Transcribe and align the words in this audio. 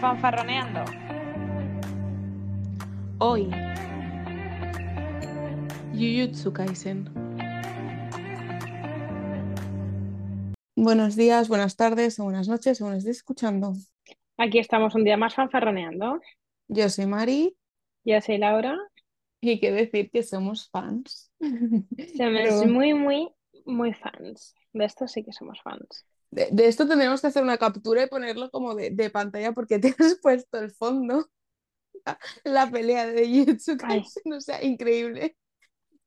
fanfarroneando. 0.00 0.84
Hoy, 3.18 3.50
Jujutsu 5.92 6.52
Kaisen. 6.52 7.08
Buenos 10.76 11.16
días, 11.16 11.48
buenas 11.48 11.76
tardes 11.76 12.20
o 12.20 12.24
buenas 12.24 12.48
noches 12.48 12.78
según 12.78 12.94
estés 12.94 13.16
escuchando. 13.16 13.74
Aquí 14.36 14.58
estamos 14.60 14.94
un 14.94 15.04
día 15.04 15.16
más 15.16 15.34
fanfarroneando. 15.34 16.20
Yo 16.68 16.88
soy 16.88 17.06
Mari 17.06 17.56
Yo 18.04 18.20
soy 18.20 18.38
Laura. 18.38 18.78
y 19.40 19.58
qué 19.58 19.72
decir 19.72 20.10
que 20.10 20.22
somos 20.22 20.68
fans. 20.70 21.32
Somos 21.40 21.82
Pero 22.16 22.64
muy, 22.66 22.94
muy, 22.94 23.28
muy 23.66 23.92
fans. 23.94 24.54
De 24.72 24.84
esto 24.84 25.08
sí 25.08 25.24
que 25.24 25.32
somos 25.32 25.60
fans. 25.62 26.06
De, 26.30 26.48
de 26.52 26.66
esto 26.68 26.86
tendremos 26.88 27.20
que 27.20 27.28
hacer 27.28 27.42
una 27.42 27.58
captura 27.58 28.02
y 28.04 28.08
ponerlo 28.08 28.50
como 28.50 28.74
de, 28.74 28.90
de 28.90 29.10
pantalla 29.10 29.52
porque 29.52 29.78
te 29.80 29.94
has 29.98 30.16
puesto 30.22 30.58
el 30.58 30.70
fondo, 30.72 31.28
la, 32.06 32.18
la 32.44 32.70
pelea 32.70 33.06
de 33.06 33.26
Jujutsu 33.28 33.76
Kaisen, 33.76 34.32
o 34.34 34.40
sea, 34.40 34.62
increíble. 34.64 35.36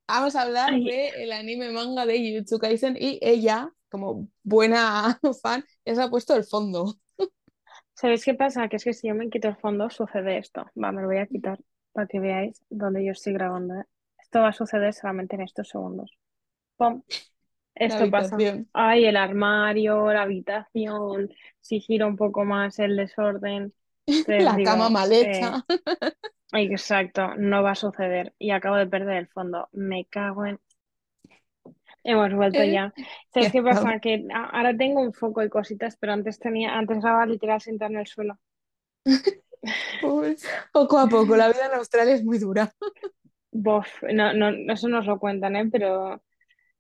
Vamos 0.08 0.36
a 0.36 0.44
hablar 0.44 0.74
del 0.84 1.32
anime 1.32 1.72
manga 1.72 2.06
de 2.06 2.20
Jujutsu 2.20 2.60
Kaisen 2.60 2.98
y 3.00 3.20
ella, 3.22 3.72
como 3.90 4.28
buena 4.44 5.20
fan, 5.44 5.66
ya 5.86 5.96
se 5.96 6.04
ha 6.04 6.10
puesto 6.10 6.36
el 6.36 6.46
fondo. 6.46 6.98
¿sabéis 7.94 8.26
qué 8.26 8.34
pasa? 8.34 8.68
Que 8.70 8.78
es 8.78 8.84
que 8.84 8.94
si 8.94 9.08
yo 9.08 9.16
me 9.16 9.30
quito 9.30 9.48
el 9.48 9.56
fondo 9.58 9.90
sucede 9.90 10.38
esto. 10.38 10.66
Va, 10.82 10.92
me 10.92 11.02
lo 11.02 11.08
voy 11.08 11.18
a 11.18 11.28
quitar 11.28 11.60
para 11.94 12.08
que 12.08 12.20
veáis 12.20 12.64
dónde 12.70 13.06
yo 13.06 13.12
estoy 13.12 13.34
grabando. 13.34 13.76
¿eh? 13.76 13.86
Esto 14.20 14.42
va 14.42 14.50
a 14.50 14.54
suceder 14.54 14.94
solamente 14.94 15.36
en 15.36 15.42
estos 15.44 15.70
segundos. 15.70 16.12
¡Pum! 16.78 17.04
Esto 17.76 18.10
pasa. 18.10 18.38
Ay, 18.74 19.06
el 19.06 19.18
armario, 19.18 20.12
la 20.12 20.24
habitación, 20.24 21.30
si 21.60 21.80
giro 21.80 22.08
un 22.08 22.18
poco 22.18 22.44
más 22.44 22.80
el 22.80 22.98
desorden. 22.98 23.74
Entonces 24.08 24.44
La 24.44 24.62
cama 24.64 24.90
mal 24.90 25.12
eh, 25.12 25.32
hecha. 25.32 25.66
exacto, 26.54 27.36
no 27.38 27.64
va 27.64 27.72
a 27.72 27.76
suceder. 27.76 28.34
Y 28.38 28.52
acabo 28.52 28.76
de 28.76 28.88
perder 28.88 29.18
el 29.18 29.28
fondo. 29.28 29.70
Me 29.72 30.06
cago 30.06 30.46
en... 30.46 30.60
Hemos 32.04 32.34
vuelto 32.34 32.60
Eh, 32.60 32.72
ya. 32.72 32.94
¿Sabes 33.34 33.52
qué 33.52 33.62
pasa? 33.62 34.00
Que 34.00 34.28
ahora 34.34 34.76
tengo 34.76 35.02
un 35.02 35.14
foco 35.14 35.44
y 35.44 35.50
cositas, 35.50 35.98
pero 35.98 36.14
antes 36.14 36.40
tenía, 36.40 36.78
antes 36.78 36.98
estaba 36.98 37.26
literal 37.26 37.62
sentada 37.62 37.92
en 37.92 38.00
el 38.00 38.08
suelo. 38.08 38.40
Poco 40.74 40.98
a 40.98 41.08
poco, 41.08 41.36
la 41.36 41.48
vida 41.48 41.68
en 41.68 41.74
Australia 41.74 42.16
es 42.16 42.24
muy 42.24 42.40
dura. 42.40 42.74
Bof, 43.52 44.02
no, 44.12 44.34
no, 44.34 44.50
eso 44.74 44.88
nos 44.88 45.06
lo 45.06 45.20
cuentan, 45.20 45.56
¿eh? 45.56 45.70
Pero 45.72 46.22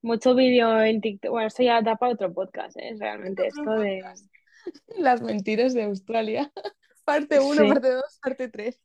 mucho 0.01 0.35
vídeo 0.35 0.81
en 0.81 1.01
TikTok. 1.01 1.31
Bueno, 1.31 1.47
esto 1.47 1.63
ya 1.63 1.81
da 1.81 1.95
para 1.95 2.13
otro 2.13 2.33
podcast, 2.33 2.77
¿eh? 2.77 2.95
Realmente 2.99 3.47
esto 3.47 3.71
de... 3.71 4.01
Las 4.97 5.21
mentiras 5.21 5.73
de 5.73 5.83
Australia. 5.83 6.51
Parte 7.03 7.39
1, 7.39 7.61
Sí. 7.63 7.67
parte 7.67 7.89
2, 7.89 8.03
parte 8.21 8.47
3. 8.49 8.79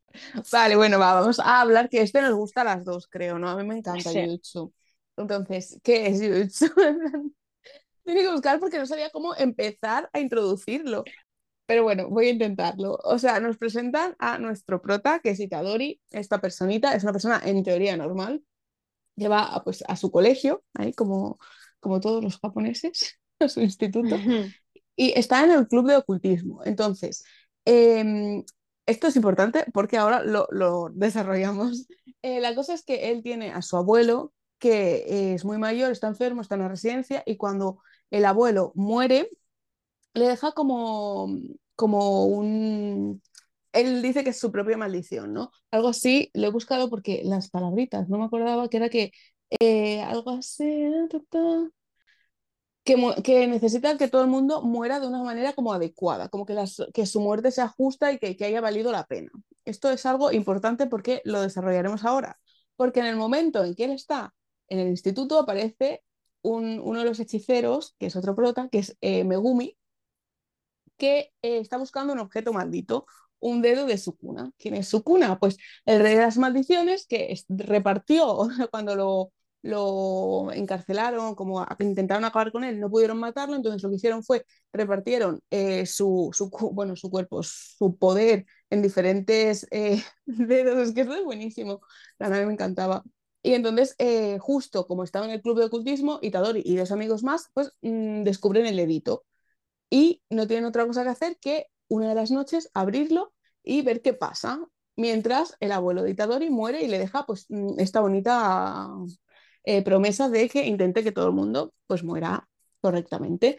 Vale, 0.51 0.77
bueno, 0.77 0.99
va, 0.99 1.15
vamos 1.15 1.39
a 1.39 1.61
hablar 1.61 1.91
que 1.91 2.01
este 2.01 2.23
nos 2.23 2.35
gusta 2.35 2.63
a 2.63 2.65
las 2.65 2.83
dos, 2.85 3.07
creo, 3.09 3.39
¿no? 3.39 3.51
A 3.51 3.57
mí 3.57 3.65
me 3.65 3.77
encanta 3.77 4.11
Sí. 4.11 4.25
Jujutsu. 4.25 4.73
Entonces, 5.19 5.79
¿qué 5.83 6.07
es 6.07 6.21
Jujutsu? 6.23 6.67
Tengo 8.05 8.21
que 8.21 8.33
buscar 8.33 8.59
porque 8.59 8.79
no 8.79 8.87
sabía 8.87 9.11
cómo 9.11 9.35
empezar 9.37 10.09
a 10.15 10.19
introducirlo. 10.21 11.05
Pero 11.67 11.83
bueno, 11.83 12.09
voy 12.09 12.29
a 12.29 12.31
intentarlo. 12.31 12.99
O 13.05 13.19
sea, 13.19 13.39
nos 13.41 13.59
presentan 13.59 14.17
a 14.19 14.39
nuestro 14.39 14.81
prota, 14.81 15.19
que 15.19 15.31
es 15.31 15.41
Itadori. 15.41 16.01
Esta 16.11 16.41
personita 16.41 16.95
es 16.95 17.03
una 17.03 17.13
persona 17.13 17.43
en 17.45 17.63
teoría 17.65 17.97
normal. 17.97 18.43
Lleva 19.17 19.45
a, 19.45 19.65
pues, 19.65 19.83
a 19.89 19.97
su 19.97 20.11
colegio, 20.11 20.63
ahí 20.75 20.93
como, 20.93 21.39
como 21.81 22.01
todos 22.01 22.23
los 22.23 22.39
japoneses, 22.39 23.19
a 23.41 23.49
su 23.49 23.61
instituto. 23.61 24.17
Y 24.95 25.13
está 25.19 25.45
en 25.45 25.51
el 25.51 25.69
club 25.69 25.89
de 25.89 25.97
ocultismo. 25.97 26.63
Entonces, 26.65 27.25
em, 27.65 28.45
esto 28.87 29.09
es 29.09 29.17
importante 29.17 29.65
porque 29.73 29.97
ahora 29.97 30.23
lo, 30.23 30.47
lo 30.51 30.91
desarrollamos. 30.93 31.87
Eh, 32.23 32.41
la 32.41 32.55
cosa 32.55 32.75
es 32.75 32.85
que 32.85 33.11
él 33.11 33.23
tiene 33.23 33.53
a 33.53 33.63
su 33.63 33.77
abuelo 33.77 34.33
que 34.59 35.35
es 35.35 35.45
muy 35.45 35.59
mayor, 35.59 35.93
está 35.93 36.07
enfermo, 36.09 36.41
está 36.41 36.55
en 36.55 36.63
la 36.63 36.69
residencia 36.69 37.23
y 37.27 37.37
cuando 37.37 37.79
el 38.11 38.25
abuelo 38.25 38.73
muere, 38.75 39.31
le 40.15 40.29
deja 40.29 40.53
como, 40.53 41.29
como 41.75 42.27
un... 42.27 43.23
Él 43.77 44.03
dice 44.03 44.25
que 44.25 44.31
es 44.31 44.39
su 44.41 44.51
propia 44.53 44.77
maldición, 44.77 45.33
¿no? 45.33 45.51
Algo 45.71 45.89
así, 45.89 46.31
lo 46.35 46.47
he 46.47 46.51
buscado 46.51 46.91
porque 46.91 47.23
las 47.25 47.51
palabritas, 47.51 48.09
no 48.09 48.19
me 48.19 48.25
acordaba 48.25 48.69
que 48.69 48.77
era 48.77 48.89
que 48.89 49.13
eh, 49.61 50.03
algo 50.03 50.31
así... 50.31 50.65
que, 52.85 52.97
que 53.25 53.47
necesita 53.49 53.99
que 53.99 54.09
todo 54.09 54.23
el 54.23 54.29
mundo 54.29 54.63
muera 54.63 55.01
de 55.01 55.09
una 55.09 55.23
manera 55.23 55.55
como 55.55 55.73
adecuada, 55.73 56.29
como 56.29 56.47
que, 56.47 57.07
su 57.07 57.21
muerte 57.21 57.51
sea 57.51 57.69
justa 57.69 58.13
y 58.13 58.19
que, 58.19 58.45
haya 58.45 58.61
valido 58.61 58.93
la 58.93 59.05
pena. 59.07 59.31
Esto 59.65 59.91
es 59.91 60.07
algo 60.07 60.31
importante 60.33 60.87
porque 60.87 61.21
lo 61.25 61.41
desarrollaremos 61.41 62.05
ahora, 62.05 62.39
porque 62.77 63.01
en 63.01 63.07
el 63.07 63.17
momento 63.17 63.65
en 63.65 63.75
que 63.75 63.85
él 63.85 63.93
está 63.93 64.35
en 64.69 64.79
el 64.79 64.89
instituto 64.89 65.39
aparece 65.39 66.03
un- 66.43 66.81
uno 66.81 67.01
de 67.01 67.07
los 67.07 67.19
hechiceros, 67.21 67.95
que 67.99 68.07
es 68.07 68.17
otro 68.17 68.37
prota, 68.37 68.69
que 68.71 68.79
es 68.79 68.97
eh, 69.01 69.25
Megumi, 69.25 69.77
que 70.97 71.33
eh, 71.43 71.59
está 71.59 71.77
buscando 71.77 72.13
un 72.13 72.21
objeto 72.21 72.53
maldito, 72.53 73.07
un 73.41 73.63
dedo 73.63 73.87
de 73.87 73.99
Sukuna. 73.99 74.51
¿Quién 74.59 74.75
es 74.75 74.89
Sukuna? 74.89 75.39
Pues 75.39 75.57
el 75.85 76.01
rey 76.01 76.15
de 76.15 76.23
las 76.23 76.39
maldiciones 76.39 77.07
que 77.07 77.35
repartió 77.49 78.49
cuando 78.71 79.31
lo, 79.63 80.53
encarcelaron, 80.53 81.35
como 81.35 81.67
intentaron 81.81 82.25
acabar 82.25 82.53
con 82.53 82.65
él, 82.65 82.79
no 82.81 82.91
pudieron 82.91 83.19
matarlo, 83.19 83.57
entonces 83.57 83.83
lo 83.83 83.91
que 83.91 83.97
hicieron 83.97 84.23
fue 84.23 84.45
repartieron 84.73 85.41
eh, 85.51 85.87
su, 85.87 86.31
su, 86.33 86.51
bueno, 86.73 86.95
su 86.97 87.11
cuerpo, 87.11 87.43
su 87.43 87.97
poder 87.99 88.47
en 88.71 88.83
diferentes 88.83 89.67
eh, 89.71 90.03
dedos, 90.27 90.89
es 90.89 90.95
que 90.95 91.03
es 91.03 91.25
buenísimo, 91.25 91.81
la 92.19 92.29
nave 92.29 92.47
me 92.47 92.53
encantaba. 92.53 93.03
Y 93.43 93.55
entonces, 93.55 93.95
eh, 93.99 94.39
justo 94.41 94.87
como 94.87 95.05
estaba 95.05 95.25
en 95.27 95.31
el 95.33 95.41
club 95.41 95.59
de 95.59 95.67
ocultismo, 95.67 96.19
Itadori 96.21 96.63
y 96.65 96.77
dos 96.77 96.91
amigos 96.91 97.23
más, 97.23 97.49
pues 97.55 97.73
mm, 97.83 98.25
descubren 98.25 98.67
el 98.67 98.77
dedito 98.77 99.25
y 99.91 100.23
no 100.31 100.47
tienen 100.47 100.65
otra 100.67 100.87
cosa 100.87 101.05
que 101.05 101.11
hacer 101.11 101.39
que 101.41 101.67
una 101.89 102.09
de 102.09 102.15
las 102.15 102.31
noches 102.31 102.71
abrirlo 102.75 103.33
y 103.63 103.83
ver 103.83 104.03
qué 104.03 104.13
pasa, 104.13 104.61
mientras 104.97 105.57
el 105.61 105.73
abuelo 105.73 106.03
de 106.03 106.11
Itadori 106.11 106.51
muere 106.51 106.83
y 106.83 106.89
le 106.89 106.99
deja 106.99 107.27
pues 107.27 107.47
mm, 107.49 107.79
esta 107.79 108.01
bonita 108.01 108.89
eh, 109.65 109.83
promesa 109.83 110.29
de 110.29 110.49
que 110.49 110.67
intente 110.67 111.03
que 111.03 111.13
todo 111.13 111.29
el 111.29 111.35
mundo 111.35 111.75
pues 111.87 112.05
muera 112.05 112.49
correctamente. 112.81 113.59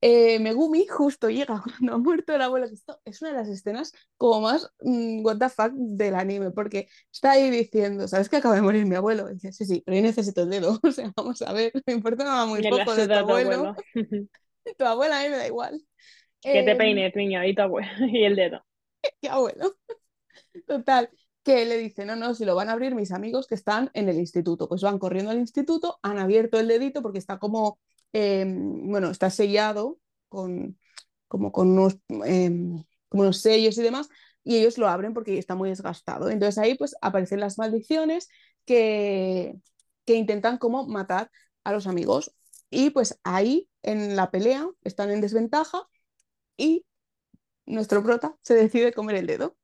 Eh, 0.00 0.38
Megumi 0.38 0.86
justo 0.86 1.28
llega 1.28 1.60
cuando 1.80 1.94
ha 1.94 1.98
muerto 1.98 2.32
el 2.34 2.42
abuelo, 2.42 2.66
esto 2.66 3.00
es 3.04 3.20
una 3.20 3.32
de 3.32 3.38
las 3.38 3.48
escenas 3.48 3.92
como 4.16 4.42
más 4.42 4.70
mm, 4.80 5.24
what 5.24 5.38
the 5.38 5.48
fuck 5.48 5.72
del 5.72 6.14
anime, 6.14 6.52
porque 6.52 6.88
está 7.12 7.32
ahí 7.32 7.50
diciendo, 7.50 8.06
¿sabes 8.06 8.28
que 8.28 8.36
acaba 8.36 8.54
de 8.54 8.62
morir 8.62 8.86
mi 8.86 8.94
abuelo? 8.94 9.28
Y 9.28 9.34
dice, 9.34 9.52
sí, 9.52 9.64
sí, 9.64 9.82
pero 9.84 9.96
yo 9.96 10.02
necesito 10.02 10.42
el 10.42 10.50
dedo, 10.50 10.78
o 10.82 10.92
sea, 10.92 11.12
vamos 11.16 11.42
a 11.42 11.52
ver, 11.52 11.72
me 11.86 11.94
importa 11.94 12.46
muy 12.46 12.62
Me 12.62 12.70
la 12.70 12.84
poco 12.84 12.94
de 12.94 13.08
tu 13.08 13.14
abuelo. 13.14 13.74
tu 14.78 14.84
abuela 14.84 15.20
a 15.20 15.22
mí 15.24 15.30
me 15.30 15.36
da 15.36 15.46
igual. 15.46 15.82
Que 16.42 16.62
te 16.62 16.72
Eh, 16.72 16.76
peines, 16.76 17.14
niño, 17.16 17.44
y 17.44 17.54
tu 17.54 17.62
abuelo, 17.62 17.88
y 18.06 18.24
el 18.24 18.36
dedo. 18.36 18.64
qué 19.20 19.28
abuelo. 19.28 19.76
Total, 20.66 21.10
que 21.42 21.64
le 21.64 21.78
dice, 21.78 22.04
no, 22.04 22.16
no, 22.16 22.34
si 22.34 22.44
lo 22.44 22.54
van 22.54 22.68
a 22.68 22.72
abrir 22.72 22.94
mis 22.94 23.12
amigos 23.12 23.46
que 23.46 23.54
están 23.54 23.90
en 23.94 24.08
el 24.08 24.18
instituto. 24.18 24.68
Pues 24.68 24.82
van 24.82 24.98
corriendo 24.98 25.30
al 25.30 25.38
instituto, 25.38 25.98
han 26.02 26.18
abierto 26.18 26.58
el 26.58 26.68
dedito 26.68 27.02
porque 27.02 27.18
está 27.18 27.38
como, 27.38 27.78
eh, 28.12 28.44
bueno, 28.46 29.10
está 29.10 29.30
sellado 29.30 29.98
con, 30.28 30.78
como 31.28 31.52
con 31.52 31.70
unos, 31.70 31.98
eh, 32.26 32.50
como 33.08 33.22
unos 33.22 33.40
sellos 33.40 33.78
y 33.78 33.82
demás, 33.82 34.08
y 34.44 34.56
ellos 34.58 34.78
lo 34.78 34.88
abren 34.88 35.14
porque 35.14 35.38
está 35.38 35.54
muy 35.54 35.70
desgastado. 35.70 36.30
Entonces 36.30 36.58
ahí 36.58 36.74
pues 36.76 36.94
aparecen 37.00 37.40
las 37.40 37.58
maldiciones 37.58 38.28
que, 38.64 39.54
que 40.04 40.14
intentan 40.14 40.58
como 40.58 40.86
matar 40.86 41.30
a 41.64 41.72
los 41.72 41.86
amigos. 41.86 42.34
Y 42.70 42.90
pues 42.90 43.18
ahí 43.24 43.68
en 43.82 44.16
la 44.16 44.30
pelea 44.30 44.68
están 44.84 45.10
en 45.10 45.20
desventaja 45.20 45.88
y 46.58 46.86
nuestro 47.66 48.02
prota 48.04 48.36
se 48.42 48.54
decide 48.54 48.92
comer 48.94 49.16
el 49.16 49.26
dedo. 49.28 49.56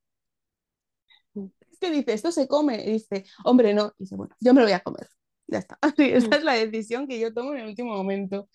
¿Qué 1.81 1.91
dice? 1.91 2.13
¿Esto 2.15 2.33
se 2.33 2.49
come? 2.49 2.83
Y 2.85 2.93
dice, 2.95 3.25
hombre, 3.45 3.75
no. 3.75 3.93
Y 3.99 4.05
dice, 4.05 4.17
bueno, 4.17 4.35
yo 4.41 4.55
me 4.55 4.61
lo 4.61 4.67
voy 4.67 4.73
a 4.75 4.81
comer. 4.81 5.09
Ya 5.47 5.59
está. 5.59 5.79
Así, 5.83 6.05
esa 6.11 6.37
es 6.37 6.45
la 6.45 6.55
decisión 6.55 7.07
que 7.07 7.19
yo 7.19 7.33
tomo 7.35 7.53
en 7.53 7.61
el 7.61 7.67
último 7.69 7.95
momento. 7.97 8.49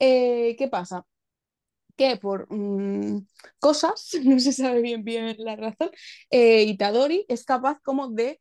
Eh, 0.00 0.56
¿qué 0.58 0.68
pasa? 0.68 1.06
Que 1.96 2.16
por 2.18 2.46
mm, 2.52 3.26
cosas, 3.60 4.10
no 4.24 4.38
se 4.40 4.52
sabe 4.52 4.82
bien 4.82 5.04
bien 5.04 5.36
la 5.38 5.56
razón, 5.56 5.90
eh, 6.30 6.64
Itadori 6.64 7.26
es 7.28 7.44
capaz 7.44 7.80
como 7.82 8.08
de, 8.10 8.40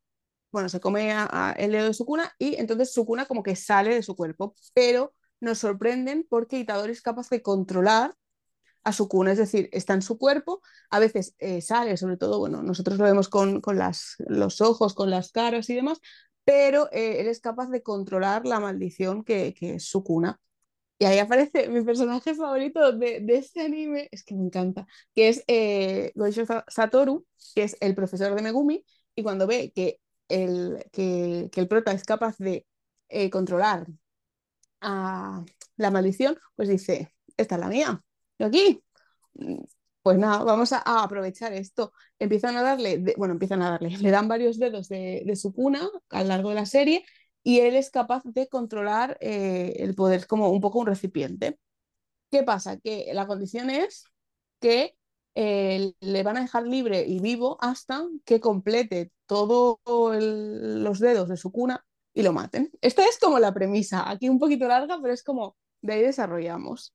bueno, 0.51 0.69
se 0.69 0.79
come 0.81 1.11
a- 1.13 1.29
a 1.31 1.53
el 1.53 1.71
dedo 1.73 1.87
de 1.87 1.93
Sukuna 1.95 2.33
y 2.39 2.55
entonces 2.57 2.93
Sukuna 2.93 3.25
como 3.27 3.43
que 3.43 3.55
sale 3.57 3.95
de 3.95 4.03
su 4.03 4.15
cuerpo, 4.15 4.55
pero 4.73 5.13
nos 5.41 5.59
sorprenden 5.59 6.25
porque 6.29 6.59
Itadori 6.59 6.93
es 6.93 7.01
capaz 7.01 7.29
de 7.29 7.41
controlar 7.41 8.15
a 8.83 8.93
su 8.93 9.07
cuna, 9.07 9.31
es 9.31 9.37
decir, 9.37 9.69
está 9.71 9.93
en 9.93 10.01
su 10.01 10.17
cuerpo, 10.17 10.61
a 10.89 10.99
veces 10.99 11.35
eh, 11.39 11.61
sale, 11.61 11.97
sobre 11.97 12.17
todo, 12.17 12.39
bueno, 12.39 12.63
nosotros 12.63 12.97
lo 12.97 13.05
vemos 13.05 13.29
con, 13.29 13.61
con 13.61 13.77
las, 13.77 14.15
los 14.27 14.61
ojos, 14.61 14.93
con 14.93 15.09
las 15.09 15.31
caras 15.31 15.69
y 15.69 15.75
demás, 15.75 15.99
pero 16.43 16.89
eh, 16.91 17.21
él 17.21 17.27
es 17.27 17.39
capaz 17.39 17.69
de 17.69 17.83
controlar 17.83 18.45
la 18.45 18.59
maldición 18.59 19.23
que, 19.23 19.53
que 19.53 19.75
es 19.75 19.85
su 19.85 20.03
cuna. 20.03 20.39
Y 20.99 21.05
ahí 21.05 21.17
aparece 21.17 21.67
mi 21.69 21.81
personaje 21.83 22.35
favorito 22.35 22.91
de, 22.91 23.21
de 23.21 23.37
este 23.37 23.61
anime, 23.61 24.07
es 24.11 24.23
que 24.23 24.35
me 24.35 24.45
encanta, 24.45 24.85
que 25.15 25.29
es 25.29 25.43
eh, 25.47 26.13
Satoru, 26.67 27.25
que 27.55 27.63
es 27.63 27.75
el 27.81 27.95
profesor 27.95 28.35
de 28.35 28.41
Megumi, 28.43 28.85
y 29.15 29.23
cuando 29.23 29.47
ve 29.47 29.71
que 29.73 29.99
el, 30.29 30.85
que, 30.91 31.49
que 31.51 31.59
el 31.61 31.67
prota 31.67 31.91
es 31.91 32.03
capaz 32.03 32.37
de 32.37 32.67
eh, 33.09 33.29
controlar 33.31 33.87
a 34.81 35.43
la 35.77 35.91
maldición, 35.91 36.37
pues 36.55 36.69
dice, 36.69 37.15
esta 37.37 37.55
es 37.55 37.61
la 37.61 37.67
mía, 37.69 38.03
aquí. 38.45 38.83
Pues 40.03 40.17
nada, 40.17 40.43
vamos 40.43 40.73
a, 40.73 40.81
aprovechar 41.03 41.53
esto. 41.53 41.93
Empiezan 42.19 42.57
a 42.57 42.63
darle, 42.63 43.03
bueno, 43.17 43.33
empiezan 43.33 43.61
a 43.61 43.71
darle, 43.71 43.89
le 43.97 44.11
dan 44.11 44.27
varios 44.27 44.57
dedos 44.57 44.87
de, 44.89 45.23
de 45.25 45.35
su 45.35 45.53
cuna 45.53 45.87
a 46.09 46.21
lo 46.23 46.29
largo 46.29 46.49
de 46.49 46.55
la 46.55 46.65
serie 46.65 47.05
y 47.43 47.59
él 47.59 47.75
es 47.75 47.89
capaz 47.89 48.23
de 48.23 48.47
controlar 48.47 49.17
eh, 49.21 49.73
el 49.77 49.95
poder 49.95 50.27
como 50.27 50.49
un 50.49 50.61
poco 50.61 50.79
un 50.79 50.87
recipiente. 50.87 51.59
¿Qué 52.31 52.43
pasa? 52.43 52.77
Que 52.77 53.11
la 53.13 53.27
condición 53.27 53.69
es 53.69 54.05
que 54.59 54.95
eh, 55.35 55.93
le 55.99 56.23
van 56.23 56.37
a 56.37 56.41
dejar 56.41 56.67
libre 56.67 57.05
y 57.07 57.19
vivo 57.19 57.57
hasta 57.61 58.05
que 58.25 58.39
complete 58.39 59.11
todos 59.25 59.79
los 59.85 60.99
dedos 60.99 61.29
de 61.29 61.37
su 61.37 61.51
cuna 61.51 61.85
y 62.13 62.23
lo 62.23 62.33
maten. 62.33 62.71
Esta 62.81 63.05
es 63.05 63.17
como 63.19 63.39
la 63.39 63.53
premisa, 63.53 64.09
aquí 64.09 64.29
un 64.29 64.39
poquito 64.39 64.67
larga, 64.67 64.99
pero 65.01 65.13
es 65.13 65.23
como 65.23 65.57
de 65.81 65.93
ahí 65.93 66.01
desarrollamos. 66.01 66.93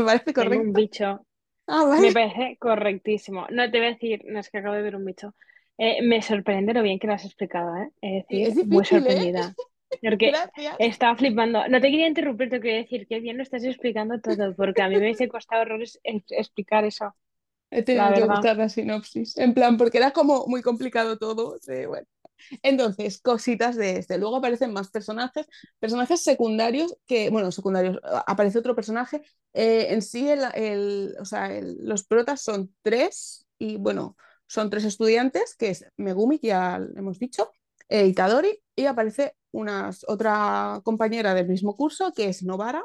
¿Me 0.00 0.04
parece 0.06 0.32
Tengo 0.36 0.60
un 0.60 0.72
correcto? 0.72 0.74
bicho. 0.74 1.26
Ah, 1.68 1.84
Me 1.96 2.12
parece 2.12 2.56
correctísimo. 2.60 3.46
No 3.50 3.70
te 3.70 3.78
voy 3.78 3.88
a 3.88 3.90
decir, 3.92 4.22
no 4.26 4.40
es 4.40 4.50
que 4.50 4.58
acabo 4.58 4.74
de 4.76 4.82
ver 4.82 4.96
un 4.96 5.04
bicho. 5.06 5.34
Eh, 5.78 6.02
me 6.02 6.22
sorprende 6.22 6.74
lo 6.74 6.82
bien 6.82 6.98
que 6.98 7.06
lo 7.08 7.14
has 7.14 7.24
explicado, 7.24 7.76
¿eh? 7.76 7.90
Es 8.02 8.12
decir, 8.28 8.48
es 8.48 8.64
muy 8.64 8.84
¿eh? 8.86 8.86
sorprendida. 8.86 9.56
Porque 10.02 10.34
Gracias. 10.56 10.78
estaba 10.78 11.16
flipando. 11.16 11.66
No 11.68 11.80
te 11.80 11.90
quería 11.90 12.08
interrumpir, 12.08 12.50
te 12.50 12.60
quería 12.60 12.78
decir 12.78 13.06
que 13.08 13.20
bien 13.20 13.36
lo 13.38 13.42
estás 13.44 13.64
explicando 13.64 14.20
todo, 14.20 14.54
porque 14.56 14.82
a 14.82 14.88
mí 14.88 14.96
me 14.96 15.02
hubiese 15.06 15.28
costado 15.28 15.62
horrores 15.62 16.00
ex- 16.04 16.32
explicar 16.32 16.84
eso, 16.84 17.14
He 17.70 17.82
tenido 17.82 18.12
que 18.14 18.24
buscar 18.24 18.56
la 18.56 18.68
sinopsis, 18.68 19.36
en 19.36 19.54
plan, 19.54 19.76
porque 19.76 19.98
era 19.98 20.12
como 20.12 20.46
muy 20.46 20.62
complicado 20.62 21.18
todo. 21.18 21.58
sí, 21.60 21.86
bueno. 21.86 22.06
Entonces, 22.62 23.20
cositas 23.20 23.76
de 23.76 23.98
este. 23.98 24.18
Luego 24.18 24.36
aparecen 24.36 24.72
más 24.72 24.90
personajes, 24.90 25.46
personajes 25.78 26.22
secundarios 26.22 26.96
que, 27.06 27.30
bueno, 27.30 27.52
secundarios, 27.52 27.98
aparece 28.26 28.58
otro 28.58 28.74
personaje. 28.74 29.22
Eh, 29.52 29.88
en 29.90 30.02
sí, 30.02 30.28
el, 30.28 30.40
el- 30.54 31.14
o 31.20 31.24
sea, 31.24 31.52
el- 31.56 31.76
los 31.86 32.04
protas 32.04 32.42
son 32.42 32.74
tres 32.82 33.46
y, 33.58 33.76
bueno, 33.76 34.16
son 34.46 34.70
tres 34.70 34.84
estudiantes, 34.84 35.56
que 35.56 35.70
es 35.70 35.84
Megumi, 35.96 36.38
que 36.38 36.48
ya 36.48 36.76
hemos 36.96 37.18
dicho, 37.18 37.50
eh, 37.88 38.06
Itadori, 38.06 38.60
y 38.76 38.86
aparece 38.86 39.34
unas, 39.52 40.04
otra 40.08 40.80
compañera 40.84 41.34
del 41.34 41.48
mismo 41.48 41.76
curso, 41.76 42.12
que 42.12 42.28
es 42.28 42.42
Novara, 42.42 42.84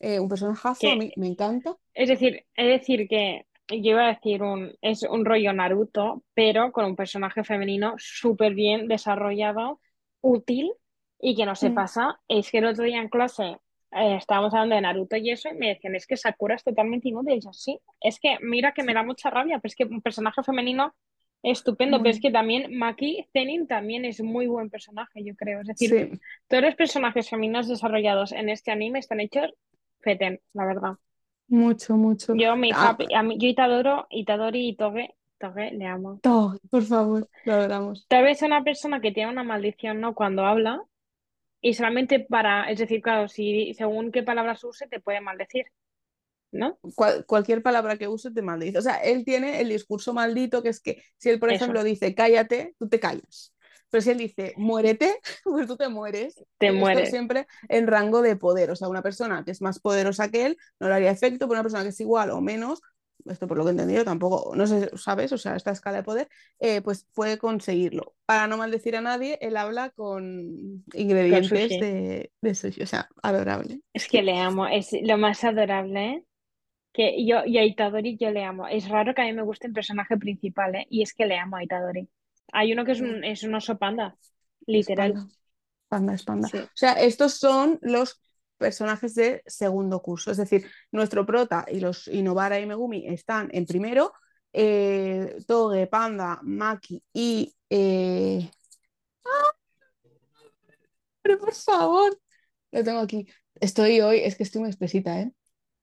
eh, 0.00 0.20
un 0.20 0.28
personajazo, 0.28 0.90
a 0.90 0.96
mí 0.96 1.12
me 1.16 1.26
encanta. 1.28 1.76
es 1.94 2.08
decir, 2.08 2.44
es 2.56 2.66
decir 2.80 3.08
que 3.08 3.46
yo 3.72 3.90
iba 3.92 4.06
a 4.06 4.14
decir 4.14 4.42
un, 4.42 4.72
es 4.80 5.02
un 5.04 5.24
rollo 5.24 5.52
Naruto, 5.52 6.22
pero 6.34 6.72
con 6.72 6.84
un 6.84 6.96
personaje 6.96 7.44
femenino 7.44 7.94
súper 7.98 8.54
bien 8.54 8.88
desarrollado, 8.88 9.80
útil 10.20 10.72
y 11.20 11.36
que 11.36 11.46
no 11.46 11.54
se 11.54 11.70
Mm, 11.70 11.74
pasa. 11.74 12.20
Es 12.28 12.50
que 12.50 12.58
el 12.58 12.66
otro 12.66 12.84
día 12.84 12.98
en 13.00 13.08
clase 13.08 13.58
eh, 13.92 14.16
estábamos 14.16 14.54
hablando 14.54 14.74
de 14.76 14.80
Naruto 14.82 15.16
y 15.16 15.30
eso, 15.30 15.48
y 15.50 15.54
me 15.54 15.68
decían, 15.68 15.94
es 15.94 16.06
que 16.06 16.16
Sakura 16.16 16.54
es 16.56 16.64
totalmente 16.64 17.08
inútil. 17.08 17.34
Y 17.34 17.40
yo, 17.40 17.52
sí, 17.52 17.78
es 18.00 18.18
que 18.20 18.38
mira 18.40 18.72
que 18.72 18.82
me 18.82 18.94
da 18.94 19.02
mucha 19.02 19.30
rabia, 19.30 19.58
pero 19.58 19.70
es 19.70 19.76
que 19.76 19.84
un 19.84 20.02
personaje 20.02 20.42
femenino 20.42 20.94
estupendo, 21.42 21.98
pero 21.98 22.10
es 22.10 22.20
que 22.20 22.30
también 22.30 22.76
Maki 22.78 23.26
Zenin 23.32 23.66
también 23.66 24.04
es 24.04 24.22
muy 24.22 24.46
buen 24.46 24.70
personaje, 24.70 25.24
yo 25.24 25.34
creo. 25.36 25.60
Es 25.60 25.66
decir, 25.68 25.90
sí, 25.90 26.20
todos 26.48 26.62
los 26.64 26.74
personajes 26.76 27.28
femeninos 27.30 27.68
desarrollados 27.68 28.32
en 28.32 28.48
este 28.48 28.70
anime 28.70 29.00
están 29.00 29.20
hechos 29.20 29.52
feten, 30.00 30.40
la 30.52 30.66
verdad. 30.66 30.92
Mucho, 31.52 31.96
mucho. 31.96 32.34
Yo, 32.40 32.56
mi 32.56 32.70
Ah, 32.70 32.76
happy, 32.80 33.06
a 33.14 33.22
mí, 33.22 33.38
yo 33.38 33.46
Itadoro, 33.48 34.06
Itadori 34.10 34.68
y 34.70 34.76
Toge, 34.76 35.14
Toge 35.38 35.70
le 35.72 35.86
amo. 35.86 36.20
todo, 36.20 36.58
por 36.70 36.82
favor, 36.84 37.28
lo 37.44 37.52
adoramos. 37.54 38.08
Tal 38.08 38.22
vez 38.24 38.42
una 38.42 38.62
persona 38.62 39.00
que 39.00 39.10
tiene 39.10 39.30
una 39.32 39.42
maldición, 39.42 40.00
¿no? 40.00 40.14
Cuando 40.14 40.44
habla, 40.46 40.84
y 41.62 41.74
solamente 41.74 42.20
para, 42.20 42.70
es 42.70 42.78
decir, 42.80 43.02
claro, 43.02 43.28
si 43.28 43.74
según 43.74 44.12
qué 44.12 44.22
palabras 44.24 44.64
use, 44.64 44.88
te 44.88 45.00
puede 45.00 45.20
maldecir, 45.22 45.66
¿no? 46.52 46.78
Cual- 46.96 47.24
cualquier 47.26 47.62
palabra 47.62 47.96
que 47.96 48.08
use 48.08 48.30
te 48.32 48.42
maldice. 48.42 48.78
O 48.78 48.82
sea, 48.82 48.96
él 48.96 49.24
tiene 49.24 49.60
el 49.60 49.68
discurso 49.68 50.12
maldito 50.12 50.62
que 50.62 50.70
es 50.70 50.80
que 50.80 51.02
si 51.16 51.30
él, 51.30 51.38
por 51.38 51.50
ejemplo, 51.50 51.84
dice 51.84 52.14
cállate, 52.14 52.74
tú 52.78 52.88
te 52.88 52.98
callas. 53.00 53.51
Pero 53.92 54.02
si 54.02 54.10
él 54.10 54.18
dice 54.18 54.54
muérete, 54.58 55.20
pues 55.44 55.68
tú 55.68 55.76
te 55.78 55.88
mueres. 55.90 56.44
te 56.58 56.72
esto 56.72 56.72
mueres. 56.72 57.10
siempre 57.10 57.46
en 57.68 57.86
rango 57.86 58.22
de 58.22 58.36
poder. 58.36 58.72
O 58.72 58.76
sea, 58.76 58.88
una 58.88 59.02
persona 59.02 59.44
que 59.44 59.52
es 59.52 59.62
más 59.62 59.80
poderosa 59.80 60.30
que 60.30 60.46
él 60.46 60.58
no 60.80 60.88
le 60.88 60.94
haría 60.96 61.12
efecto, 61.12 61.48
pero 61.48 61.52
una 61.60 61.62
persona 61.64 61.84
que 61.84 61.90
es 61.90 62.00
igual 62.00 62.30
o 62.32 62.40
menos, 62.42 62.82
esto 63.26 63.46
por 63.48 63.56
lo 63.58 63.64
que 63.64 63.68
he 63.70 63.72
entendido 63.72 64.04
tampoco, 64.04 64.54
no 64.56 64.66
sé, 64.66 64.90
¿sabes? 64.96 65.32
O 65.32 65.38
sea, 65.38 65.56
esta 65.56 65.70
escala 65.72 65.98
de 65.98 66.02
poder, 66.04 66.28
eh, 66.60 66.82
pues 66.82 67.06
puede 67.14 67.38
conseguirlo. 67.38 68.16
Para 68.26 68.48
no 68.48 68.56
maldecir 68.58 68.96
a 68.96 69.02
nadie, 69.02 69.38
él 69.42 69.56
habla 69.58 69.90
con 69.90 70.84
Con 71.28 71.42
ingredientes 71.42 71.42
sushi. 71.44 71.78
de, 71.78 72.32
de 72.42 72.54
sushi. 72.56 72.82
O 72.82 72.86
sea, 72.86 73.08
adorable. 73.22 73.82
Es 73.94 74.08
que 74.08 74.22
le 74.22 74.38
amo, 74.38 74.66
es 74.66 74.90
lo 75.02 75.16
más 75.18 75.44
adorable, 75.44 76.06
¿eh? 76.10 76.24
Que 76.94 77.26
yo, 77.26 77.44
y 77.46 77.58
a 77.58 77.64
Itadori 77.66 78.16
yo 78.18 78.30
le 78.32 78.44
amo. 78.44 78.68
Es 78.68 78.88
raro 78.88 79.14
que 79.14 79.22
a 79.22 79.26
mí 79.26 79.32
me 79.34 79.42
guste 79.42 79.66
el 79.68 79.74
personaje 79.74 80.16
principal, 80.18 80.74
¿eh? 80.76 80.86
Y 80.90 81.02
es 81.02 81.14
que 81.14 81.26
le 81.26 81.38
amo 81.38 81.56
a 81.56 81.64
Itadori. 81.64 82.08
Hay 82.52 82.72
uno 82.72 82.84
que 82.84 82.92
es 82.92 83.00
un, 83.00 83.24
es 83.24 83.42
un 83.42 83.54
oso 83.54 83.78
panda, 83.78 84.16
literal. 84.66 85.12
panda. 85.14 85.34
Panda 85.88 86.14
es 86.14 86.24
panda. 86.24 86.48
Sí. 86.48 86.58
O 86.58 86.68
sea, 86.74 86.92
estos 86.94 87.34
son 87.34 87.78
los 87.82 88.20
personajes 88.58 89.14
de 89.14 89.42
segundo 89.46 90.00
curso. 90.00 90.30
Es 90.30 90.36
decir, 90.38 90.66
nuestro 90.90 91.26
prota 91.26 91.66
y 91.70 91.80
los 91.80 92.08
y 92.08 92.22
Novara 92.22 92.58
y 92.60 92.66
Megumi 92.66 93.06
están 93.08 93.48
en 93.52 93.66
primero. 93.66 94.12
eh, 94.52 95.36
Toge, 95.46 95.86
Panda, 95.86 96.38
Maki 96.42 97.02
y. 97.12 97.54
eh, 97.70 98.50
Pero 101.22 101.38
por 101.38 101.54
favor, 101.54 102.18
lo 102.72 102.84
tengo 102.84 102.98
aquí. 103.00 103.26
Estoy 103.60 104.00
hoy, 104.00 104.18
es 104.20 104.36
que 104.36 104.42
estoy 104.42 104.60
muy 104.62 104.70
espesita, 104.70 105.20
¿eh? 105.20 105.32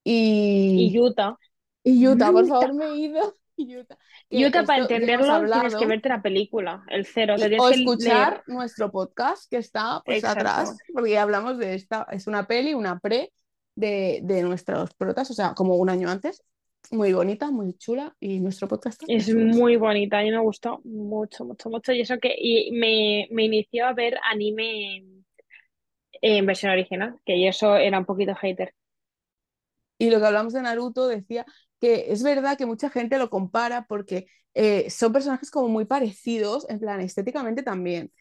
Y 0.03 0.88
Y, 0.89 0.94
Yuta. 0.94 1.38
y 1.83 2.01
Yuta, 2.01 2.31
por 2.31 2.45
favor, 2.47 2.73
me 2.73 2.85
he 2.85 2.95
ido. 2.97 3.35
Yuta. 3.67 3.97
Que 4.29 4.39
Yuta, 4.39 4.63
para 4.63 4.83
entenderlo, 4.83 5.45
tienes 5.51 5.75
que 5.75 5.85
verte 5.85 6.09
la 6.09 6.21
película, 6.21 6.83
el 6.89 7.06
cero. 7.06 7.35
Y, 7.38 7.44
o 7.44 7.47
leer. 7.47 7.79
escuchar 7.79 8.44
nuestro 8.47 8.91
podcast 8.91 9.50
que 9.50 9.57
está 9.57 10.01
pues 10.06 10.23
atrás, 10.23 10.77
porque 10.94 11.11
ya 11.11 11.23
hablamos 11.23 11.57
de 11.57 11.75
esta, 11.75 12.07
es 12.11 12.27
una 12.27 12.47
peli, 12.47 12.73
una 12.73 13.00
pre 13.00 13.31
de, 13.75 14.21
de 14.23 14.44
nuestros 14.44 14.94
protas, 14.94 15.29
o 15.31 15.33
sea, 15.33 15.53
como 15.53 15.75
un 15.75 15.89
año 15.89 16.09
antes, 16.09 16.44
muy 16.91 17.13
bonita, 17.13 17.51
muy 17.51 17.73
chula, 17.73 18.15
y 18.19 18.39
nuestro 18.39 18.67
podcast 18.67 19.03
Es 19.07 19.33
muy 19.33 19.75
bonita, 19.75 20.19
a 20.19 20.23
mí 20.23 20.31
me 20.31 20.39
gustó 20.39 20.81
mucho, 20.83 21.45
mucho, 21.45 21.69
mucho. 21.69 21.91
Y 21.91 22.01
eso 22.01 22.17
que 22.19 22.34
y 22.38 22.72
me, 22.72 23.27
me 23.31 23.45
inició 23.45 23.88
a 23.88 23.93
ver 23.93 24.17
anime 24.31 25.03
en 26.22 26.45
versión 26.45 26.72
original, 26.72 27.19
que 27.25 27.41
yo 27.41 27.50
eso 27.50 27.75
era 27.75 28.00
un 28.00 28.05
poquito 28.05 28.36
hater. 28.36 28.74
Y 29.98 30.10
lo 30.10 30.19
que 30.19 30.25
hablamos 30.25 30.53
de 30.53 30.62
Naruto 30.62 31.07
decía 31.07 31.45
que 31.79 32.12
es 32.12 32.24
verdad 32.24 32.57
que 32.57 32.65
mucha 32.65 32.89
gente 32.89 33.17
lo 33.17 33.29
compara 33.29 33.86
porque 33.88 34.27
eh, 34.53 34.89
son 34.89 35.13
personajes 35.13 35.51
como 35.51 35.69
muy 35.69 35.86
parecidos, 35.86 36.65
en 36.69 36.79
plan 36.79 37.00
estéticamente 37.01 37.63
también, 37.63 38.12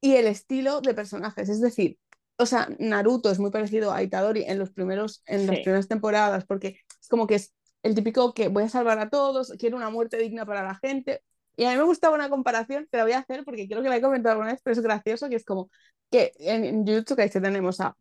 y 0.00 0.14
el 0.14 0.26
estilo 0.26 0.80
de 0.80 0.94
personajes, 0.94 1.48
es 1.48 1.60
decir, 1.60 1.98
o 2.36 2.46
sea, 2.46 2.68
Naruto 2.78 3.30
es 3.30 3.38
muy 3.40 3.50
parecido 3.50 3.92
a 3.92 4.02
Itadori 4.02 4.44
en 4.44 4.58
los 4.58 4.70
primeros, 4.70 5.22
en 5.26 5.46
las 5.46 5.58
primeras 5.60 5.88
temporadas, 5.88 6.44
porque 6.46 6.78
es 7.00 7.08
como 7.08 7.26
que 7.26 7.34
es 7.36 7.52
el 7.82 7.94
típico 7.94 8.32
que 8.32 8.48
voy 8.48 8.64
a 8.64 8.68
salvar 8.68 8.98
a 9.00 9.08
todos, 9.10 9.52
quiero 9.58 9.76
una 9.76 9.90
muerte 9.90 10.18
digna 10.18 10.46
para 10.46 10.62
la 10.62 10.76
gente. 10.76 11.22
Y 11.56 11.64
a 11.64 11.70
mí 11.70 11.76
me 11.76 11.82
gustaba 11.82 12.14
una 12.14 12.30
comparación, 12.30 12.86
te 12.88 12.98
la 12.98 13.02
voy 13.04 13.12
a 13.12 13.18
hacer 13.18 13.44
porque 13.44 13.66
creo 13.68 13.82
que 13.82 13.88
la 13.88 13.96
he 13.96 14.00
comentado 14.00 14.34
alguna 14.34 14.52
vez, 14.52 14.60
pero 14.62 14.72
es 14.74 14.80
gracioso, 14.80 15.28
que 15.28 15.34
es 15.36 15.44
como 15.44 15.70
que 16.10 16.32
en, 16.38 16.64
en 16.64 16.86
Jujutsu 16.86 17.16
Kaisen 17.16 17.42
tenemos 17.42 17.80
a, 17.80 17.96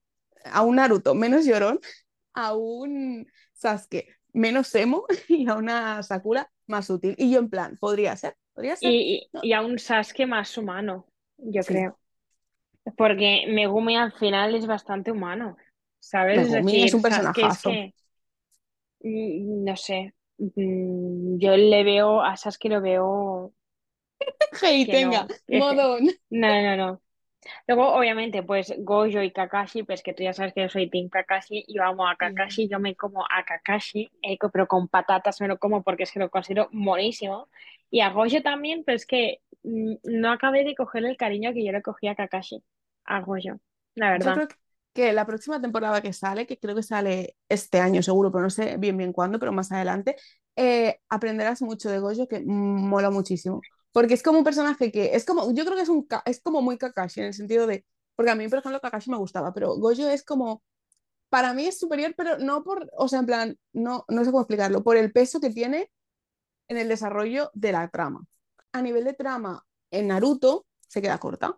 a 0.46 0.62
un 0.62 0.76
Naruto 0.76 1.16
menos 1.16 1.46
llorón, 1.46 1.80
a 2.34 2.56
un 2.56 3.28
Sasuke 3.54 4.17
menos 4.38 4.74
emo 4.76 5.06
y 5.28 5.48
a 5.50 5.56
una 5.56 6.04
Sakura 6.04 6.50
más 6.68 6.90
útil. 6.90 7.16
Y 7.18 7.32
yo 7.32 7.40
en 7.40 7.50
plan, 7.50 7.78
podría 7.80 8.16
ser, 8.16 8.36
podría 8.54 8.76
ser. 8.76 8.92
Y, 8.92 9.30
No, 9.34 9.42
y, 9.44 9.54
a 9.54 9.62
un 9.62 9.80
Sasuke 9.80 10.26
más 10.26 10.58
humano, 10.58 11.06
yo 11.38 11.62
sí, 11.64 11.74
creo. 11.74 11.98
Porque 12.96 13.46
Megumi 13.50 13.98
al 13.98 14.14
final 14.14 14.56
es 14.56 14.66
bastante 14.66 15.12
humano, 15.12 15.58
¿sabes? 16.00 16.40
Es 16.40 16.52
Megumi 16.52 16.84
es 16.84 16.92
decir, 16.92 16.96
un 16.96 17.02
es 17.02 17.04
personajazo. 17.04 17.70
que, 17.70 17.94
mm, 19.02 19.64
no 19.66 19.76
sé, 19.76 20.14
mm, 20.38 21.38
yo 21.40 21.58
le 21.58 21.84
veo, 21.84 22.22
a 22.22 22.38
Sasuke 22.38 22.70
lo 22.70 22.82
veo 22.82 23.54
Hey, 24.62 24.86
tenga, 24.86 25.28
no, 25.48 25.60
modón. 25.60 26.08
no, 26.30 26.62
no, 26.62 26.78
no. 26.78 27.02
Luego, 27.68 27.94
obviamente, 27.94 28.44
pues 28.44 28.74
Gojo 28.80 29.22
y 29.22 29.32
Kakashi, 29.32 29.84
pues 29.84 30.02
que 30.04 30.14
tú 30.14 30.24
ya 30.24 30.34
sabes 30.34 30.54
que 30.54 30.62
yo 30.64 30.70
soy 30.70 30.90
Team 30.90 31.10
Kakashi 31.10 31.64
y 31.68 31.78
vamos 31.78 32.08
a 32.12 32.16
Kakashi, 32.16 32.68
yo 32.68 32.80
me 32.80 32.96
como 32.96 33.24
a 33.26 33.44
Kakashi, 33.46 34.12
eh, 34.22 34.38
pero 34.52 34.68
con 34.68 34.88
patatas 34.88 35.40
me 35.42 35.48
lo 35.48 35.58
como 35.60 35.84
porque 35.84 36.04
es 36.04 36.12
que 36.12 36.20
lo 36.20 36.30
considero 36.30 36.70
monísimo. 36.72 37.50
Y 37.90 38.02
a 38.02 38.10
Gojo 38.12 38.42
también, 38.44 38.84
pero 38.86 38.96
es 38.96 39.06
que 39.06 39.42
mm, 39.64 39.96
no 40.04 40.32
acabé 40.32 40.64
de 40.64 40.76
coger 40.76 41.06
el 41.06 41.18
cariño 41.18 41.54
que 41.54 41.64
yo 41.66 41.72
le 41.72 41.82
cogí 41.82 42.08
a 42.08 42.16
Kakashi, 42.16 42.64
a 43.06 43.22
Gojo, 43.22 43.60
la 43.96 44.12
Yo 44.14 44.34
verdad. 44.34 44.34
creo 44.34 44.48
que 44.94 45.14
la 45.14 45.26
próxima 45.26 45.62
temporada 45.62 46.02
que 46.02 46.14
sale, 46.14 46.48
que 46.48 46.58
creo 46.60 46.76
que 46.76 46.84
sale 46.84 47.36
este 47.50 47.80
año 47.80 48.02
seguro, 48.04 48.32
pero 48.32 48.44
no 48.44 48.50
sé 48.50 48.78
bien 48.78 48.98
bien 48.98 49.14
cuándo, 49.14 49.40
pero 49.40 49.52
más 49.52 49.72
adelante, 49.72 50.16
eh, 50.56 51.00
aprenderás 51.10 51.62
mucho 51.62 51.90
de 51.90 52.00
Gojo 52.00 52.28
que 52.28 52.42
mola 52.46 53.10
muchísimo. 53.12 53.68
Porque 53.98 54.14
es 54.14 54.22
como 54.22 54.38
un 54.38 54.44
personaje 54.44 54.92
que 54.92 55.16
es 55.16 55.26
como, 55.26 55.52
yo 55.56 55.66
creo 55.66 55.76
que 55.76 55.82
es, 55.82 55.90
un, 55.90 56.08
es 56.26 56.40
como 56.40 56.62
muy 56.62 56.78
Kakashi 56.78 57.20
en 57.20 57.26
el 57.26 57.34
sentido 57.34 57.66
de, 57.66 57.84
porque 58.16 58.30
a 58.30 58.36
mí, 58.36 58.48
por 58.48 58.60
ejemplo, 58.60 58.80
Kakashi 58.80 59.10
me 59.10 59.18
gustaba, 59.18 59.52
pero 59.56 59.74
Gojo 59.74 60.08
es 60.08 60.24
como, 60.24 60.62
para 61.30 61.56
mí 61.56 61.66
es 61.66 61.80
superior, 61.80 62.14
pero 62.16 62.38
no 62.38 62.64
por, 62.64 62.88
o 62.96 63.08
sea, 63.08 63.22
en 63.22 63.26
plan, 63.26 63.58
no, 63.74 64.06
no 64.08 64.24
sé 64.24 64.30
cómo 64.30 64.42
explicarlo, 64.42 64.84
por 64.84 64.98
el 64.98 65.12
peso 65.12 65.40
que 65.40 65.50
tiene 65.50 65.90
en 66.68 66.78
el 66.78 66.90
desarrollo 66.90 67.50
de 67.56 67.72
la 67.72 67.88
trama. 67.88 68.24
A 68.72 68.84
nivel 68.84 69.04
de 69.04 69.14
trama, 69.14 69.66
en 69.90 70.10
Naruto 70.10 70.68
se 70.88 71.02
queda 71.02 71.18
corta, 71.18 71.58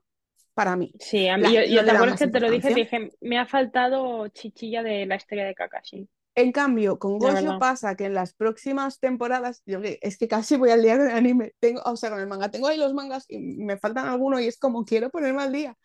para 0.53 0.77
mí. 0.77 0.93
Sí, 0.97 1.27
a 1.27 1.35
mí, 1.35 1.51
yo, 1.51 1.83
te 1.83 1.91
acuerdas 1.91 2.19
que 2.19 2.27
te 2.27 2.39
lo 2.39 2.49
dije, 2.49 2.69
te 2.69 2.73
dije, 2.73 3.11
me 3.19 3.37
ha 3.37 3.47
faltado 3.47 4.29
chichilla 4.29 4.81
de 4.81 5.05
la 5.05 5.17
historia 5.17 5.43
de 5.43 5.55
Kakashi. 5.55 6.07
En 6.39 6.53
cambio, 6.53 6.99
con 6.99 7.19
Gojo 7.19 7.59
pasa 7.59 7.95
que 7.95 8.05
en 8.05 8.13
las 8.13 8.33
próximas 8.33 9.01
temporadas, 9.01 9.61
yo 9.65 9.79
es 9.83 10.17
que 10.17 10.29
casi 10.29 10.55
voy 10.55 10.69
al 10.69 10.81
día 10.81 10.97
con 10.97 11.09
el 11.09 11.13
anime, 11.17 11.53
tengo, 11.59 11.81
o 11.83 11.97
sea, 11.97 12.09
con 12.11 12.21
el 12.21 12.27
manga, 12.27 12.49
tengo 12.49 12.69
ahí 12.69 12.77
los 12.77 12.93
mangas 12.93 13.25
y 13.27 13.39
me 13.39 13.77
faltan 13.77 14.07
algunos 14.07 14.39
y 14.39 14.47
es 14.47 14.57
como 14.57 14.85
quiero 14.85 15.09
ponerme 15.09 15.43
al 15.43 15.51
día. 15.51 15.77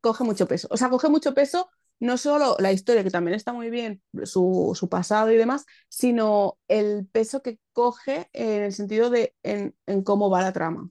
Coge 0.00 0.24
mucho 0.24 0.48
peso, 0.48 0.66
o 0.72 0.76
sea, 0.76 0.90
coge 0.90 1.08
mucho 1.08 1.34
peso 1.34 1.70
no 2.00 2.18
solo 2.18 2.56
la 2.58 2.72
historia, 2.72 3.04
que 3.04 3.12
también 3.12 3.36
está 3.36 3.52
muy 3.52 3.70
bien, 3.70 4.02
su, 4.24 4.72
su 4.74 4.88
pasado 4.88 5.30
y 5.30 5.36
demás, 5.36 5.64
sino 5.88 6.58
el 6.66 7.06
peso 7.06 7.40
que 7.40 7.60
coge 7.72 8.28
en 8.32 8.64
el 8.64 8.72
sentido 8.72 9.08
de 9.08 9.36
en, 9.44 9.76
en 9.86 10.02
cómo 10.02 10.30
va 10.30 10.42
la 10.42 10.52
trama, 10.52 10.90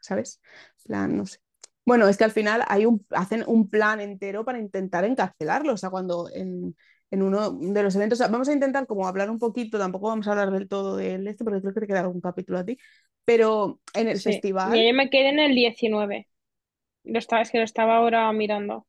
¿sabes? 0.00 0.40
plan, 0.86 1.14
no 1.14 1.26
sé. 1.26 1.40
Bueno, 1.84 2.08
es 2.08 2.16
que 2.16 2.24
al 2.24 2.32
final 2.32 2.64
hay 2.68 2.86
un, 2.86 3.04
hacen 3.10 3.44
un 3.46 3.68
plan 3.68 4.00
entero 4.00 4.46
para 4.46 4.58
intentar 4.58 5.04
encarcelarlo, 5.04 5.74
o 5.74 5.76
sea, 5.76 5.90
cuando 5.90 6.30
en, 6.32 6.74
en 7.10 7.22
uno 7.22 7.50
de 7.50 7.82
los 7.82 7.96
eventos, 7.96 8.18
vamos 8.18 8.48
a 8.48 8.52
intentar 8.52 8.86
como 8.86 9.06
hablar 9.06 9.30
un 9.30 9.38
poquito, 9.38 9.78
tampoco 9.78 10.08
vamos 10.08 10.28
a 10.28 10.30
hablar 10.30 10.50
del 10.50 10.68
todo 10.68 10.96
del 10.96 11.26
este, 11.26 11.44
porque 11.44 11.60
creo 11.60 11.74
que 11.74 11.80
te 11.80 11.86
queda 11.86 12.00
algún 12.00 12.20
capítulo 12.20 12.58
a 12.58 12.64
ti, 12.64 12.78
pero 13.24 13.80
en 13.94 14.08
el 14.08 14.20
festival... 14.20 14.72
yo 14.72 14.94
me 14.94 15.10
quedé 15.10 15.30
en 15.30 15.40
el 15.40 15.54
19, 15.54 16.28
lo 17.04 17.18
estaba, 17.18 17.42
es 17.42 17.50
que 17.50 17.58
lo 17.58 17.64
estaba 17.64 17.96
ahora 17.96 18.32
mirando, 18.32 18.86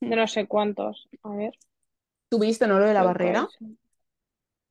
de 0.00 0.16
no 0.16 0.26
sé 0.26 0.46
cuántos, 0.46 1.08
a 1.22 1.34
ver. 1.34 1.54
¿Tuviste, 2.28 2.66
no, 2.66 2.78
lo 2.78 2.86
de 2.86 2.94
la 2.94 3.02
barrera? 3.02 3.48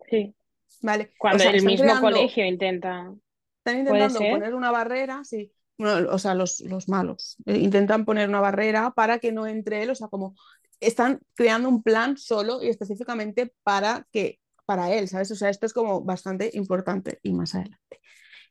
Sí. 0.10 0.36
Vale. 0.82 1.12
Cuando 1.18 1.44
el 1.44 1.64
mismo 1.64 2.00
colegio 2.02 2.46
intenta... 2.46 3.14
Están 3.60 3.80
intentando 3.80 4.20
poner 4.20 4.56
una 4.56 4.72
barrera, 4.72 5.24
sí, 5.24 5.52
o 5.84 6.18
sea, 6.20 6.36
los, 6.36 6.62
los 6.62 6.90
malos, 6.90 7.38
eh, 7.46 7.58
intentan 7.58 8.06
poner 8.06 8.30
una 8.30 8.40
barrera 8.40 8.92
para 8.92 9.20
que 9.20 9.32
no 9.32 9.48
entre 9.48 9.84
él, 9.84 9.90
o 9.90 9.96
sea, 9.96 10.08
como 10.08 10.36
están 10.82 11.20
creando 11.36 11.70
un 11.70 11.82
plan 11.82 12.18
solo 12.18 12.62
y 12.62 12.68
específicamente 12.68 13.54
para 13.64 14.06
que 14.12 14.40
para 14.66 14.92
él, 14.92 15.08
¿sabes? 15.08 15.32
O 15.32 15.36
sea, 15.36 15.50
esto 15.50 15.66
es 15.66 15.74
como 15.74 16.02
bastante 16.02 16.50
importante 16.54 17.20
y 17.24 17.34
más 17.34 17.56
adelante. 17.56 18.00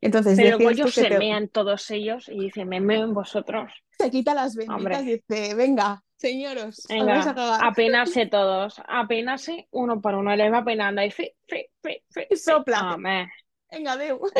Entonces, 0.00 0.36
Pero 0.36 0.58
ellos 0.70 0.94
se 0.94 1.18
mean 1.18 1.48
todos 1.48 1.90
ellos 1.90 2.28
y 2.28 2.40
dicen, 2.40 2.68
me 2.68 2.80
meo 2.80 3.04
en 3.04 3.12
vosotros. 3.12 3.72
Se 3.98 4.10
quita 4.10 4.34
las 4.34 4.54
benditas 4.54 5.02
y 5.02 5.20
dice, 5.28 5.54
venga, 5.54 6.02
señoros, 6.16 6.86
venga, 6.88 7.56
apenarse 7.56 8.26
todos, 8.26 8.80
apenarse 8.86 9.68
uno 9.70 10.00
por 10.00 10.14
uno, 10.14 10.34
les 10.36 10.50
va 10.50 10.64
penando 10.64 11.02
y, 11.02 11.10
fi, 11.10 11.34
sopla. 12.34 12.96
Venga, 13.70 13.96
de 13.96 14.12
un 14.14 14.30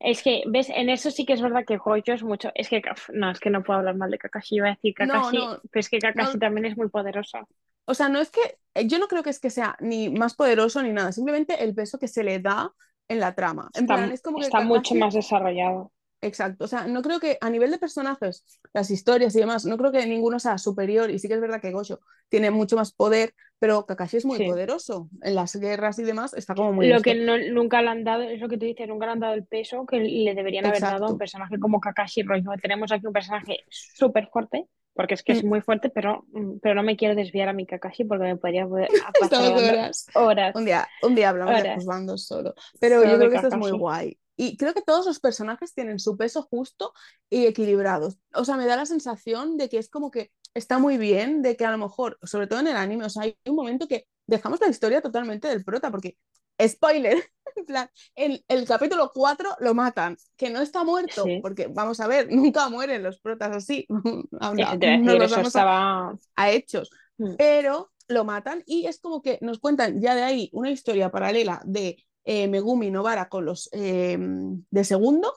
es 0.00 0.22
que, 0.22 0.44
¿ves? 0.46 0.70
En 0.70 0.90
eso 0.90 1.10
sí 1.10 1.24
que 1.24 1.32
es 1.32 1.42
verdad 1.42 1.64
que 1.66 1.76
Gojo 1.76 1.96
es 1.96 2.22
mucho. 2.22 2.50
Es 2.54 2.68
que, 2.68 2.82
no, 3.12 3.30
es 3.30 3.40
que 3.40 3.50
no 3.50 3.64
puedo 3.64 3.80
hablar 3.80 3.96
mal 3.96 4.10
de 4.10 4.18
Kakashi. 4.18 4.56
Iba 4.56 4.68
a 4.68 4.70
decir 4.70 4.94
Kakashi, 4.94 5.38
pero 5.70 5.80
es 5.80 5.88
que 5.88 5.98
Kakashi 5.98 6.38
también 6.38 6.66
es 6.66 6.76
muy 6.76 6.88
poderoso. 6.88 7.48
O 7.84 7.94
sea, 7.94 8.08
no 8.08 8.20
es 8.20 8.30
que. 8.30 8.40
Yo 8.86 8.98
no 8.98 9.08
creo 9.08 9.22
que 9.22 9.30
es 9.30 9.40
que 9.40 9.50
sea 9.50 9.76
ni 9.80 10.08
más 10.08 10.34
poderoso 10.34 10.82
ni 10.82 10.92
nada. 10.92 11.10
Simplemente 11.10 11.64
el 11.64 11.74
peso 11.74 11.98
que 11.98 12.06
se 12.06 12.22
le 12.22 12.38
da 12.38 12.72
en 13.08 13.18
la 13.18 13.34
trama. 13.34 13.70
En 13.74 13.84
está, 13.84 13.96
plan, 13.96 14.12
es 14.12 14.22
como 14.22 14.38
que 14.38 14.44
está 14.44 14.60
mucho 14.60 14.94
más 14.94 15.14
desarrollado. 15.14 15.90
Exacto, 16.20 16.64
o 16.64 16.68
sea, 16.68 16.86
no 16.88 17.00
creo 17.00 17.20
que 17.20 17.38
a 17.40 17.48
nivel 17.48 17.70
de 17.70 17.78
personajes, 17.78 18.44
las 18.72 18.90
historias 18.90 19.36
y 19.36 19.38
demás, 19.38 19.64
no 19.64 19.76
creo 19.78 19.92
que 19.92 20.04
ninguno 20.04 20.40
sea 20.40 20.58
superior 20.58 21.10
y 21.10 21.18
sí 21.20 21.28
que 21.28 21.34
es 21.34 21.40
verdad 21.40 21.60
que 21.60 21.70
Gojo 21.70 22.00
tiene 22.28 22.50
mucho 22.50 22.74
más 22.74 22.92
poder, 22.92 23.34
pero 23.60 23.86
Kakashi 23.86 24.16
es 24.16 24.24
muy 24.24 24.44
poderoso 24.44 25.08
en 25.22 25.36
las 25.36 25.54
guerras 25.54 25.98
y 26.00 26.02
demás, 26.02 26.34
está 26.34 26.56
como 26.56 26.72
muy... 26.72 26.88
Lo 26.88 27.02
que 27.02 27.14
nunca 27.14 27.82
le 27.82 27.88
han 27.88 28.02
dado, 28.02 28.22
es 28.22 28.40
lo 28.40 28.48
que 28.48 28.58
tú 28.58 28.66
dices, 28.66 28.88
nunca 28.88 29.06
le 29.06 29.12
han 29.12 29.20
dado 29.20 29.34
el 29.34 29.46
peso 29.46 29.86
que 29.86 30.00
le 30.00 30.34
deberían 30.34 30.66
haber 30.66 30.80
dado 30.80 31.06
a 31.06 31.10
un 31.12 31.18
personaje 31.18 31.56
como 31.58 31.80
Kakashi 31.80 32.22
Rojo. 32.22 32.50
Tenemos 32.60 32.90
aquí 32.90 33.06
un 33.06 33.12
personaje 33.12 33.64
súper 33.68 34.28
fuerte, 34.28 34.66
porque 34.94 35.14
es 35.14 35.22
que 35.22 35.32
es 35.32 35.44
mm. 35.44 35.48
muy 35.48 35.60
fuerte, 35.60 35.88
pero, 35.88 36.24
mm, 36.32 36.58
pero 36.60 36.74
no 36.74 36.82
me 36.82 36.96
quiero 36.96 37.14
desviar 37.14 37.48
a 37.48 37.52
mi 37.52 37.64
Kakashi 37.64 38.04
porque 38.04 38.24
me 38.24 38.36
podría 38.36 38.66
pasar 39.20 39.52
horas. 39.52 40.06
horas. 40.14 40.56
Un 40.56 40.64
día, 40.64 40.88
un 41.02 41.14
día 41.14 41.28
hablamos 41.28 41.62
de 41.62 41.76
los 41.76 41.84
bandos 41.84 42.26
solo, 42.26 42.54
pero 42.80 43.04
yo 43.04 43.16
creo 43.18 43.30
que 43.30 43.36
esto 43.36 43.48
es 43.48 43.56
muy 43.56 43.70
guay. 43.70 44.18
Y 44.40 44.56
creo 44.56 44.72
que 44.72 44.82
todos 44.82 45.04
los 45.04 45.18
personajes 45.18 45.74
tienen 45.74 45.98
su 45.98 46.16
peso 46.16 46.42
justo 46.48 46.94
y 47.28 47.46
equilibrados. 47.46 48.18
O 48.32 48.44
sea, 48.44 48.56
me 48.56 48.66
da 48.66 48.76
la 48.76 48.86
sensación 48.86 49.56
de 49.56 49.68
que 49.68 49.78
es 49.78 49.90
como 49.90 50.12
que 50.12 50.30
está 50.54 50.78
muy 50.78 50.96
bien, 50.96 51.42
de 51.42 51.56
que 51.56 51.66
a 51.66 51.72
lo 51.72 51.78
mejor, 51.78 52.18
sobre 52.22 52.46
todo 52.46 52.60
en 52.60 52.68
el 52.68 52.76
anime, 52.76 53.04
o 53.04 53.10
sea, 53.10 53.24
hay 53.24 53.36
un 53.46 53.56
momento 53.56 53.88
que 53.88 54.06
dejamos 54.28 54.60
la 54.60 54.68
historia 54.68 55.02
totalmente 55.02 55.48
del 55.48 55.64
prota, 55.64 55.90
porque, 55.90 56.18
spoiler, 56.64 57.18
en 57.56 57.64
plan, 57.66 57.90
en 58.14 58.40
el 58.46 58.64
capítulo 58.64 59.10
4 59.12 59.56
lo 59.58 59.74
matan, 59.74 60.16
que 60.36 60.50
no 60.50 60.60
está 60.60 60.84
muerto, 60.84 61.24
porque 61.42 61.66
vamos 61.66 61.98
a 61.98 62.06
ver, 62.06 62.28
nunca 62.30 62.68
mueren 62.68 63.02
los 63.02 63.18
protas 63.18 63.56
así, 63.56 63.86
no 63.90 65.14
los 65.18 65.30
vamos 65.32 65.56
a, 65.56 66.14
a 66.36 66.50
hechos, 66.52 66.90
mm. 67.16 67.34
pero 67.36 67.90
lo 68.06 68.24
matan 68.24 68.62
y 68.66 68.86
es 68.86 69.00
como 69.00 69.20
que 69.20 69.38
nos 69.42 69.58
cuentan 69.58 70.00
ya 70.00 70.14
de 70.14 70.22
ahí 70.22 70.48
una 70.52 70.70
historia 70.70 71.10
paralela 71.10 71.60
de 71.64 72.04
eh, 72.30 72.46
Megumi 72.46 72.90
Novara 72.90 73.30
con 73.30 73.46
los 73.46 73.70
em, 73.72 74.62
de 74.70 74.84
segundo 74.84 75.32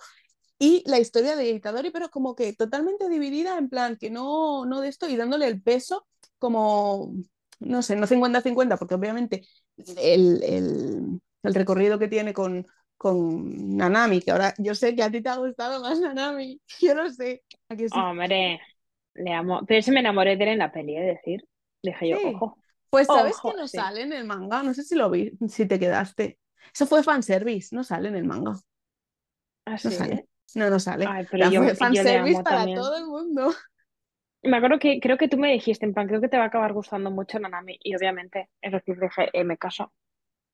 y 0.60 0.83
la 0.86 1.00
historia 1.00 1.38
de 1.38 1.50
Itadori, 1.50 1.89
pero 1.89 2.10
como 2.10 2.36
que 2.36 2.51
totalmente 2.51 3.07
dividida 3.07 3.57
en 3.57 3.69
plan 3.69 3.95
que 3.95 4.10
no, 4.10 4.65
no 4.65 4.81
de 4.81 4.89
esto 4.89 5.07
y 5.07 5.15
dándole 5.15 5.48
el 5.48 5.62
peso 5.62 6.05
como, 6.38 7.13
no 7.62 7.81
sé, 7.81 7.95
no 7.95 8.07
50-50, 8.07 8.75
porque 8.75 8.95
obviamente 8.95 9.48
el, 9.77 10.43
el, 10.43 11.21
el, 11.43 11.53
recorrido 11.53 11.98
que 11.98 12.10
tiene 12.10 12.33
con, 12.33 12.65
con 12.98 13.77
Nanami, 13.77 14.19
que 14.19 14.31
ahora 14.31 14.53
yo 14.57 14.75
sé 14.75 14.93
que 14.93 15.03
a 15.03 15.10
ti 15.10 15.21
te 15.21 15.29
ha 15.29 15.38
gustado 15.38 15.79
más 15.79 15.98
Nanami, 15.98 16.60
yo 16.81 16.93
lo 16.93 17.10
sé. 17.10 17.41
Hombre, 17.93 18.60
le 19.13 19.31
amo, 19.31 19.62
pero 19.65 19.81
se 19.81 19.93
me 19.93 20.01
enamoré 20.01 20.36
de 20.36 20.43
él 20.43 20.50
en 20.50 20.60
la 20.60 20.74
peli, 20.74 20.98
es 20.98 21.05
decir, 21.05 21.48
dije 21.81 22.10
yo, 22.10 22.17
ojo. 22.36 22.57
Pues 22.89 23.07
sabes 23.07 23.38
que 23.41 23.53
no 23.53 23.65
sale 23.69 24.01
en 24.01 24.12
el 24.12 24.25
manga, 24.25 24.62
no 24.62 24.74
sé 24.74 24.83
si 24.83 24.95
lo 24.95 25.10
vi, 25.10 25.31
si 25.48 25.65
te 25.65 25.79
quedaste. 25.79 26.38
Eso 26.74 26.86
fue 26.86 27.03
fanservice, 27.03 27.75
no 27.75 27.84
sale 27.84 28.10
en 28.10 28.15
el 28.15 28.25
manga. 28.25 28.53
¿Ah, 29.65 29.77
no 29.84 29.91
sale. 29.91 30.27
No, 30.56 30.70
no 30.70 30.80
sale. 30.80 31.08
pero 31.30 31.50
yo, 31.50 31.63
fue 31.63 31.75
fanservice 31.75 32.44
para 32.44 32.65
todo 32.65 32.98
el 32.98 33.06
mundo. 33.06 33.53
Me 34.44 34.58
acuerdo 34.58 34.80
que 34.80 35.00
creo 35.00 35.18
que 35.18 35.27
tú 35.27 35.38
me 35.38 35.51
dijiste, 35.51 35.86
en 35.86 35.94
plan, 35.94 36.08
creo 36.08 36.20
que 36.20 36.27
te 36.27 36.38
va 36.38 36.46
a 36.46 36.48
acabar 36.48 36.74
gustando 36.74 37.12
mucho 37.12 37.39
Nanami. 37.39 37.77
Y 37.82 37.96
obviamente, 37.96 38.50
es 38.60 38.72
decir, 38.72 39.00
dije, 39.00 39.30
eh, 39.34 39.44
me 39.44 39.58
caso. 39.58 39.94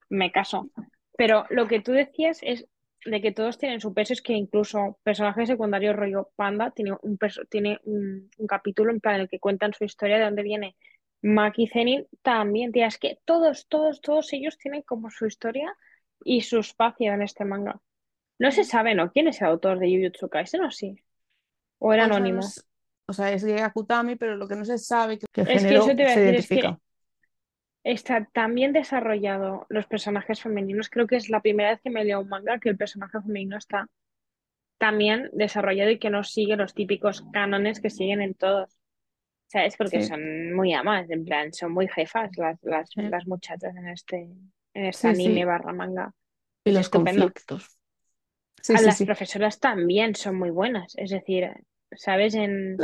Me 0.10 0.32
caso. 0.32 0.70
Pero 1.18 1.46
lo 1.50 1.68
que 1.68 1.80
tú 1.80 1.94
decías 1.94 2.40
es 2.42 2.68
de 3.06 3.22
que 3.22 3.32
todos 3.32 3.58
tienen 3.58 3.80
su 3.80 3.94
peso, 3.94 4.14
es 4.14 4.22
que 4.22 4.34
incluso 4.34 5.00
personajes 5.04 5.48
secundarios 5.48 5.96
rollo 5.96 6.30
Panda 6.36 6.72
tiene 6.72 6.94
un 7.02 7.18
tiene 7.50 7.80
un, 7.84 8.30
capítulo 8.48 8.92
en 8.92 9.00
plan 9.00 9.16
en 9.16 9.22
el 9.22 9.30
que 9.30 9.40
cuentan 9.40 9.74
su 9.74 9.86
historia 9.86 10.18
de 10.18 10.26
dónde 10.26 10.44
viene 10.44 10.76
Maki 11.22 11.68
Zenin 11.68 12.06
también, 12.22 12.72
tía, 12.72 12.88
es 12.88 12.98
que 12.98 13.20
todos, 13.26 13.68
todos, 13.68 14.02
todos 14.02 14.32
ellos 14.34 14.58
tienen 14.58 14.82
como 14.82 15.10
su 15.10 15.26
historia 15.26 15.76
y 16.24 16.42
su 16.42 16.60
espacio 16.60 17.14
en 17.14 17.22
este 17.22 17.46
manga. 17.46 17.80
No 18.40 18.52
se 18.52 18.64
sabe, 18.64 18.94
¿no? 18.94 19.12
¿Quién 19.12 19.28
es 19.28 19.42
el 19.42 19.48
autor 19.48 19.80
de 19.80 19.88
Jujutsu 19.90 20.30
Kaisen 20.30 20.64
o 20.64 20.72
sí? 20.72 20.96
¿O 21.80 21.94
era 21.94 22.06
anónimo? 22.06 22.42
o 23.10 23.14
sea, 23.14 23.32
es 23.32 23.44
Akutami, 23.46 24.16
pero 24.16 24.36
lo 24.36 24.48
que 24.48 24.56
no 24.56 24.66
se 24.66 24.78
sabe 24.78 25.18
que, 25.18 25.26
es 25.34 25.66
que 25.66 25.76
eso 25.76 25.96
te 25.96 26.04
a 26.06 26.16
decir, 26.16 26.34
Es 26.34 26.48
que 26.48 26.78
está 27.84 28.26
tan 28.34 28.54
bien 28.54 28.74
desarrollado 28.74 29.66
los 29.70 29.88
personajes 29.88 30.42
femeninos. 30.42 30.90
Creo 30.90 31.08
que 31.08 31.16
es 31.16 31.30
la 31.30 31.42
primera 31.42 31.72
vez 31.72 31.82
que 31.82 31.90
me 31.90 32.04
leo 32.04 32.20
un 32.20 32.28
manga 32.28 32.60
que 32.60 32.70
el 32.70 32.78
personaje 32.78 33.22
femenino 33.22 33.58
está 33.58 33.88
tan 34.78 34.98
bien 34.98 35.30
desarrollado 35.34 35.90
y 35.90 36.00
que 36.00 36.10
no 36.10 36.24
sigue 36.24 36.58
los 36.58 36.74
típicos 36.74 37.24
cánones 37.32 37.80
que 37.80 37.90
siguen 37.90 38.22
en 38.22 38.34
todos. 38.34 38.74
O 38.74 39.50
sea, 39.50 39.66
es 39.66 39.78
porque 39.78 40.04
son 40.04 40.54
muy 40.54 40.74
amas, 40.74 41.10
en 41.10 41.24
plan, 41.24 41.54
son 41.54 41.72
muy 41.72 41.88
jefas 41.88 42.32
las, 42.36 42.62
las, 42.64 42.90
las 42.98 43.26
muchachas 43.26 43.74
en 43.78 43.88
este, 43.88 44.28
en 44.78 44.86
este 44.86 45.08
anime 45.08 45.46
barra 45.46 45.74
manga. 45.74 46.14
Y 46.64 46.72
los 46.72 46.90
conflictos. 46.90 47.78
a 48.74 48.82
las 48.82 49.02
profesoras 49.04 49.60
también 49.60 50.16
son 50.16 50.38
muy 50.38 50.50
buenas. 50.50 50.94
Es 50.98 51.10
decir, 51.10 51.50
¿sabes? 51.96 52.36
En... 52.36 52.78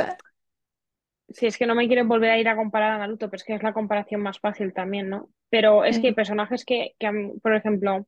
Si 1.28 1.46
es 1.46 1.56
que 1.58 1.66
no 1.66 1.74
me 1.74 1.86
quiero 1.88 2.04
volver 2.06 2.30
a 2.30 2.38
ir 2.38 2.48
a 2.48 2.56
comparar 2.56 2.92
a 2.92 2.98
Naruto, 2.98 3.28
pero 3.28 3.36
es 3.38 3.44
que 3.44 3.54
es 3.54 3.62
la 3.62 3.72
comparación 3.72 4.20
más 4.20 4.38
fácil 4.38 4.72
también, 4.72 5.08
¿no? 5.08 5.30
Pero 5.50 5.84
es 5.84 5.98
que 5.98 6.08
hay 6.08 6.14
personajes 6.14 6.64
que, 6.64 6.94
que 6.98 7.10
por 7.42 7.54
ejemplo, 7.54 8.06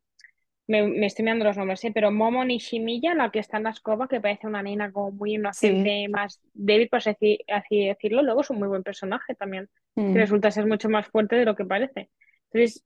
me, 0.68 0.82
me 0.86 1.06
estoy 1.06 1.24
mirando 1.24 1.44
los 1.46 1.56
nombres, 1.56 1.84
¿eh? 1.84 1.92
Pero 1.94 2.12
Momo 2.12 2.44
Nishimiya, 2.44 3.14
la 3.14 3.30
que 3.30 3.40
está 3.40 3.58
en 3.58 3.64
la 3.64 3.70
escoba, 3.70 4.08
que 4.08 4.20
parece 4.20 4.46
una 4.46 4.62
nena 4.62 4.92
como 4.92 5.12
muy 5.12 5.32
Sí. 5.32 5.36
inocente, 5.36 6.08
más 6.08 6.40
débil, 6.54 6.88
por 6.88 7.00
así, 7.08 7.40
así 7.48 7.86
decirlo, 7.86 8.22
luego 8.22 8.42
es 8.42 8.50
un 8.50 8.58
muy 8.60 8.68
buen 8.68 8.82
personaje 8.84 9.34
también, 9.34 9.68
que 9.96 10.02
Mm. 10.02 10.16
resulta 10.18 10.50
ser 10.50 10.66
mucho 10.66 10.88
más 10.90 11.08
fuerte 11.08 11.36
de 11.36 11.44
lo 11.46 11.56
que 11.56 11.64
parece. 11.64 12.10
Entonces, 12.52 12.84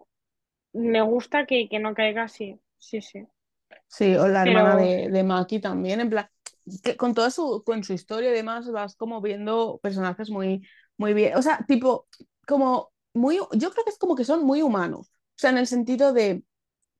me 0.72 1.02
gusta 1.02 1.46
que, 1.46 1.68
que 1.68 1.78
no 1.78 1.94
caiga 1.94 2.24
así, 2.24 2.60
sí, 2.78 3.00
sí. 3.02 3.26
Sí, 3.88 4.14
o 4.16 4.28
la 4.28 4.42
hermana 4.42 4.76
Pero 4.76 4.76
de, 4.76 5.08
de 5.10 5.22
Maki 5.24 5.60
también, 5.60 6.00
en 6.00 6.10
plan, 6.10 6.28
que 6.82 6.96
con 6.96 7.14
toda 7.14 7.30
su, 7.30 7.62
con 7.64 7.82
su 7.84 7.92
historia 7.92 8.30
y 8.30 8.32
demás 8.34 8.70
vas 8.70 8.94
como 8.96 9.20
viendo 9.20 9.78
personajes 9.82 10.30
muy, 10.30 10.66
muy 10.96 11.12
bien, 11.14 11.36
o 11.36 11.42
sea, 11.42 11.64
tipo, 11.66 12.06
como 12.46 12.92
muy, 13.14 13.36
yo 13.52 13.70
creo 13.72 13.84
que 13.84 13.90
es 13.90 13.98
como 13.98 14.14
que 14.16 14.24
son 14.24 14.44
muy 14.44 14.62
humanos, 14.62 15.08
o 15.10 15.12
sea, 15.36 15.50
en 15.50 15.58
el 15.58 15.66
sentido 15.66 16.12
de 16.12 16.44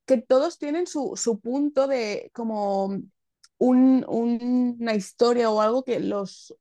que 0.07 0.19
todos 0.23 0.59
tienen 0.59 0.87
su, 0.87 1.15
su 1.17 1.41
punto 1.41 1.87
de 1.89 2.31
como 2.35 2.87
un- 3.59 4.05
un- 4.09 4.77
una 4.81 4.95
historia 4.95 5.51
o 5.51 5.61
algo 5.61 5.85
que 5.85 6.01
los 6.01 6.55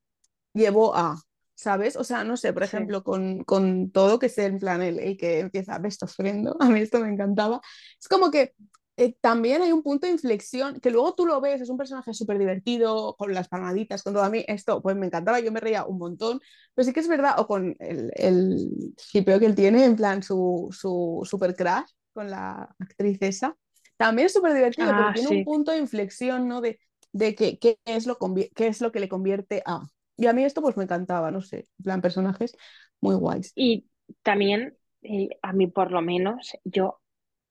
llevó 0.54 0.96
a, 0.96 1.18
¿sabes? 1.60 1.96
O 1.98 2.04
sea, 2.04 2.24
no 2.24 2.38
sé, 2.38 2.54
por 2.54 2.64
sí. 2.64 2.78
ejemplo, 2.78 3.04
con, 3.04 3.44
con 3.44 3.92
todo 3.92 4.20
que 4.20 4.28
es 4.28 4.38
en 4.38 4.60
plan 4.60 4.82
el, 4.82 5.00
el 5.00 5.18
que 5.18 5.40
empieza 5.40 5.76
a 5.76 5.88
esto 5.88 6.06
ofrendo, 6.06 6.56
a 6.60 6.70
mí 6.70 6.80
esto 6.82 7.00
me 7.00 7.10
encantaba. 7.10 7.62
Es 8.00 8.08
como 8.08 8.32
que 8.32 8.54
eh, 8.98 9.16
también 9.22 9.62
hay 9.62 9.72
un 9.72 9.82
punto 9.84 10.08
de 10.08 10.14
inflexión 10.14 10.80
que 10.82 10.92
luego 10.92 11.14
tú 11.16 11.26
lo 11.26 11.40
ves, 11.42 11.62
es 11.62 11.70
un 11.70 11.78
personaje 11.78 12.14
súper 12.14 12.38
divertido, 12.38 13.16
con 13.18 13.34
las 13.34 13.48
palmaditas, 13.48 14.04
con 14.04 14.14
todo. 14.14 14.24
A 14.24 14.30
mí 14.30 14.44
esto, 14.48 14.82
pues 14.82 14.96
me 14.98 15.06
encantaba, 15.08 15.40
yo 15.40 15.52
me 15.52 15.60
reía 15.62 15.86
un 15.86 15.98
montón, 15.98 16.40
pero 16.76 16.86
sí 16.86 16.94
que 16.94 17.00
es 17.02 17.08
verdad, 17.08 17.36
o 17.40 17.48
con 17.48 17.76
el, 17.80 18.12
el 18.16 18.94
que 19.14 19.20
él 19.46 19.56
tiene, 19.56 19.86
en 19.86 19.96
plan 19.96 20.22
su, 20.24 20.70
su 20.72 21.22
super 21.30 21.56
crush 21.56 21.90
con 22.14 22.30
la 22.30 22.76
actriz 22.80 23.18
esa. 23.22 23.56
También 23.98 24.28
es 24.28 24.34
súper 24.34 24.54
divertido 24.54 24.96
porque 24.96 25.12
Ah, 25.12 25.14
tiene 25.14 25.30
un 25.30 25.44
sí. 25.44 25.44
punto 25.44 25.72
de 25.72 25.78
inflexión, 25.80 26.48
¿no? 26.48 26.62
De, 26.62 26.80
de 27.12 27.36
que, 27.36 27.60
qué 27.60 27.78
es 27.86 28.06
lo, 28.08 28.18
qué 28.56 28.68
es 28.68 28.82
lo 28.82 28.92
que 28.92 29.00
le 29.00 29.10
convierte 29.10 29.62
a. 29.66 29.82
Y 30.20 30.28
a 30.28 30.34
mí 30.34 30.44
esto 30.44 30.62
pues 30.62 30.78
me 30.78 30.84
encantaba, 30.84 31.32
no 31.32 31.42
sé, 31.42 31.68
en 31.80 31.84
plan 31.84 32.02
personajes 32.02 32.56
muy 33.02 33.16
guays. 33.16 33.56
Y 33.56 33.88
también, 34.24 34.78
eh, 35.02 35.30
a 35.42 35.54
mí 35.54 35.68
por 35.68 35.92
lo 35.92 36.02
menos, 36.02 36.52
yo 36.64 37.00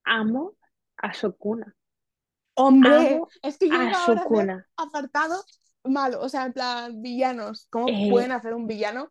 amo 0.05 0.55
a 0.97 1.15
Sukuna. 1.15 1.75
Hombre, 2.55 2.97
Amo 2.99 3.29
es 3.43 3.59
que 3.59 3.71
yo 3.71 3.81
a 3.81 3.85
iba 3.85 4.05
ahora 4.05 4.23
a 4.23 4.25
hacer 4.25 4.47
Sukuna. 4.47 4.67
apartado 4.77 5.45
malo, 5.85 6.21
o 6.21 6.29
sea, 6.29 6.45
en 6.47 6.53
plan 6.53 7.03
villanos. 7.03 7.67
¿Cómo 7.71 7.89
Eh, 7.89 8.09
pueden 8.09 8.33
hacer 8.33 8.55
un 8.55 8.67
villano? 8.67 9.11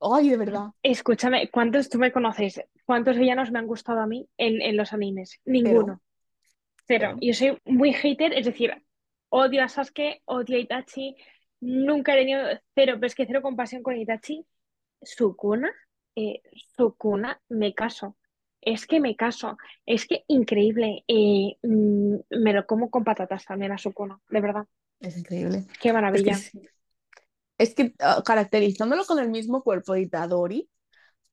Ay, 0.00 0.28
de 0.30 0.36
verdad, 0.36 0.68
escúchame, 0.82 1.50
¿cuántos 1.50 1.88
tú 1.88 1.98
me 1.98 2.12
conoces? 2.12 2.60
¿Cuántos 2.84 3.16
villanos 3.16 3.50
me 3.50 3.58
han 3.58 3.66
gustado 3.66 4.00
a 4.00 4.06
mí 4.06 4.28
en, 4.36 4.60
en 4.60 4.76
los 4.76 4.92
animes? 4.92 5.40
Ninguno. 5.46 6.00
Pero 6.86 7.08
pero, 7.08 7.18
yo 7.20 7.34
soy 7.34 7.58
muy 7.64 7.92
hater, 7.94 8.32
es 8.34 8.46
decir, 8.46 8.72
odio 9.30 9.62
a 9.64 9.68
Sasuke, 9.68 10.22
odio 10.26 10.56
a 10.56 10.60
Itachi, 10.60 11.16
nunca 11.60 12.14
he 12.14 12.18
tenido 12.20 12.42
cero, 12.74 12.94
pero 12.96 13.06
es 13.06 13.14
que 13.14 13.26
cero 13.26 13.42
compasión 13.42 13.82
con 13.82 13.96
Itachi. 13.96 14.46
Sukuna, 15.02 15.72
eh, 16.16 16.42
Sukuna, 16.76 17.40
me 17.50 17.74
caso. 17.74 18.16
Es 18.60 18.86
que 18.86 19.00
me 19.00 19.16
caso. 19.16 19.56
Es 19.86 20.06
que 20.06 20.24
increíble. 20.28 21.04
Eh, 21.08 21.56
mm, 21.62 22.16
me 22.30 22.52
lo 22.54 22.66
como 22.66 22.90
con 22.90 23.04
patatas 23.04 23.44
también 23.46 23.72
a 23.72 23.78
Sukuna, 23.78 24.20
de 24.30 24.40
verdad. 24.40 24.66
es 25.00 25.16
increíble. 25.16 25.66
Qué 25.80 25.92
Es 26.12 26.22
que 26.22 26.32
maravilla. 26.32 26.44
Es 27.58 27.74
que 27.74 27.94
ah, 28.00 28.22
caracterizándolo 28.24 29.04
con 29.06 29.18
el 29.18 29.30
mismo 29.30 29.62
cuerpo 29.62 29.92
de 29.94 30.02
Itadori, 30.02 30.68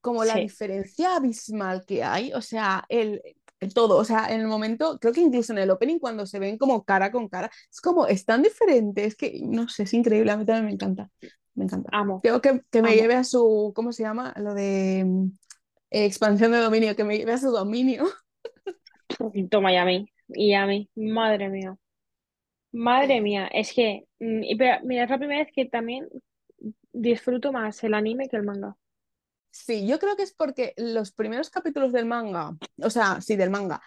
como 0.02 0.26
la 0.26 0.38
Sí. 0.38 0.40
diferencia 0.40 1.16
abismal 1.18 1.86
que 1.88 2.04
hay, 2.04 2.34
o 2.34 2.42
sea, 2.42 2.86
el 2.90 3.22
todo, 3.70 3.98
o 3.98 4.06
sea, 4.06 4.28
en 4.34 4.42
el 4.42 4.48
momento, 4.48 4.98
creo 5.00 5.14
que 5.14 5.22
incluso 5.22 5.54
en 5.54 5.60
el 5.60 5.70
opening 5.72 6.00
cuando 6.00 6.26
se 6.26 6.40
ven 6.40 6.58
como 6.58 6.84
cara 6.84 7.12
con 7.12 7.28
cara, 7.30 7.52
es 7.72 7.82
como, 7.82 8.08
es 8.08 8.26
tan 8.26 8.42
diferente, 8.44 9.06
es 9.06 9.16
que, 9.16 9.42
no 9.44 9.68
sé, 9.70 9.84
es 9.84 9.94
increíble, 9.94 10.32
a 10.32 10.38
mí 10.38 10.46
también 10.46 10.66
me 10.66 10.72
encanta, 10.74 11.10
me 11.56 11.66
encanta. 11.66 11.94
Amo, 11.94 12.18
Creo 12.22 12.42
que, 12.42 12.62
que 12.72 12.82
me 12.82 12.96
amo. 12.96 12.96
lleve 12.96 13.16
a 13.16 13.24
su, 13.24 13.72
¿cómo 13.76 13.92
se 13.94 14.04
llama? 14.04 14.34
Lo 14.38 14.54
de 14.54 15.04
mm, 15.06 15.26
eh, 15.92 16.06
expansión 16.06 16.52
de 16.54 16.60
dominio, 16.60 16.96
que 16.96 17.04
me 17.04 17.18
lleve 17.18 17.34
a 17.34 17.38
su 17.40 17.52
dominio. 17.52 18.06
Toma, 19.50 19.72
y 19.74 19.78
a 19.78 19.86
mí. 19.86 20.06
Y 20.30 20.54
a 20.54 20.66
mí. 20.66 20.90
Madre 20.96 21.50
mía. 21.50 21.78
Madre 22.74 23.22
mía. 23.22 23.48
Es 23.48 23.74
que, 23.74 24.06
mm, 24.20 24.44
y 24.44 24.56
pero, 24.58 24.86
mira, 24.86 25.04
es 25.06 25.10
la 25.10 25.18
primera 25.18 25.44
vez 25.44 25.54
que 25.56 25.66
también 25.66 26.08
disfruto 26.94 27.52
más 27.54 27.84
el 27.84 27.94
anime 27.96 28.30
que 28.30 28.38
el 28.38 28.44
manga. 28.44 28.78
Sí, 29.52 29.88
yo 29.88 30.00
creo 30.00 30.16
que 30.16 30.24
es 30.24 30.34
porque 30.34 30.74
los 30.78 31.12
primeros 31.12 31.50
capítulos 31.50 31.92
del 31.92 32.06
manga, 32.06 32.56
o 32.82 32.90
sea, 32.90 33.22
sí, 33.22 33.36
del 33.36 33.50
manga, 33.50 33.82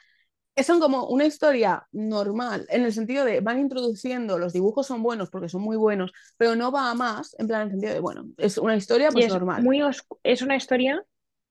son 0.62 0.78
como 0.78 1.08
una 1.08 1.24
historia 1.24 1.86
normal, 1.90 2.66
en 2.68 2.84
el 2.84 2.92
sentido 2.92 3.24
de 3.24 3.40
van 3.40 3.58
introduciendo, 3.58 4.38
los 4.38 4.52
dibujos 4.52 4.86
son 4.86 5.02
buenos 5.02 5.30
porque 5.30 5.48
son 5.48 5.62
muy 5.62 5.76
buenos, 5.76 6.12
pero 6.36 6.54
no 6.54 6.70
va 6.70 6.90
a 6.90 6.94
más, 6.94 7.34
en 7.38 7.48
plan, 7.48 7.62
en 7.62 7.66
el 7.66 7.70
sentido 7.72 7.94
de, 7.94 8.00
bueno, 8.00 8.28
es 8.36 8.58
una 8.58 8.76
historia 8.76 9.08
Y 9.08 9.12
pues 9.12 9.26
es 9.26 9.32
normal. 9.32 9.62
muy 9.62 9.82
es 10.22 10.42
una 10.42 10.54
historia, 10.54 11.04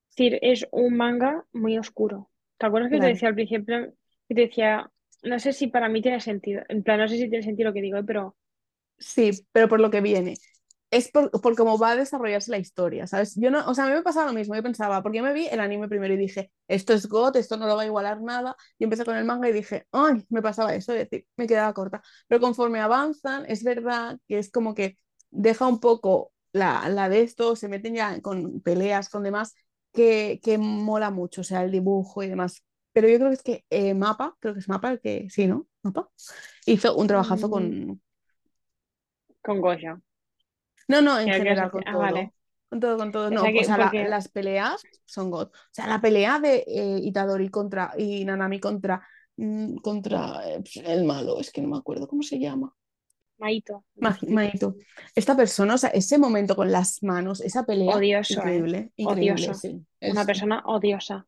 es 0.09 0.15
decir, 0.15 0.39
es 0.41 0.65
un 0.71 0.95
manga 0.95 1.43
muy 1.51 1.77
oscuro. 1.77 2.29
¿Te 2.57 2.67
acuerdas 2.67 2.91
que 2.91 2.99
te 2.99 3.07
decía 3.07 3.27
al 3.27 3.35
principio? 3.35 3.93
Que 4.29 4.35
te 4.35 4.41
decía, 4.41 4.89
no 5.23 5.39
sé 5.39 5.51
si 5.51 5.67
para 5.67 5.89
mí 5.89 6.01
tiene 6.01 6.21
sentido, 6.21 6.61
en 6.69 6.83
plan, 6.83 6.99
no 6.99 7.07
sé 7.09 7.17
si 7.17 7.29
tiene 7.29 7.43
sentido 7.43 7.69
lo 7.69 7.73
que 7.73 7.81
digo, 7.81 7.97
¿eh? 7.97 8.03
pero 8.05 8.37
sí, 8.97 9.31
pero 9.51 9.67
por 9.67 9.81
lo 9.81 9.89
que 9.89 10.01
viene. 10.01 10.35
Es 10.93 11.09
por, 11.11 11.31
por 11.31 11.55
cómo 11.55 11.79
va 11.79 11.91
a 11.91 11.95
desarrollarse 11.95 12.51
la 12.51 12.59
historia, 12.59 13.07
¿sabes? 13.07 13.35
Yo 13.35 13.49
no, 13.49 13.67
o 13.67 13.73
sea, 13.73 13.85
a 13.85 13.87
mí 13.87 13.93
me 13.93 14.03
pasaba 14.03 14.27
lo 14.27 14.33
mismo, 14.33 14.55
yo 14.55 14.61
pensaba, 14.61 15.01
porque 15.01 15.17
yo 15.17 15.23
me 15.23 15.33
vi 15.33 15.47
el 15.47 15.59
anime 15.59 15.87
primero 15.87 16.13
y 16.13 16.17
dije, 16.17 16.51
esto 16.67 16.93
es 16.93 17.07
God, 17.07 17.35
esto 17.37 17.57
no 17.57 17.65
lo 17.65 17.75
va 17.75 17.81
a 17.81 17.85
igualar 17.87 18.21
nada, 18.21 18.55
y 18.77 18.83
empecé 18.83 19.03
con 19.03 19.15
el 19.17 19.25
manga 19.25 19.49
y 19.49 19.53
dije, 19.53 19.87
ay, 19.91 20.23
me 20.29 20.43
pasaba 20.43 20.75
eso, 20.75 20.93
es 20.93 21.09
decir, 21.09 21.25
me 21.35 21.47
quedaba 21.47 21.73
corta. 21.73 22.03
Pero 22.27 22.39
conforme 22.39 22.79
avanzan, 22.79 23.45
es 23.47 23.63
verdad 23.63 24.19
que 24.27 24.37
es 24.37 24.51
como 24.51 24.75
que 24.75 24.97
deja 25.31 25.67
un 25.67 25.79
poco 25.79 26.31
la, 26.51 26.87
la 26.89 27.09
de 27.09 27.21
esto, 27.21 27.55
se 27.55 27.67
meten 27.67 27.95
ya 27.95 28.21
con 28.21 28.61
peleas, 28.61 29.09
con 29.09 29.23
demás, 29.23 29.55
que, 29.91 30.39
que 30.43 30.59
mola 30.59 31.09
mucho, 31.09 31.41
o 31.41 31.43
sea, 31.43 31.63
el 31.63 31.71
dibujo 31.71 32.21
y 32.21 32.27
demás. 32.27 32.63
Pero 32.93 33.07
yo 33.07 33.17
creo 33.17 33.29
que 33.29 33.35
es 33.35 33.43
que 33.43 33.65
eh, 33.71 33.95
Mapa, 33.95 34.35
creo 34.39 34.53
que 34.53 34.59
es 34.59 34.69
Mapa 34.69 34.91
el 34.91 34.99
que, 35.01 35.27
sí, 35.31 35.47
¿no? 35.47 35.67
Mapa, 35.81 36.09
hizo 36.67 36.95
un 36.95 37.07
trabajazo 37.07 37.47
mm, 37.47 37.51
con, 37.51 38.01
con 39.41 39.59
Gojo. 39.59 40.01
No, 40.87 41.01
no, 41.01 41.19
en 41.19 41.25
¿Qué 41.25 41.31
quieres 41.31 41.39
general, 41.39 41.71
con 41.71 41.83
Ah, 41.87 41.97
vale. 41.97 42.19
todo. 42.21 42.33
Con 42.69 42.79
todo, 42.79 42.97
con 42.97 43.11
todo. 43.11 43.29
No, 43.31 43.43
Pensaba 43.43 43.51
o 43.51 43.53
que, 43.53 43.63
sea, 43.65 43.77
la- 44.03 44.09
las 44.09 44.27
peleas 44.29 44.83
son 45.05 45.29
God. 45.31 45.47
O 45.47 45.51
sea, 45.71 45.87
la 45.87 46.01
pelea 46.01 46.39
de 46.39 46.63
eh, 46.67 46.99
Itadori 47.03 47.49
contra 47.49 47.93
y 47.97 48.25
Nanami 48.25 48.59
contra, 48.59 49.05
mm, 49.37 49.75
contra 49.77 50.41
eh, 50.49 50.63
el 50.85 51.03
malo, 51.05 51.39
es 51.39 51.51
que 51.51 51.61
no 51.61 51.69
me 51.69 51.77
acuerdo 51.77 52.07
cómo 52.07 52.23
se 52.23 52.39
llama. 52.39 52.73
Maito, 53.37 53.83
Ma-. 53.95 54.17
Maito. 54.29 54.75
Esta 55.15 55.35
persona, 55.35 55.75
o 55.75 55.77
sea, 55.77 55.89
ese 55.89 56.17
momento 56.17 56.55
con 56.55 56.71
las 56.71 57.03
manos, 57.03 57.41
esa 57.41 57.65
pelea, 57.65 57.95
Odioso, 57.95 58.33
¿eh? 58.33 58.37
increíble, 58.37 58.91
increíble, 58.95 59.43
Odioso. 59.43 59.53
sí. 59.53 59.85
Una 60.01 60.25
persona 60.25 60.61
odiosa. 60.65 61.25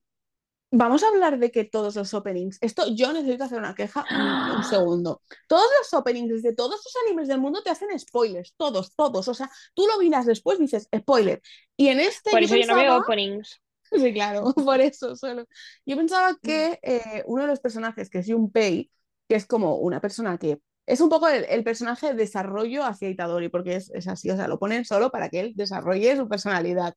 Vamos 0.77 1.03
a 1.03 1.07
hablar 1.07 1.39
de 1.39 1.51
que 1.51 1.63
todos 1.63 1.95
los 1.95 2.13
openings, 2.13 2.57
esto 2.59 2.83
yo 2.93 3.13
necesito 3.13 3.45
hacer 3.45 3.59
una 3.59 3.73
queja, 3.75 4.05
mm, 4.09 4.57
un 4.57 4.63
segundo. 4.65 5.21
Todos 5.47 5.65
los 5.79 5.93
openings 5.93 6.43
de 6.43 6.53
todos 6.53 6.81
los 6.83 6.93
animes 7.05 7.29
del 7.29 7.39
mundo 7.39 7.63
te 7.63 7.69
hacen 7.69 7.97
spoilers, 7.97 8.53
todos, 8.57 8.93
todos. 8.93 9.25
O 9.29 9.33
sea, 9.33 9.49
tú 9.73 9.87
lo 9.87 9.97
miras 9.99 10.25
después, 10.25 10.59
dices 10.59 10.89
spoiler. 10.93 11.41
Y 11.77 11.87
en 11.87 12.01
este 12.01 12.31
Por 12.31 12.41
yo 12.41 12.45
eso 12.45 12.55
yo 12.57 12.67
no 12.67 12.75
veo 12.75 12.81
pensaba, 12.81 12.97
openings. 12.97 13.61
sí, 13.91 14.13
claro, 14.13 14.53
por 14.53 14.81
eso 14.81 15.15
solo. 15.15 15.45
Yo 15.85 15.95
pensaba 15.95 16.37
que 16.41 16.77
eh, 16.83 17.23
uno 17.25 17.43
de 17.43 17.47
los 17.49 17.61
personajes, 17.61 18.09
que 18.09 18.19
es 18.19 18.27
Junpei, 18.27 18.91
que 19.29 19.35
es 19.35 19.45
como 19.45 19.77
una 19.77 20.01
persona 20.01 20.37
que 20.37 20.59
es 20.85 20.99
un 20.99 21.09
poco 21.09 21.29
el, 21.29 21.45
el 21.45 21.63
personaje 21.63 22.07
de 22.07 22.15
desarrollo 22.15 22.83
hacia 22.83 23.09
Itadori, 23.09 23.47
porque 23.49 23.77
es, 23.77 23.89
es 23.91 24.07
así, 24.09 24.29
o 24.29 24.35
sea, 24.35 24.47
lo 24.49 24.59
ponen 24.59 24.83
solo 24.83 25.09
para 25.09 25.29
que 25.29 25.39
él 25.39 25.53
desarrolle 25.55 26.17
su 26.17 26.27
personalidad. 26.27 26.95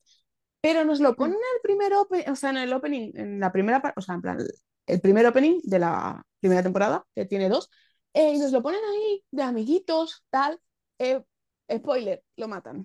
Pero 0.60 0.84
nos 0.84 1.00
lo 1.00 1.14
ponen 1.14 1.36
en 1.36 1.40
el 1.54 1.60
primer 1.62 1.94
opening, 1.94 2.24
o 2.30 2.36
sea, 2.36 2.50
en 2.50 2.56
el 2.58 2.72
opening, 2.72 3.12
en 3.14 3.40
la 3.40 3.52
primera 3.52 3.80
parte, 3.80 3.98
o 3.98 4.02
sea, 4.02 4.16
en 4.16 4.22
plan, 4.22 4.38
el 4.86 5.00
primer 5.00 5.26
opening 5.26 5.60
de 5.62 5.78
la 5.78 6.22
primera 6.40 6.62
temporada, 6.62 7.04
que 7.14 7.26
tiene 7.26 7.48
dos, 7.48 7.70
eh, 8.14 8.32
y 8.34 8.38
nos 8.38 8.52
lo 8.52 8.62
ponen 8.62 8.80
ahí 8.84 9.24
de 9.30 9.42
amiguitos, 9.42 10.24
tal. 10.30 10.60
eh, 10.98 11.22
spoiler, 11.70 12.22
lo 12.36 12.48
matan. 12.48 12.84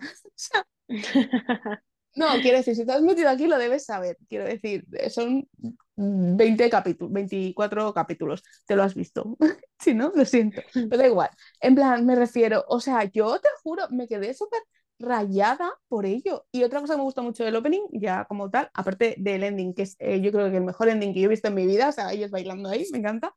No, 2.15 2.27
quiero 2.41 2.57
decir, 2.57 2.75
si 2.75 2.85
te 2.85 2.91
has 2.91 3.01
metido 3.01 3.27
aquí 3.29 3.47
lo 3.47 3.57
debes 3.57 3.85
saber. 3.85 4.17
Quiero 4.29 4.45
decir, 4.45 4.85
son 5.09 5.47
20 5.95 6.69
capítulos, 6.69 7.11
24 7.11 7.91
capítulos, 7.93 8.43
te 8.67 8.75
lo 8.75 8.83
has 8.83 8.93
visto. 8.95 9.35
Si 9.79 9.93
no, 9.93 10.13
lo 10.15 10.23
siento, 10.23 10.61
pero 10.73 10.97
da 10.97 11.07
igual. 11.07 11.29
En 11.59 11.75
plan, 11.75 12.05
me 12.05 12.15
refiero, 12.15 12.63
o 12.69 12.79
sea, 12.79 13.03
yo 13.03 13.37
te 13.39 13.49
juro, 13.63 13.85
me 13.89 14.07
quedé 14.07 14.33
súper 14.33 14.61
rayada 15.03 15.71
por 15.89 16.05
ello. 16.05 16.45
Y 16.51 16.63
otra 16.63 16.81
cosa 16.81 16.93
que 16.95 16.97
me 16.99 17.03
gusta 17.03 17.21
mucho 17.21 17.43
del 17.45 17.55
opening, 17.55 17.83
ya 17.93 18.25
como 18.25 18.49
tal, 18.51 18.69
aparte 18.73 19.15
del 19.19 19.43
ending, 19.43 19.73
que 19.75 19.83
es 19.83 19.95
eh, 19.99 20.21
yo 20.21 20.31
creo 20.31 20.49
que 20.51 20.57
el 20.57 20.63
mejor 20.65 20.89
ending 20.89 21.13
que 21.13 21.21
yo 21.21 21.27
he 21.27 21.29
visto 21.29 21.49
en 21.49 21.55
mi 21.55 21.65
vida, 21.67 21.89
o 21.89 21.91
sea, 21.91 22.11
ellos 22.13 22.31
bailando 22.31 22.69
ahí, 22.69 22.85
me 22.91 22.99
encanta, 22.99 23.35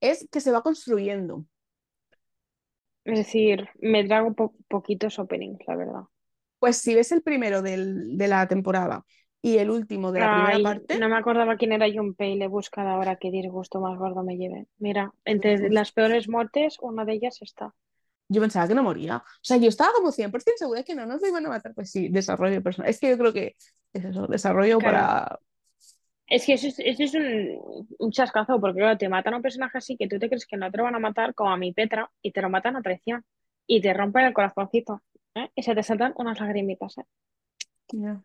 es 0.00 0.28
que 0.32 0.40
se 0.40 0.52
va 0.52 0.62
construyendo. 0.62 1.46
Es 3.04 3.16
decir, 3.16 3.70
me 3.80 4.04
trago 4.04 4.34
po- 4.34 4.54
poquitos 4.68 5.18
openings, 5.18 5.60
la 5.66 5.76
verdad. 5.76 6.02
Pues 6.58 6.78
si 6.78 6.94
ves 6.94 7.12
el 7.12 7.22
primero 7.22 7.62
del- 7.62 8.16
de 8.18 8.28
la 8.28 8.46
temporada 8.48 9.04
y 9.42 9.58
el 9.58 9.70
último 9.70 10.12
de 10.12 10.20
la 10.20 10.28
primera 10.30 10.60
parte. 10.60 11.00
no 11.00 11.08
me 11.08 11.16
acordaba 11.16 11.56
quién 11.56 11.72
era 11.72 11.86
Junpei, 11.92 12.34
le 12.36 12.46
he 12.46 12.48
buscado 12.48 12.88
ahora 12.90 13.16
qué 13.20 13.30
disgusto 13.30 13.80
más 13.80 13.96
gordo 13.98 14.22
me 14.24 14.36
lleve. 14.36 14.66
Mira, 14.78 15.12
entre 15.24 15.70
las 15.70 15.92
peores 15.92 16.28
muertes, 16.28 16.78
una 16.80 17.04
de 17.04 17.12
ellas 17.14 17.40
está. 17.42 17.74
Yo 18.28 18.40
pensaba 18.40 18.66
que 18.68 18.74
no 18.74 18.82
moría. 18.82 19.18
O 19.18 19.22
sea, 19.42 19.56
yo 19.58 19.68
estaba 19.68 19.92
como 19.94 20.12
100% 20.12 20.58
segura 20.58 20.80
de 20.80 20.84
que 20.84 20.94
no 20.94 21.06
nos 21.06 21.20
lo 21.22 21.28
iban 21.28 21.46
a 21.46 21.50
matar. 21.50 21.74
Pues 21.74 21.90
sí, 21.90 22.08
desarrollo 22.08 22.62
personal. 22.62 22.90
Es 22.90 22.98
que 23.00 23.10
yo 23.10 23.18
creo 23.18 23.32
que 23.32 23.56
es 23.92 24.04
eso, 24.04 24.26
desarrollo 24.26 24.78
Claro. 24.78 24.82
para... 24.82 25.38
Es 26.28 26.44
que 26.46 26.54
eso 26.54 26.66
es, 26.68 26.78
eso 26.80 27.02
es 27.04 27.14
un, 27.14 27.88
un 27.98 28.10
chascazo, 28.12 28.60
porque 28.60 28.80
claro, 28.80 28.98
te 28.98 29.08
matan 29.08 29.34
a 29.34 29.36
un 29.38 29.42
personaje 29.42 29.78
así 29.78 29.96
que 29.96 30.08
tú 30.08 30.18
te 30.18 30.28
crees 30.28 30.46
que 30.46 30.56
no 30.56 30.70
te 30.70 30.76
lo 30.78 30.84
van 30.84 30.94
a 30.96 30.98
matar, 30.98 31.34
como 31.34 31.50
a 31.52 31.56
mi 31.56 31.72
Petra, 31.72 32.10
y 32.22 32.32
te 32.32 32.42
lo 32.42 32.50
matan 32.50 32.76
a 32.76 32.82
traición. 32.82 33.24
Y 33.66 33.80
te 33.80 33.92
rompen 33.94 34.26
el 34.26 34.32
corazoncito, 34.34 35.02
¿eh? 35.34 35.50
Y 35.54 35.62
se 35.62 35.74
te 35.74 35.82
saltan 35.82 36.12
unas 36.16 36.40
lagrimitas, 36.40 36.98
¿eh? 36.98 37.04
Ya, 37.92 38.22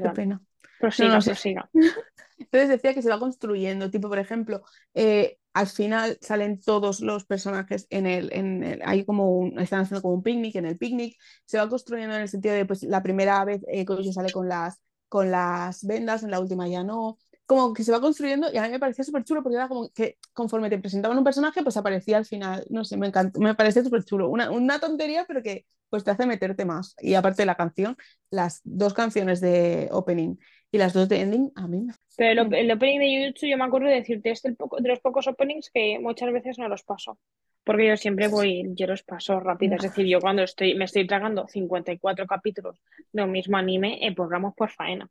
qué 0.00 0.10
pena. 0.10 0.42
Prosiga, 0.78 1.08
No, 1.10 1.18
no 1.18 1.24
prosiga. 1.24 1.70
Entonces 2.38 2.68
decía 2.68 2.94
que 2.94 3.02
se 3.02 3.10
va 3.10 3.18
construyendo, 3.18 3.90
tipo, 3.90 4.08
por 4.08 4.18
ejemplo, 4.18 4.62
eh, 4.94 5.38
al 5.52 5.66
final 5.66 6.18
salen 6.20 6.60
todos 6.60 7.00
los 7.00 7.24
personajes 7.24 7.86
en 7.90 8.06
el, 8.06 8.32
en 8.32 8.62
el- 8.62 8.82
hay 8.84 9.04
como 9.04 9.30
un, 9.38 9.58
están 9.58 9.80
haciendo 9.80 10.02
como 10.02 10.14
un 10.14 10.22
picnic, 10.22 10.54
en 10.56 10.66
el 10.66 10.78
picnic 10.78 11.16
se 11.44 11.58
va 11.58 11.68
construyendo 11.68 12.14
en 12.16 12.22
el 12.22 12.28
sentido 12.28 12.54
de, 12.54 12.66
pues, 12.66 12.82
la 12.84 13.02
primera 13.02 13.44
vez 13.44 13.62
eh, 13.68 13.84
sale 14.12 14.30
con 14.32 14.48
las, 14.48 14.80
con 15.08 15.30
las 15.30 15.84
vendas, 15.84 16.22
en 16.22 16.30
la 16.30 16.40
última 16.40 16.68
ya 16.68 16.84
no, 16.84 17.18
como 17.50 17.74
que 17.74 17.82
se 17.82 17.90
va 17.90 18.00
construyendo 18.00 18.46
y 18.52 18.58
a 18.58 18.62
mí 18.62 18.68
me 18.68 18.78
parecía 18.78 19.04
súper 19.04 19.24
chulo 19.24 19.42
porque 19.42 19.56
era 19.56 19.66
como 19.66 19.90
que 19.90 20.18
conforme 20.32 20.70
te 20.70 20.78
presentaban 20.78 21.18
un 21.18 21.24
personaje, 21.24 21.64
pues 21.64 21.76
aparecía 21.76 22.16
al 22.16 22.24
final, 22.24 22.64
no 22.70 22.84
sé, 22.84 22.96
me 22.96 23.08
encantó, 23.08 23.40
me 23.40 23.56
parecía 23.56 23.82
súper 23.82 24.04
chulo, 24.04 24.28
una, 24.28 24.52
una 24.52 24.78
tontería, 24.78 25.24
pero 25.26 25.42
que 25.42 25.66
pues 25.88 26.04
te 26.04 26.12
hace 26.12 26.26
meterte 26.26 26.64
más. 26.64 26.94
Y 27.00 27.14
aparte 27.14 27.42
de 27.42 27.46
la 27.46 27.56
canción, 27.56 27.96
las 28.30 28.60
dos 28.62 28.94
canciones 28.94 29.40
de 29.40 29.88
opening 29.90 30.36
y 30.70 30.78
las 30.78 30.92
dos 30.92 31.08
de 31.08 31.22
ending, 31.22 31.50
a 31.56 31.66
mí 31.66 31.80
me 31.80 31.92
Pero 32.16 32.42
el, 32.42 32.54
el 32.54 32.70
opening 32.70 33.00
de 33.00 33.18
Jujutsu 33.18 33.46
yo 33.48 33.58
me 33.58 33.64
acuerdo 33.64 33.88
de 33.88 33.94
decirte, 33.94 34.30
es 34.30 34.44
el 34.44 34.54
poco, 34.54 34.76
de 34.80 34.88
los 34.88 35.00
pocos 35.00 35.26
openings 35.26 35.72
que 35.74 35.98
muchas 35.98 36.32
veces 36.32 36.56
no 36.56 36.68
los 36.68 36.84
paso. 36.84 37.18
Porque 37.64 37.88
yo 37.88 37.96
siempre 37.96 38.28
voy, 38.28 38.62
yo 38.76 38.86
los 38.86 39.02
paso 39.02 39.40
rápido. 39.40 39.74
Es 39.74 39.82
decir, 39.82 40.06
yo 40.06 40.20
cuando 40.20 40.44
estoy, 40.44 40.76
me 40.76 40.84
estoy 40.84 41.04
tragando 41.04 41.48
54 41.48 42.28
capítulos 42.28 42.80
de 43.12 43.24
un 43.24 43.32
mismo 43.32 43.56
anime, 43.56 43.98
eh, 44.06 44.14
pues 44.14 44.30
vamos 44.30 44.54
por 44.56 44.70
faena. 44.70 45.08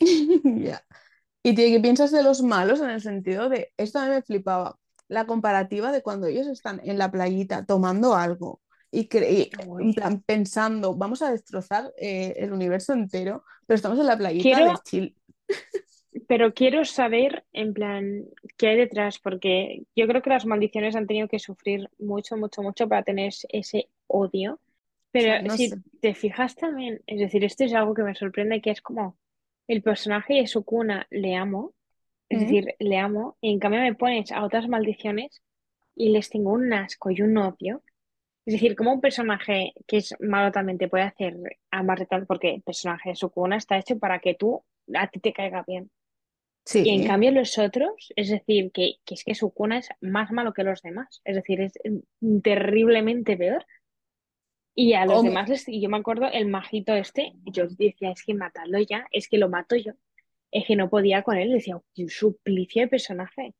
Ya. 0.44 0.82
Y 1.48 1.54
tío, 1.54 1.66
¿qué 1.68 1.80
piensas 1.80 2.10
de 2.12 2.22
los 2.22 2.42
malos 2.42 2.80
en 2.80 2.90
el 2.90 3.00
sentido 3.00 3.48
de, 3.48 3.72
esto 3.78 3.98
a 3.98 4.04
mí 4.04 4.10
me 4.10 4.22
flipaba, 4.22 4.78
la 5.08 5.26
comparativa 5.26 5.92
de 5.92 6.02
cuando 6.02 6.26
ellos 6.26 6.46
están 6.46 6.80
en 6.84 6.98
la 6.98 7.10
playita 7.10 7.64
tomando 7.64 8.14
algo 8.14 8.60
y, 8.90 9.08
y, 9.16 9.50
en 9.78 9.94
Uy. 9.94 9.94
plan 9.94 10.22
pensando, 10.22 10.94
vamos 10.94 11.22
a 11.22 11.30
destrozar 11.30 11.92
eh, 11.98 12.34
el 12.36 12.52
universo 12.52 12.92
entero, 12.92 13.44
pero 13.66 13.76
estamos 13.76 13.98
en 13.98 14.06
la 14.06 14.18
playita 14.18 14.56
Quiero- 14.56 14.72
de 14.72 14.82
chill. 14.82 15.16
Pero 16.26 16.52
quiero 16.54 16.84
saber, 16.84 17.44
en 17.52 17.74
plan, 17.74 18.24
qué 18.56 18.68
hay 18.68 18.76
detrás, 18.76 19.18
porque 19.18 19.84
yo 19.96 20.06
creo 20.06 20.22
que 20.22 20.30
las 20.30 20.46
maldiciones 20.46 20.96
han 20.96 21.06
tenido 21.06 21.28
que 21.28 21.38
sufrir 21.38 21.88
mucho, 21.98 22.36
mucho, 22.36 22.62
mucho 22.62 22.88
para 22.88 23.02
tener 23.02 23.32
ese 23.50 23.88
odio. 24.06 24.60
Pero 25.12 25.34
no 25.46 25.56
si 25.56 25.70
sé. 25.70 25.82
te 26.00 26.14
fijas 26.14 26.54
también, 26.56 27.02
es 27.06 27.20
decir, 27.20 27.44
esto 27.44 27.64
es 27.64 27.74
algo 27.74 27.94
que 27.94 28.02
me 28.02 28.14
sorprende, 28.14 28.60
que 28.60 28.70
es 28.70 28.82
como 28.82 29.16
el 29.68 29.82
personaje 29.82 30.34
de 30.36 30.46
Sukuna 30.48 31.06
le 31.10 31.36
amo, 31.36 31.74
es 32.30 32.40
Mm. 32.40 32.42
decir, 32.42 32.74
le 32.80 32.98
amo, 32.98 33.38
y 33.42 33.52
en 33.52 33.58
cambio 33.60 33.80
me 33.82 33.94
pones 33.94 34.32
a 34.32 34.44
otras 34.44 34.68
maldiciones 34.68 35.42
y 35.96 36.10
les 36.10 36.30
tengo 36.30 36.52
un 36.52 36.72
asco 36.72 37.10
y 37.10 37.22
un 37.22 37.38
odio. 37.38 37.82
Es 38.46 38.54
decir, 38.54 38.76
como 38.76 38.92
un 38.94 39.00
personaje 39.02 39.74
que 39.86 39.98
es 39.98 40.14
malo 40.20 40.52
también 40.52 40.78
te 40.78 40.88
puede 40.88 41.04
hacer 41.04 41.36
amar 41.70 41.98
de 42.00 42.06
tanto, 42.06 42.26
porque 42.26 42.54
el 42.56 42.62
personaje 42.62 43.10
de 43.10 43.16
Sukuna 43.16 43.56
está 43.58 43.78
hecho 43.78 43.98
para 43.98 44.20
que 44.20 44.34
tú, 44.34 44.64
a 44.94 45.08
ti 45.08 45.20
te 45.20 45.32
caiga 45.34 45.64
bien. 45.66 45.90
Y 46.80 46.90
en 46.90 47.02
Sí, 47.02 47.04
cambio 47.04 47.32
los 47.32 47.58
otros, 47.58 48.12
es 48.16 48.28
decir, 48.30 48.70
que, 48.72 48.94
que 49.04 49.14
es 49.14 49.24
que 49.24 49.34
Sukuna 49.34 49.78
es 49.78 49.88
más 50.00 50.30
malo 50.32 50.52
que 50.52 50.62
los 50.64 50.80
demás, 50.82 51.20
es 51.24 51.36
decir, 51.36 51.60
es 51.60 51.72
mm, 52.20 52.40
terriblemente 52.40 53.36
peor. 53.36 53.64
Y 54.82 54.94
a 54.94 55.04
los 55.06 55.22
demás, 55.22 55.48
les- 55.50 55.68
y 55.68 55.80
yo 55.82 55.90
me 55.90 55.98
acuerdo, 55.98 56.26
el 56.32 56.46
majito 56.48 56.94
este, 56.94 57.34
yo 57.44 57.66
decía, 57.68 58.12
es 58.12 58.22
que 58.24 58.34
matarlo 58.34 58.78
ya, 58.80 59.06
es 59.12 59.28
que 59.28 59.36
lo 59.38 59.48
mato 59.50 59.76
yo. 59.76 59.92
Es 60.52 60.66
que 60.66 60.76
no 60.76 60.90
podía 60.90 61.22
con 61.24 61.36
él, 61.38 61.52
decía, 61.52 61.76
un 61.98 62.10
suplicio 62.10 62.82
de 62.82 62.88
personaje. 62.88 63.54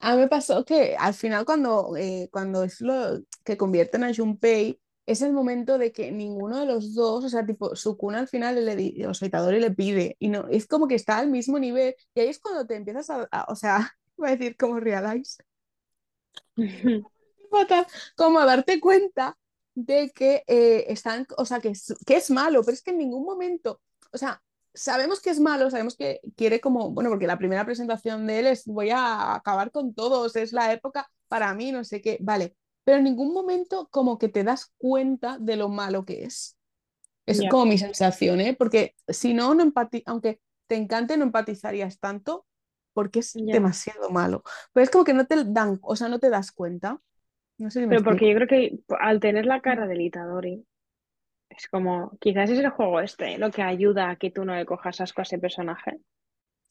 A 0.00 0.14
mí 0.16 0.22
me 0.22 0.28
pasó 0.28 0.64
que 0.64 0.96
al 0.98 1.14
final 1.14 1.44
cuando, 1.44 1.96
eh, 1.96 2.28
cuando 2.32 2.64
es 2.64 2.80
lo 2.80 3.20
que 3.44 3.56
convierten 3.56 4.04
a 4.04 4.14
Junpei, 4.14 4.80
es 5.06 5.22
el 5.22 5.32
momento 5.32 5.78
de 5.78 5.92
que 5.92 6.12
ninguno 6.12 6.60
de 6.60 6.66
los 6.66 6.94
dos, 6.94 7.24
o 7.24 7.28
sea, 7.28 7.46
tipo, 7.46 7.76
Sukuna 7.76 8.20
al 8.20 8.28
final 8.28 8.64
le 8.64 9.06
o 9.08 9.14
sea, 9.14 9.28
Itadori 9.28 9.60
le 9.60 9.70
pide, 9.72 10.16
y 10.20 10.28
no, 10.28 10.48
es 10.48 10.66
como 10.66 10.88
que 10.88 10.94
está 10.96 11.18
al 11.18 11.30
mismo 11.30 11.58
nivel, 11.58 11.94
y 12.14 12.20
ahí 12.20 12.28
es 12.28 12.40
cuando 12.40 12.66
te 12.66 12.76
empiezas 12.76 13.10
a, 13.10 13.28
a- 13.32 13.46
o 13.52 13.56
sea, 13.56 13.96
iba 14.18 14.28
a 14.28 14.32
decir 14.36 14.56
como 14.56 14.80
realize, 14.80 15.42
fatal, 17.52 17.86
como 18.16 18.40
a 18.40 18.46
darte 18.46 18.80
cuenta 18.80 19.38
de 19.74 20.10
que 20.10 20.42
eh, 20.46 20.86
están, 20.88 21.26
o 21.36 21.44
sea, 21.44 21.60
que 21.60 21.70
es, 21.70 21.94
que 22.06 22.16
es 22.16 22.30
malo, 22.30 22.62
pero 22.62 22.74
es 22.74 22.82
que 22.82 22.90
en 22.90 22.98
ningún 22.98 23.24
momento, 23.24 23.80
o 24.12 24.18
sea, 24.18 24.42
sabemos 24.74 25.20
que 25.20 25.30
es 25.30 25.40
malo, 25.40 25.70
sabemos 25.70 25.96
que 25.96 26.20
quiere 26.36 26.60
como, 26.60 26.90
bueno, 26.90 27.10
porque 27.10 27.26
la 27.26 27.38
primera 27.38 27.64
presentación 27.64 28.26
de 28.26 28.40
él 28.40 28.46
es 28.46 28.64
voy 28.66 28.90
a 28.90 29.34
acabar 29.34 29.70
con 29.70 29.94
todos, 29.94 30.36
es 30.36 30.52
la 30.52 30.72
época 30.72 31.08
para 31.28 31.54
mí, 31.54 31.72
no 31.72 31.84
sé 31.84 32.00
qué, 32.00 32.18
vale, 32.20 32.56
pero 32.84 32.98
en 32.98 33.04
ningún 33.04 33.32
momento 33.32 33.88
como 33.90 34.18
que 34.18 34.28
te 34.28 34.44
das 34.44 34.72
cuenta 34.78 35.38
de 35.38 35.56
lo 35.56 35.68
malo 35.68 36.04
que 36.04 36.24
es. 36.24 36.56
Es 37.24 37.40
como 37.50 37.66
mi 37.66 37.78
sensación, 37.78 38.40
¿eh? 38.40 38.54
Porque 38.58 38.96
si 39.06 39.32
no, 39.32 39.54
no 39.54 39.72
aunque 40.06 40.40
te 40.66 40.74
encante, 40.76 41.16
no 41.16 41.24
empatizarías 41.24 42.00
tanto 42.00 42.46
porque 42.92 43.20
es 43.20 43.32
demasiado 43.34 44.10
malo. 44.10 44.42
Pero 44.72 44.84
es 44.84 44.90
como 44.90 45.04
que 45.04 45.14
no 45.14 45.26
te 45.26 45.44
dan, 45.44 45.78
o 45.82 45.96
sea, 45.96 46.08
no 46.08 46.18
te 46.18 46.30
das 46.30 46.50
cuenta. 46.52 47.00
No 47.58 47.70
sé 47.70 47.80
si 47.80 47.86
me 47.86 47.96
Pero 47.96 48.02
porque 48.02 48.28
yo 48.28 48.34
creo 48.36 48.48
que 48.48 48.78
al 48.98 49.20
tener 49.20 49.46
la 49.46 49.60
cara 49.60 49.86
del 49.86 50.00
Itadori, 50.00 50.66
es 51.50 51.68
como, 51.68 52.18
quizás 52.20 52.50
es 52.50 52.58
el 52.60 52.70
juego 52.70 53.00
este 53.00 53.38
lo 53.38 53.50
que 53.52 53.62
ayuda 53.62 54.10
a 54.10 54.16
que 54.16 54.30
tú 54.32 54.44
no 54.44 54.54
le 54.56 54.66
cojas 54.66 55.00
asco 55.02 55.22
a 55.22 55.24
ese 55.24 55.38
personaje. 55.38 56.00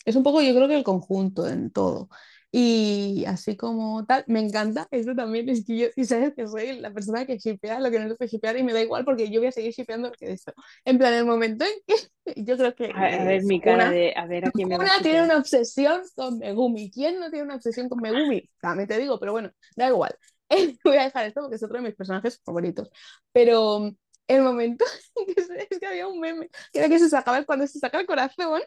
Es 0.05 0.15
un 0.15 0.23
poco, 0.23 0.41
yo 0.41 0.53
creo 0.55 0.67
que 0.67 0.75
el 0.75 0.83
conjunto 0.83 1.47
en 1.47 1.71
todo. 1.71 2.09
Y 2.51 3.23
así 3.27 3.55
como 3.55 4.05
tal, 4.05 4.25
me 4.27 4.39
encanta, 4.41 4.87
eso 4.91 5.15
también 5.15 5.47
es 5.49 5.65
que 5.65 5.77
yo, 5.77 5.87
y 5.95 6.03
sabes 6.05 6.33
que 6.35 6.47
soy 6.47 6.79
la 6.79 6.91
persona 6.91 7.25
que 7.25 7.37
shipea 7.37 7.79
lo 7.79 7.89
que 7.91 7.99
no 7.99 8.13
puede 8.17 8.29
shipear 8.29 8.57
y 8.57 8.63
me 8.63 8.73
da 8.73 8.81
igual 8.81 9.05
porque 9.05 9.29
yo 9.31 9.39
voy 9.39 9.47
a 9.47 9.51
seguir 9.53 9.71
shipeando 9.73 10.09
lo 10.09 10.13
que 10.15 10.31
esto. 10.33 10.53
En 10.83 10.97
plan, 10.97 11.13
el 11.13 11.25
momento 11.25 11.63
en 11.65 11.71
que 11.87 11.95
yo 12.43 12.57
creo 12.57 12.75
que 12.75 12.85
A, 12.93 13.05
a 13.21 13.23
eh, 13.23 13.25
ver, 13.25 13.43
mi 13.43 13.61
cara 13.61 13.87
Sukuna- 13.87 13.89
de, 13.89 14.13
a 14.15 14.25
ver 14.27 14.45
a 14.45 14.51
quién 14.51 14.67
me 14.69 14.77
Una 14.77 15.01
tiene 15.01 15.23
una 15.23 15.37
obsesión 15.37 16.01
con 16.15 16.39
Megumi. 16.39 16.91
¿Quién 16.91 17.19
no 17.19 17.29
tiene 17.29 17.45
una 17.45 17.55
obsesión 17.55 17.89
con 17.89 17.99
Megumi? 18.01 18.49
También 18.61 18.87
te 18.89 18.97
digo, 18.99 19.19
pero 19.19 19.31
bueno, 19.33 19.51
da 19.75 19.87
igual. 19.87 20.17
Voy 20.83 20.97
a 20.97 21.03
dejar 21.05 21.25
esto 21.27 21.41
porque 21.41 21.55
es 21.57 21.63
otro 21.63 21.77
de 21.77 21.83
mis 21.83 21.95
personajes 21.95 22.41
favoritos. 22.45 22.89
Pero 23.31 23.79
mm, 23.79 23.97
el 24.27 24.41
momento 24.43 24.85
en 25.15 25.33
que 25.35 25.43
se- 25.43 25.67
es 25.69 25.79
que 25.79 25.87
había 25.87 26.07
un 26.07 26.19
meme 26.19 26.49
que 26.73 26.79
era 26.79 26.89
que 26.89 26.99
se 26.99 27.09
sacaba 27.09 27.43
cuando 27.45 27.67
se 27.67 27.79
saca 27.79 27.99
el 27.99 28.07
corazón 28.07 28.61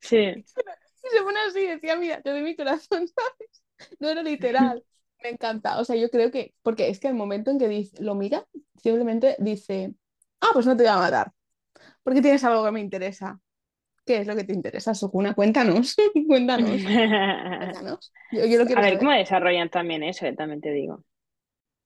Sí, 0.00 0.46
y 1.04 1.08
se 1.16 1.22
pone 1.22 1.40
así 1.40 1.66
decía, 1.66 1.96
mira, 1.96 2.20
te 2.22 2.30
doy 2.30 2.42
mi 2.42 2.56
corazón, 2.56 3.06
¿sabes? 3.08 3.62
No 4.00 4.08
era 4.08 4.22
literal. 4.22 4.84
Me 5.22 5.30
encanta. 5.30 5.78
O 5.80 5.84
sea, 5.84 5.96
yo 5.96 6.10
creo 6.10 6.30
que, 6.30 6.54
porque 6.62 6.88
es 6.88 7.00
que 7.00 7.08
el 7.08 7.14
momento 7.14 7.50
en 7.50 7.58
que 7.58 7.68
dice, 7.68 8.02
lo 8.02 8.14
mira, 8.14 8.46
simplemente 8.82 9.36
dice, 9.38 9.94
ah, 10.40 10.50
pues 10.52 10.66
no 10.66 10.76
te 10.76 10.82
voy 10.84 10.92
a 10.92 10.98
matar, 10.98 11.32
porque 12.04 12.22
tienes 12.22 12.44
algo 12.44 12.64
que 12.64 12.72
me 12.72 12.80
interesa. 12.80 13.40
¿Qué 14.06 14.18
es 14.20 14.26
lo 14.26 14.36
que 14.36 14.44
te 14.44 14.54
interesa, 14.54 14.94
Sukuna? 14.94 15.34
Cuéntanos, 15.34 15.96
cuéntanos, 16.28 16.90
cuéntanos. 17.56 18.12
Yo, 18.30 18.44
yo 18.46 18.58
lo 18.58 18.66
quiero 18.66 18.80
A 18.80 18.82
ver 18.82 18.96
saber. 18.96 18.98
cómo 18.98 19.10
desarrollan 19.12 19.70
también 19.70 20.02
eso, 20.04 20.26
eh, 20.26 20.34
también 20.36 20.60
te 20.60 20.70
digo. 20.70 21.02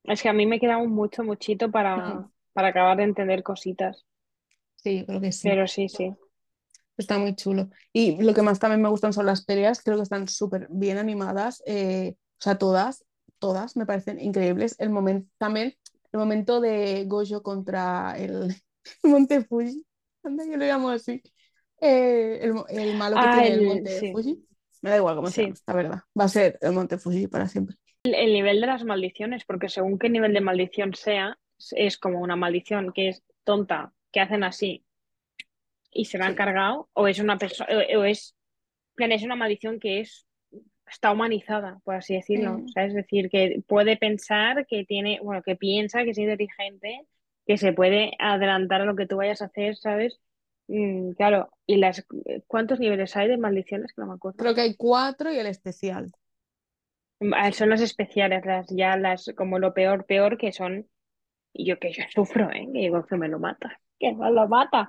Es 0.05 0.23
que 0.23 0.29
a 0.31 0.33
mí 0.35 0.47
me 0.47 0.61
queda 0.61 0.79
un 0.79 0.93
mucho, 0.93 1.25
muchito 1.25 1.71
para, 1.73 2.29
para 2.55 2.69
acabar 2.69 2.99
de 2.99 3.05
entender 3.05 3.43
cositas. 3.45 4.07
Sí, 4.77 5.05
creo 5.07 5.21
que 5.21 5.33
sí. 5.33 5.57
Pero 5.57 5.67
sí, 5.67 5.89
sí. 5.89 6.17
Está 6.97 7.19
muy 7.19 7.35
chulo. 7.35 7.71
Y 7.93 8.21
lo 8.23 8.35
que 8.35 8.43
más 8.43 8.59
también 8.59 8.83
me 8.83 8.89
gustan 8.91 9.13
son 9.13 9.27
las 9.27 9.45
peleas, 9.45 9.83
creo 9.83 9.97
que 9.97 10.03
están 10.03 10.29
súper 10.29 10.69
bien 10.71 10.99
animadas. 10.99 11.63
eh, 11.67 12.17
o 12.39 12.43
sea, 12.43 12.59
todas, 12.59 13.05
todas 13.39 13.77
me 13.77 13.87
parecen 13.87 14.21
increíbles. 14.21 14.77
El 14.79 14.91
momento, 14.91 15.31
también 15.39 15.75
el 16.13 16.19
momento 16.21 16.61
de 16.61 17.05
Gojo 17.07 17.43
contra 17.43 18.17
el 18.19 18.55
Monte 19.03 19.45
Fuji. 19.45 19.85
Anda, 20.23 20.45
yo 20.45 20.57
lo 20.57 20.65
llamo 20.67 20.91
así. 20.91 21.23
Eh, 21.81 22.41
el, 22.43 22.95
malo 22.95 23.17
que 23.17 23.23
Ah, 23.27 23.39
tiene 23.41 23.55
el 23.55 23.61
el- 23.61 23.67
Monte 23.67 23.91
sí. 24.01 24.13
Fuji. 24.13 24.45
Me 24.83 24.91
da 24.91 24.97
igual 24.97 25.17
cómo 25.17 25.29
se 25.29 25.35
Sí. 25.35 25.43
llama, 25.49 25.57
la 25.67 25.75
verdad. 25.75 25.99
Va 26.19 26.25
a 26.25 26.29
ser 26.29 26.59
el 26.63 26.73
Monte 26.73 26.99
Fuji 26.99 27.27
para 27.27 27.47
siempre. 27.49 27.77
El, 28.05 28.15
el 28.15 28.33
nivel 28.33 28.61
de 28.61 28.67
las 28.67 28.85
maldiciones, 28.85 29.45
porque 29.45 29.69
según 29.69 29.99
qué 29.99 30.09
nivel 30.09 30.33
de 30.33 30.41
maldición 30.41 30.95
sea, 30.95 31.39
es- 31.73 31.99
como 31.99 32.21
una 32.21 32.37
maldición 32.37 32.93
que 32.93 33.09
es 33.11 33.23
tonta, 33.45 33.93
que 34.13 34.21
hacen 34.21 34.43
así 34.45 34.85
y 35.93 36.05
se 36.07 36.19
la 36.19 36.27
han 36.27 36.33
Sí. 36.33 36.37
cargado, 36.39 36.89
o 36.93 37.09
es 37.09 37.19
una 37.19 37.37
persona, 37.39 37.69
o 37.97 38.05
es, 38.05 38.35
plan, 38.95 39.13
es 39.13 39.23
una 39.23 39.37
maldición 39.37 39.81
que 39.81 40.01
es, 40.01 40.27
está 40.91 41.13
humanizada, 41.13 41.81
por 41.85 41.95
así 41.97 42.15
decirlo. 42.15 42.59
Mm. 42.59 42.65
O 42.65 42.69
sea, 42.69 42.85
es 42.87 42.95
decir, 42.95 43.29
que 43.31 43.63
puede 43.67 43.97
pensar, 43.97 44.67
que 44.67 44.85
tiene, 44.85 45.19
bueno, 45.23 45.43
que 45.43 45.57
piensa, 45.57 46.05
que 46.05 46.11
es 46.11 46.19
inteligente, 46.19 47.07
que 47.47 47.57
se 47.59 47.73
puede 47.73 48.13
adelantar 48.19 48.81
a 48.83 48.85
lo 48.85 48.97
que 48.97 49.07
tú 49.07 49.17
vayas 49.17 49.43
a 49.43 49.47
hacer, 49.47 49.77
¿sabes? 49.77 50.21
Mm, 50.71 51.13
claro, 51.13 51.51
¿y 51.67 51.77
las 51.77 52.07
cuántos 52.47 52.81
niveles 52.81 53.17
hay 53.17 53.29
de 53.29 53.37
maldiciones? 53.39 53.93
Que 53.93 54.01
no 54.03 54.09
me 54.09 54.15
acuerdo. 54.15 54.39
Creo 54.39 54.55
que 54.57 54.63
hay 54.63 54.75
cuatro 54.77 55.33
y 55.33 55.39
el 55.39 55.47
especial. 55.47 56.13
Ah, 57.35 57.53
Son 57.53 57.69
las 57.71 57.81
especiales, 57.83 58.45
las 58.47 58.67
ya 58.71 58.97
las 58.97 59.31
como 59.37 59.59
lo 59.59 59.75
peor, 59.75 60.07
peor 60.07 60.39
que 60.39 60.53
son. 60.53 60.89
Y 61.55 61.67
yo 61.67 61.79
que 61.81 61.93
yo 61.93 62.05
sufro, 62.15 62.51
¿eh? 62.53 62.69
Que 62.73 62.81
digo 62.81 63.05
que 63.07 63.17
me 63.17 63.29
lo 63.29 63.39
mata. 63.41 63.81
Que 63.99 64.13
me 64.15 64.31
lo 64.33 64.49
mata. 64.49 64.89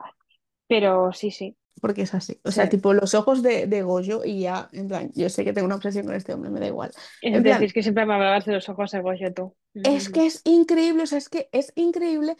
Pero 0.67 1.13
sí, 1.13 1.31
sí. 1.31 1.57
Porque 1.81 2.03
es 2.03 2.13
así. 2.13 2.39
O 2.43 2.51
sea, 2.51 2.65
Se- 2.65 2.69
tipo 2.69 2.93
los 2.93 3.13
ojos 3.15 3.41
de, 3.41 3.65
de 3.67 3.81
Goyo 3.81 4.23
y 4.23 4.41
ya, 4.41 4.69
en 4.73 4.87
plan, 4.87 5.11
yo 5.15 5.29
sé 5.29 5.43
que 5.43 5.53
tengo 5.53 5.65
una 5.65 5.75
obsesión 5.75 6.05
con 6.05 6.15
este 6.15 6.33
hombre, 6.33 6.51
me 6.51 6.59
da 6.59 6.67
igual. 6.67 6.91
Es 7.21 7.33
En 7.33 7.43
decir, 7.43 7.73
que 7.73 7.81
siempre 7.83 8.05
me 8.05 8.13
hablabas 8.13 8.45
de 8.45 8.53
los 8.53 8.69
ojos 8.69 8.91
de 8.91 9.01
Goyo 9.01 9.33
tú. 9.33 9.55
es 9.83 10.09
que 10.09 10.25
es 10.25 10.41
increíble, 10.45 11.03
o 11.03 11.07
sea, 11.07 11.17
es 11.17 11.29
que 11.29 11.49
es 11.51 11.71
increíble, 11.75 12.37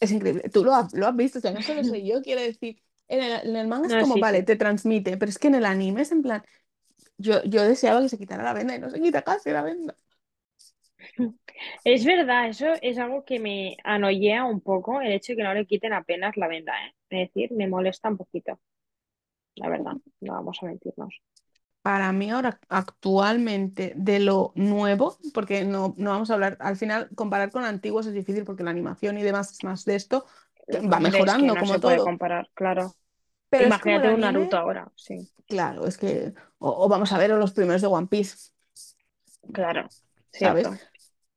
es 0.00 0.12
increíble. 0.12 0.48
Tú 0.52 0.64
lo 0.64 0.74
has, 0.74 0.92
lo 0.94 1.06
has 1.06 1.16
visto, 1.16 1.38
o 1.38 1.42
sea, 1.42 1.52
no 1.52 1.62
solo 1.62 1.84
soy 1.84 2.06
yo, 2.08 2.22
quiero 2.22 2.40
decir, 2.42 2.82
en 3.08 3.22
el, 3.22 3.48
en 3.50 3.56
el 3.56 3.68
manga 3.68 3.86
es 3.88 3.94
No, 3.94 3.96
como, 3.96 4.18
sí, 4.18 4.20
vale, 4.20 4.42
sí. 4.42 4.44
te 4.44 4.56
transmite, 4.56 5.16
pero 5.16 5.30
es 5.30 5.38
que 5.38 5.48
en 5.48 5.56
el 5.56 5.66
anime 5.66 6.02
es 6.02 6.12
en 6.12 6.22
plan, 6.22 6.42
yo, 7.18 7.42
yo 7.44 7.62
deseaba 7.64 8.02
que 8.02 8.08
se 8.10 8.18
quitara 8.18 8.42
la 8.44 8.54
venda 8.54 8.76
y 8.76 8.80
no 8.80 8.90
se 8.90 9.00
quita 9.00 9.22
casi 9.22 9.50
la 9.52 9.62
venda. 9.62 9.96
Es 11.84 12.04
verdad, 12.04 12.48
eso 12.48 12.66
es 12.82 12.98
algo 12.98 13.24
que 13.24 13.38
me 13.40 13.76
anoyea 13.84 14.44
un 14.44 14.60
poco, 14.60 15.00
el 15.00 15.12
hecho 15.12 15.32
de 15.32 15.36
que 15.38 15.42
no 15.44 15.54
le 15.54 15.66
quiten 15.66 15.92
apenas 15.92 16.36
la 16.36 16.48
venda, 16.48 16.72
¿eh? 16.86 16.92
Es 17.10 17.28
decir, 17.32 17.52
me 17.52 17.68
molesta 17.68 18.08
un 18.10 18.16
poquito, 18.18 18.60
la 19.56 19.68
verdad, 19.70 19.94
no 20.20 20.34
vamos 20.34 20.58
a 20.62 20.66
mentirnos. 20.66 21.20
Para 21.86 22.10
mí 22.10 22.30
ahora, 22.30 22.58
actualmente, 22.68 23.92
de 23.94 24.18
lo 24.18 24.50
nuevo, 24.56 25.16
porque 25.32 25.64
no, 25.64 25.94
no 25.96 26.10
vamos 26.10 26.30
a 26.30 26.34
hablar, 26.34 26.56
al 26.58 26.76
final, 26.76 27.08
comparar 27.14 27.52
con 27.52 27.64
antiguos 27.64 28.06
es 28.06 28.12
difícil 28.12 28.44
porque 28.44 28.64
la 28.64 28.70
animación 28.70 29.16
y 29.18 29.22
demás 29.22 29.52
es 29.52 29.62
más 29.62 29.84
de 29.84 29.94
esto, 29.94 30.26
va 30.68 30.80
Hombre, 30.96 31.08
es 31.10 31.14
que 31.14 31.22
mejorando 31.22 31.54
no 31.54 31.60
como 31.60 31.74
se 31.74 31.78
puede 31.78 31.96
todo. 31.98 32.06
comparar, 32.06 32.50
claro. 32.54 32.96
Pero 33.48 33.66
Imagínate 33.66 34.08
un 34.12 34.20
Naruto 34.20 34.56
ahora, 34.56 34.90
sí, 34.96 35.30
claro, 35.46 35.86
es 35.86 35.96
que, 35.96 36.34
o, 36.58 36.86
o 36.86 36.88
vamos 36.88 37.12
a 37.12 37.18
ver 37.18 37.30
los 37.30 37.52
primeros 37.52 37.82
de 37.82 37.86
One 37.86 38.08
Piece, 38.08 38.50
claro, 39.52 39.88
¿sabes? 40.32 40.66
cierto. 40.66 40.84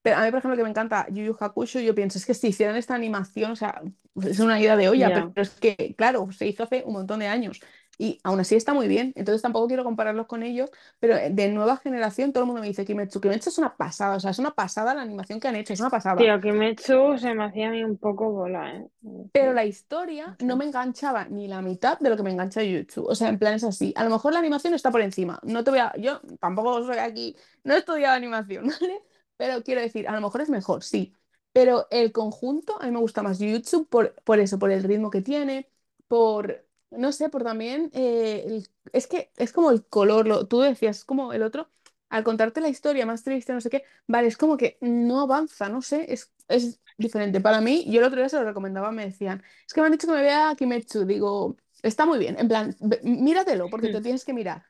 Pero 0.01 0.17
a 0.17 0.23
mí, 0.23 0.31
por 0.31 0.39
ejemplo, 0.39 0.57
que 0.57 0.63
me 0.63 0.69
encanta 0.69 1.05
Yu 1.09 1.25
Yu 1.25 1.37
Hakusho, 1.39 1.79
yo 1.79 1.93
pienso, 1.93 2.17
es 2.17 2.25
que 2.25 2.33
si 2.33 2.47
hicieran 2.47 2.75
esta 2.75 2.95
animación, 2.95 3.51
o 3.51 3.55
sea, 3.55 3.81
es 4.23 4.39
una 4.39 4.59
ida 4.59 4.75
de 4.77 4.89
olla, 4.89 5.11
pero 5.13 5.31
es 5.35 5.51
que, 5.51 5.93
claro, 5.97 6.31
se 6.31 6.47
hizo 6.47 6.63
hace 6.63 6.83
un 6.85 6.93
montón 6.93 7.19
de 7.19 7.27
años 7.27 7.59
y 7.99 8.19
aún 8.23 8.39
así 8.39 8.55
está 8.55 8.73
muy 8.73 8.87
bien, 8.87 9.13
entonces 9.15 9.43
tampoco 9.43 9.67
quiero 9.67 9.83
compararlos 9.83 10.25
con 10.25 10.41
ellos, 10.41 10.71
pero 10.99 11.15
de 11.15 11.49
nueva 11.49 11.77
generación 11.77 12.33
todo 12.33 12.43
el 12.43 12.47
mundo 12.47 12.61
me 12.61 12.67
dice 12.67 12.85
Kimetsu, 12.85 13.21
Kimetsu 13.21 13.49
es 13.49 13.57
una 13.59 13.75
pasada, 13.75 14.15
o 14.15 14.19
sea, 14.19 14.31
es 14.31 14.39
una 14.39 14.55
pasada 14.55 14.95
la 14.95 15.01
animación 15.03 15.39
que 15.39 15.49
han 15.49 15.55
hecho, 15.57 15.73
es 15.73 15.79
una 15.81 15.91
pasada. 15.91 16.15
Tío, 16.15 16.41
Kimetsu 16.41 17.17
se 17.17 17.35
me 17.35 17.43
hacía 17.43 17.67
a 17.67 17.71
mí 17.71 17.83
un 17.83 17.97
poco 17.97 18.31
bola, 18.31 18.75
¿eh? 18.75 18.87
Pero 19.31 19.53
la 19.53 19.65
historia 19.65 20.35
no 20.39 20.55
me 20.57 20.65
enganchaba 20.65 21.25
ni 21.25 21.47
la 21.47 21.61
mitad 21.61 21.99
de 21.99 22.09
lo 22.09 22.17
que 22.17 22.23
me 22.23 22.31
engancha 22.31 22.61
Jujutsu. 22.61 23.05
O 23.05 23.15
sea, 23.15 23.29
en 23.29 23.37
plan 23.37 23.53
es 23.53 23.63
así. 23.63 23.93
A 23.95 24.03
lo 24.03 24.09
mejor 24.09 24.33
la 24.33 24.39
animación 24.39 24.73
está 24.73 24.91
por 24.91 25.01
encima. 25.01 25.39
No 25.43 25.63
te 25.63 25.71
voy 25.71 25.79
a. 25.79 25.93
Yo 25.97 26.21
tampoco 26.39 26.83
soy 26.85 26.97
aquí. 26.97 27.35
No 27.63 27.75
he 27.75 27.77
estudiado 27.79 28.15
animación, 28.15 28.67
¿vale? 28.81 29.03
Pero 29.37 29.63
quiero 29.63 29.81
decir, 29.81 30.07
a 30.07 30.13
lo 30.13 30.21
mejor 30.21 30.41
es 30.41 30.49
mejor, 30.49 30.83
sí. 30.83 31.13
Pero 31.53 31.87
el 31.91 32.11
conjunto, 32.11 32.81
a 32.81 32.85
mí 32.85 32.91
me 32.91 32.99
gusta 32.99 33.23
más 33.23 33.37
Jujutsu 33.37 33.87
por, 33.87 34.13
por 34.23 34.39
eso, 34.39 34.59
por 34.59 34.71
el 34.71 34.83
ritmo 34.83 35.09
que 35.09 35.21
tiene, 35.21 35.69
por. 36.07 36.65
No 36.91 37.11
sé, 37.11 37.29
por 37.29 37.43
también. 37.43 37.91
eh, 37.93 38.43
el- 38.47 38.67
es 38.93 39.07
que 39.07 39.31
es 39.37 39.53
como 39.53 39.69
el 39.71 39.85
color, 39.85 40.27
lo, 40.27 40.47
tú 40.47 40.61
decías, 40.61 40.97
es 40.99 41.05
como 41.05 41.33
el 41.33 41.43
otro. 41.43 41.69
Al 42.09 42.23
contarte 42.23 42.59
la 42.61 42.69
historia 42.69 43.05
más 43.05 43.23
triste, 43.23 43.53
no 43.53 43.61
sé 43.61 43.69
qué, 43.69 43.83
vale, 44.07 44.27
es 44.27 44.37
como 44.37 44.57
que 44.57 44.77
no 44.81 45.21
avanza, 45.21 45.69
no 45.69 45.81
sé, 45.83 46.11
es, 46.11 46.33
es 46.47 46.79
diferente. 46.97 47.39
Para 47.41 47.61
mí, 47.61 47.85
yo 47.91 47.99
el 47.99 48.05
otro 48.07 48.17
día 48.19 48.29
se 48.29 48.37
lo 48.37 48.43
recomendaba, 48.45 48.91
me 48.91 49.05
decían. 49.05 49.43
Es 49.67 49.73
que 49.73 49.81
me 49.81 49.85
han 49.87 49.91
dicho 49.93 50.07
que 50.07 50.13
me 50.13 50.21
vea 50.23 50.55
Kimetsu. 50.57 51.05
Digo, 51.05 51.55
está 51.83 52.05
muy 52.07 52.17
bien. 52.17 52.35
En 52.39 52.47
plan, 52.47 52.75
ve- 52.79 52.99
míratelo 53.03 53.69
porque 53.69 53.89
te 53.89 54.01
tienes 54.01 54.25
que 54.25 54.33
mirar. 54.33 54.65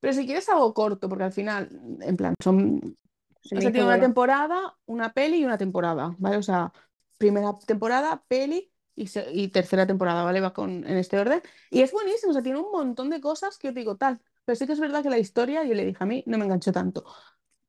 Pero 0.00 0.12
si 0.14 0.24
quieres 0.26 0.48
algo 0.48 0.72
corto, 0.74 1.08
porque 1.08 1.24
al 1.24 1.32
final, 1.32 1.68
en 2.00 2.16
plan, 2.16 2.34
son. 2.42 2.96
Se 3.40 3.56
O 3.56 3.60
me 3.60 3.62
sea, 3.62 3.70
hizo 3.70 3.72
tiene 3.72 3.86
una 3.86 3.98
bola. 3.98 4.00
temporada, 4.00 4.78
una 4.86 5.12
peli 5.12 5.38
y 5.40 5.44
una 5.44 5.58
temporada, 5.58 6.14
¿vale? 6.18 6.36
O 6.36 6.42
sea, 6.42 6.72
primera 7.18 7.52
temporada, 7.66 8.24
peli 8.28 8.72
y, 8.98 9.06
se- 9.08 9.30
y 9.32 9.48
tercera 9.48 9.86
temporada, 9.86 10.24
¿vale? 10.24 10.40
Va 10.40 10.52
con, 10.52 10.70
en 10.86 10.96
este 10.98 11.18
orden. 11.18 11.42
Y 11.70 11.82
es 11.82 11.92
buenísimo, 11.92 12.30
o 12.30 12.34
sea, 12.34 12.42
tiene 12.42 12.58
un 12.60 12.70
montón 12.72 13.10
de 13.10 13.20
cosas 13.20 13.58
que 13.58 13.68
yo 13.68 13.74
te 13.74 13.80
digo 13.80 13.96
tal. 13.96 14.20
Pero 14.44 14.56
sí 14.56 14.66
que 14.66 14.72
es 14.72 14.80
verdad 14.80 15.02
que 15.02 15.10
la 15.10 15.18
historia, 15.18 15.64
yo 15.64 15.74
le 15.74 15.84
dije 15.86 15.98
a 16.02 16.06
mí, 16.06 16.22
no 16.26 16.38
me 16.38 16.44
enganchó 16.44 16.72
tanto. 16.72 17.04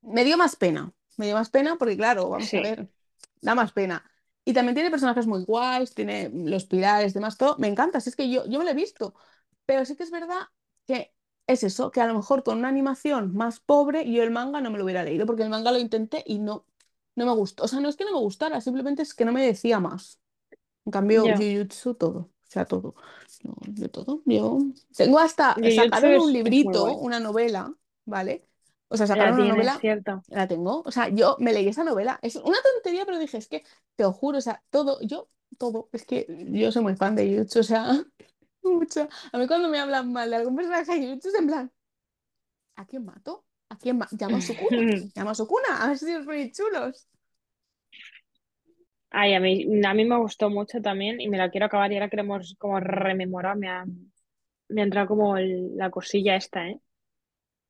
Me 0.02 0.24
dio 0.24 0.36
más 0.38 0.56
pena, 0.56 0.92
me 1.16 1.26
dio 1.26 1.34
más 1.34 1.50
pena 1.50 1.76
porque, 1.76 1.96
claro, 1.96 2.28
vamos 2.30 2.54
a 2.54 2.60
ver, 2.60 2.88
da 3.42 3.54
más 3.54 3.72
pena. 3.72 4.04
Y 4.44 4.52
también 4.54 4.74
tiene 4.74 4.90
personajes 4.90 5.26
muy 5.26 5.44
guays, 5.44 5.94
tiene 5.94 6.30
los 6.34 6.64
pilares, 6.66 7.14
demás, 7.14 7.36
todo. 7.36 7.56
Me 7.58 7.68
encanta, 7.68 8.00
si 8.00 8.10
es 8.10 8.16
que 8.16 8.30
yo, 8.30 8.46
yo 8.46 8.58
me 8.58 8.64
lo 8.64 8.70
he 8.70 8.74
visto. 8.74 9.14
Pero 9.66 9.84
sí 9.84 9.96
que 9.96 10.02
es 10.04 10.10
verdad 10.10 10.48
que 10.86 11.14
es 11.46 11.62
eso, 11.64 11.90
que 11.90 12.00
a 12.00 12.06
lo 12.06 12.14
mejor 12.14 12.42
con 12.44 12.58
una 12.58 12.68
animación 12.68 13.34
más 13.34 13.60
pobre 13.60 14.10
yo 14.10 14.22
el 14.22 14.30
manga 14.30 14.60
no 14.60 14.70
me 14.70 14.78
lo 14.78 14.84
hubiera 14.84 15.02
leído, 15.04 15.26
porque 15.26 15.42
el 15.42 15.50
manga 15.50 15.72
lo 15.72 15.78
intenté 15.78 16.22
y 16.26 16.38
no, 16.38 16.64
no 17.16 17.26
me 17.26 17.32
gustó. 17.34 17.64
O 17.64 17.68
sea, 17.68 17.80
no 17.80 17.88
es 17.88 17.96
que 17.96 18.04
no 18.04 18.12
me 18.12 18.18
gustara, 18.20 18.60
simplemente 18.60 19.02
es 19.02 19.14
que 19.14 19.24
no 19.24 19.32
me 19.32 19.44
decía 19.46 19.80
más. 19.80 20.19
En 20.84 20.92
cambio, 20.92 21.24
ya. 21.24 21.36
Jujutsu 21.36 21.94
todo, 21.94 22.18
o 22.20 22.30
sea, 22.48 22.64
todo. 22.66 22.94
No, 23.42 23.54
yo 23.74 23.90
todo. 23.90 24.22
Yo 24.26 24.58
tengo 24.96 25.18
hasta, 25.18 25.54
Jujutsu 25.54 25.70
sacaron 25.70 26.16
un 26.16 26.30
es, 26.30 26.34
es 26.44 26.48
muy 26.48 26.54
librito, 26.54 26.80
guay. 26.80 26.96
una 26.96 27.20
novela, 27.20 27.74
¿vale? 28.04 28.48
O 28.88 28.96
sea, 28.96 29.06
La 29.12 29.28
sacaron 29.28 29.34
una 29.34 29.44
tienes, 29.44 29.54
novela, 29.54 29.78
cierto. 29.80 30.24
la 30.28 30.48
tengo. 30.48 30.82
O 30.84 30.90
sea, 30.90 31.08
yo 31.08 31.36
me 31.40 31.52
leí 31.52 31.68
esa 31.68 31.84
novela. 31.84 32.18
Es 32.22 32.36
una 32.36 32.58
tontería, 32.62 33.04
pero 33.06 33.18
dije, 33.18 33.38
es 33.38 33.48
que 33.48 33.64
te 33.96 34.02
lo 34.04 34.12
juro, 34.12 34.38
o 34.38 34.40
sea, 34.40 34.62
todo, 34.70 35.00
yo, 35.02 35.28
todo. 35.58 35.88
Es 35.92 36.04
que 36.04 36.26
yo 36.50 36.72
soy 36.72 36.82
muy 36.82 36.96
fan 36.96 37.14
de 37.16 37.28
Jujutsu, 37.30 37.60
o 37.60 37.62
sea, 37.62 37.86
mucho. 38.62 39.08
A 39.32 39.38
mí 39.38 39.46
cuando 39.46 39.68
me 39.68 39.78
hablan 39.80 40.12
mal 40.12 40.30
de 40.30 40.36
algún 40.36 40.56
personaje 40.56 40.92
de 40.98 41.06
Jujutsu 41.06 41.28
es 41.28 41.34
en 41.34 41.46
plan, 41.46 41.72
¿a 42.76 42.86
quién 42.86 43.04
mato? 43.04 43.44
¿A 43.68 43.76
quién 43.78 43.98
ma 43.98 44.08
Llama 44.10 44.38
a 44.38 44.40
Sukuna. 44.40 44.78
Llama 45.14 45.30
a 45.30 45.34
Sukuna, 45.34 45.82
a 45.82 45.88
ver 45.88 45.98
si 45.98 46.12
os 46.14 46.24
ponéis 46.26 46.52
chulos. 46.56 47.06
Ay, 49.10 49.34
a 49.34 49.40
mí, 49.40 49.66
a 49.84 49.94
mí 49.94 50.04
me 50.04 50.18
gustó 50.18 50.50
mucho 50.50 50.80
también 50.82 51.20
y 51.20 51.28
me 51.28 51.38
la 51.38 51.50
quiero 51.50 51.66
acabar 51.66 51.90
y 51.92 51.96
ahora 51.96 52.08
queremos 52.10 52.54
como 52.58 52.78
rememorar, 52.80 53.56
me 53.56 53.68
ha, 53.68 53.84
me 54.68 54.82
ha 54.82 54.84
entrado 54.84 55.08
como 55.08 55.36
el- 55.38 55.76
la 55.76 55.90
cosilla 55.90 56.36
esta, 56.36 56.68
¿eh? 56.68 56.80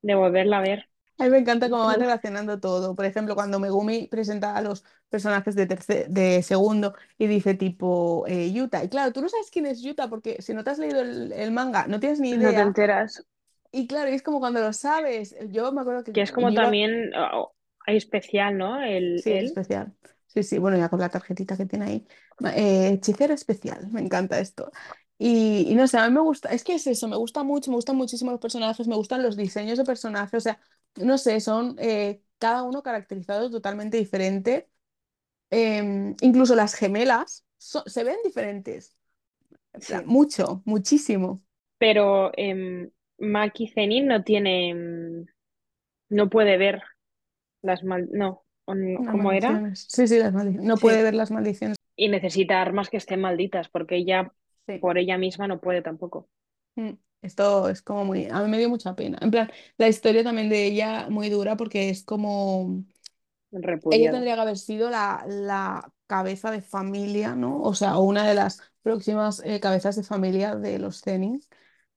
De 0.02 0.14
volverla 0.16 0.58
a 0.58 0.62
ver. 0.62 0.88
A 1.18 1.24
mí 1.24 1.30
me 1.30 1.38
encanta 1.38 1.68
cómo 1.68 1.84
van 1.84 2.00
relacionando 2.00 2.58
todo. 2.60 2.96
Por 2.96 3.04
ejemplo, 3.04 3.34
cuando 3.34 3.60
Megumi 3.60 4.06
presenta 4.08 4.56
a 4.56 4.62
los 4.62 4.84
personajes 5.10 5.54
de, 5.54 5.66
terce- 5.68 6.06
de 6.08 6.42
segundo 6.42 6.94
y 7.18 7.26
dice 7.26 7.52
tipo 7.54 8.24
eh, 8.26 8.50
Yuta. 8.52 8.82
Y 8.82 8.88
claro, 8.88 9.12
tú 9.12 9.20
no 9.20 9.28
sabes 9.28 9.50
quién 9.50 9.66
es 9.66 9.82
Yuta 9.82 10.08
porque 10.08 10.40
si 10.40 10.54
no 10.54 10.64
te 10.64 10.70
has 10.70 10.78
leído 10.78 11.00
el, 11.02 11.32
el 11.32 11.50
manga, 11.52 11.86
no 11.86 12.00
tienes 12.00 12.20
ni 12.20 12.30
no 12.30 12.52
te 12.54 12.62
idea. 12.62 12.66
enteras. 12.68 13.24
Y 13.72 13.86
claro, 13.88 14.10
y 14.10 14.14
es 14.14 14.22
como 14.22 14.40
cuando 14.40 14.60
lo 14.60 14.72
sabes. 14.72 15.36
Yo 15.50 15.72
me 15.72 15.82
acuerdo 15.82 16.04
que 16.04 16.12
Que 16.12 16.20
es 16.22 16.30
yo 16.30 16.36
como 16.36 16.52
iba... 16.52 16.54
también, 16.54 17.10
oh, 17.16 17.52
hay 17.86 17.96
especial, 17.96 18.56
¿no? 18.58 18.80
El, 18.82 19.24
Sí, 19.24 19.30
es 19.32 19.42
él. 19.42 19.50
especial. 19.50 19.94
Sí, 20.32 20.42
sí, 20.44 20.58
bueno, 20.58 20.76
ya 20.78 20.88
con 20.88 21.00
la 21.00 21.08
tarjetita 21.08 21.56
que 21.56 21.66
tiene 21.66 21.84
ahí. 21.86 22.06
Eh, 22.54 22.90
hechicero 22.94 23.34
especial, 23.34 23.88
me 23.90 24.00
encanta 24.00 24.38
esto. 24.38 24.70
Y, 25.18 25.66
y 25.68 25.74
no 25.74 25.88
sé, 25.88 25.98
a 25.98 26.08
mí 26.08 26.14
me 26.14 26.20
gusta, 26.20 26.50
es 26.50 26.62
que 26.64 26.74
es 26.74 26.86
eso, 26.86 27.08
me 27.08 27.16
gusta 27.16 27.42
mucho, 27.42 27.70
me 27.70 27.76
gustan 27.76 27.96
muchísimo 27.96 28.30
los 28.30 28.40
personajes, 28.40 28.86
me 28.86 28.94
gustan 28.96 29.22
los 29.22 29.36
diseños 29.36 29.76
de 29.76 29.84
personajes, 29.84 30.34
o 30.34 30.40
sea, 30.40 30.60
no 30.96 31.18
sé, 31.18 31.40
son 31.40 31.76
eh, 31.80 32.22
cada 32.38 32.62
uno 32.62 32.82
caracterizado 32.82 33.50
totalmente 33.50 33.96
diferente. 33.98 34.70
Em, 35.50 36.16
incluso 36.22 36.54
las 36.56 36.74
gemelas 36.74 37.44
so- 37.58 37.84
se 37.86 38.04
ven 38.04 38.18
diferentes, 38.24 38.96
en 39.74 39.82
plan, 39.84 40.04
Sí. 40.04 40.06
mucho, 40.06 40.62
muchísimo. 40.66 41.42
Pero 41.78 42.30
em, 42.36 42.90
Maki 43.18 43.68
Zenin 43.68 44.06
no 44.06 44.22
tiene, 44.24 44.70
em, 44.70 45.26
no 46.10 46.30
puede 46.30 46.58
ver 46.58 46.82
las 47.62 47.84
mal, 47.84 48.08
no, 48.12 48.30
o 48.30 48.44
¿cómo 49.10 49.32
era? 49.32 49.64
Sí, 49.74 50.06
sí, 50.08 50.18
las 50.18 50.32
maldiciones. 50.32 50.66
No 50.68 50.76
puede 50.76 51.02
ver 51.02 51.14
las 51.14 51.30
maldiciones. 51.30 51.76
Y 51.94 52.08
necesita 52.08 52.60
armas 52.60 52.90
que 52.90 52.96
estén 52.96 53.20
malditas, 53.20 53.68
porque 53.68 53.96
ella 53.96 54.32
Sí. 54.66 54.80
por 54.80 54.98
ella 54.98 55.18
misma 55.18 55.46
no 55.46 55.60
puede 55.60 55.82
tampoco. 55.82 56.28
Mm, 56.76 56.90
Esto 57.22 57.68
es 57.68 57.82
como 57.82 58.04
muy, 58.04 58.26
a 58.26 58.40
mí 58.42 58.48
me 58.50 58.58
dio 58.58 58.68
mucha 58.68 58.94
pena. 58.94 59.18
En 59.20 59.30
plan, 59.30 59.50
la 59.76 59.88
historia 59.88 60.24
también 60.24 60.48
de 60.48 60.66
ella 60.66 61.08
muy 61.10 61.28
dura 61.28 61.56
porque 61.56 61.90
es 61.90 62.02
como, 62.04 62.84
ella 63.88 64.10
Repudiada. 64.10 64.10
tendría 64.10 64.34
que 64.34 64.40
haber 64.42 64.58
sido 64.58 64.90
la, 64.90 65.24
la 65.28 65.92
cabeza 66.06 66.50
de 66.50 66.62
familia, 66.62 67.34
¿no? 67.34 67.60
O 67.62 67.74
sea, 67.74 67.98
una 67.98 68.26
de 68.28 68.34
las 68.34 68.60
próximas 68.82 69.42
eh, 69.44 69.60
cabezas 69.60 69.96
de 69.96 70.02
familia 70.04 70.56
de 70.56 70.78
los 70.78 71.00
Zenin. 71.02 71.40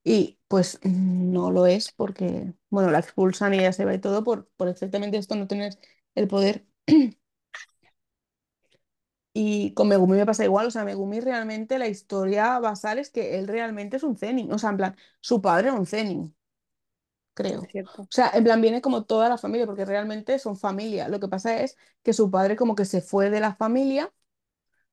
Y 0.03 0.39
pues 0.47 0.79
no 0.83 1.51
lo 1.51 1.65
es 1.67 1.91
porque, 1.93 2.53
bueno, 2.69 2.91
la 2.91 2.99
expulsan 2.99 3.53
y 3.53 3.59
ella 3.59 3.73
se 3.73 3.85
va 3.85 3.93
y 3.95 3.99
todo 4.01 4.23
por, 4.23 4.49
por 4.57 4.67
exactamente 4.69 5.17
esto, 5.17 5.35
no 5.35 5.47
tener 5.47 5.73
el 6.15 6.27
poder. 6.27 6.65
Y 9.35 9.73
con 9.73 9.87
Megumi 9.87 10.17
me 10.17 10.25
pasa 10.25 10.43
igual, 10.45 10.67
o 10.67 10.71
sea, 10.71 10.83
Megumi 10.85 11.19
realmente 11.19 11.79
la 11.79 11.87
historia 11.87 12.59
basal 12.59 12.99
es 12.99 13.09
que 13.09 13.39
él 13.39 13.47
realmente 13.47 13.97
es 13.97 14.03
un 14.03 14.15
Zenin, 14.17 14.51
o 14.51 14.59
sea, 14.59 14.69
en 14.71 14.77
plan, 14.77 14.95
su 15.21 15.41
padre 15.41 15.69
era 15.69 15.77
un 15.79 15.85
Zenin. 15.87 16.35
creo. 17.33 17.61
O 17.97 18.07
sea, 18.09 18.31
en 18.33 18.43
plan 18.43 18.61
viene 18.61 18.81
como 18.81 19.05
toda 19.05 19.29
la 19.29 19.37
familia, 19.37 19.65
porque 19.65 19.85
realmente 19.85 20.39
son 20.39 20.57
familia. 20.57 21.07
Lo 21.07 21.19
que 21.19 21.27
pasa 21.27 21.61
es 21.61 21.77
que 22.03 22.13
su 22.13 22.29
padre 22.31 22.55
como 22.55 22.75
que 22.75 22.85
se 22.85 23.01
fue 23.01 23.29
de 23.29 23.39
la 23.39 23.55
familia, 23.55 24.13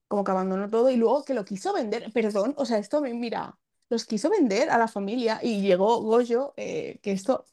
como 0.08 0.24
que 0.24 0.32
abandonó 0.32 0.68
todo 0.70 0.90
y 0.90 0.96
luego 0.96 1.24
que 1.24 1.34
lo 1.34 1.44
quiso 1.46 1.72
vender. 1.74 2.12
Perdón, 2.12 2.54
o 2.58 2.66
sea, 2.66 2.78
esto 2.78 3.00
me 3.02 3.14
mira. 3.14 3.58
los 3.90 4.06
quiso 4.06 4.30
vender 4.30 4.70
a 4.70 4.78
la 4.78 4.88
familia 4.88 5.40
y 5.42 5.62
llegó 5.62 6.00
Goyo, 6.02 6.54
eh, 6.56 7.00
que 7.02 7.12
esto, 7.12 7.46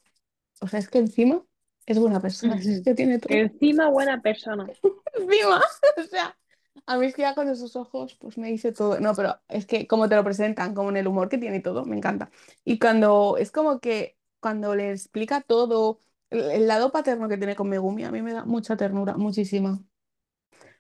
o 0.62 0.68
sea, 0.68 0.80
es 0.80 0.90
que 0.90 1.00
encima 1.00 1.44
es 1.88 1.98
buena 2.00 2.22
persona, 2.22 2.56
es 2.56 2.82
que 2.84 2.94
tiene 2.94 3.18
todo. 3.18 3.34
Encima 3.34 3.90
buena 3.90 4.22
persona. 4.22 4.68
Encima, 5.16 5.62
o 5.98 6.04
sea, 6.04 6.38
a 6.86 6.98
mí 6.98 7.08
es 7.08 7.16
que 7.16 7.24
ya 7.24 7.34
con 7.34 7.50
esos 7.50 7.76
ojos, 7.76 8.16
pues 8.20 8.38
me 8.38 8.50
dice 8.50 8.72
todo. 8.74 9.00
No, 9.00 9.16
pero 9.16 9.40
es 9.48 9.66
que 9.66 9.88
como 9.88 10.08
te 10.08 10.16
lo 10.16 10.24
presentan, 10.24 10.76
como 10.76 10.90
en 10.90 10.98
el 10.98 11.08
humor 11.08 11.30
que 11.30 11.38
tiene 11.38 11.58
y 11.58 11.62
todo, 11.62 11.86
me 11.86 11.98
encanta. 11.98 12.30
Y 12.64 12.78
cuando 12.78 13.38
es 13.38 13.52
como 13.52 13.80
que 13.80 14.18
cuando 14.40 14.76
le 14.76 14.92
explica 14.92 15.42
todo, 15.42 16.00
el, 16.30 16.52
el 16.52 16.68
lado 16.68 16.92
paterno 16.92 17.28
que 17.30 17.38
tiene 17.38 17.56
con 17.56 17.70
Megumi, 17.70 18.04
a 18.04 18.12
mí 18.12 18.22
me 18.22 18.34
da 18.34 18.46
mucha 18.46 18.78
ternura, 18.78 19.18
muchísima. 19.18 19.82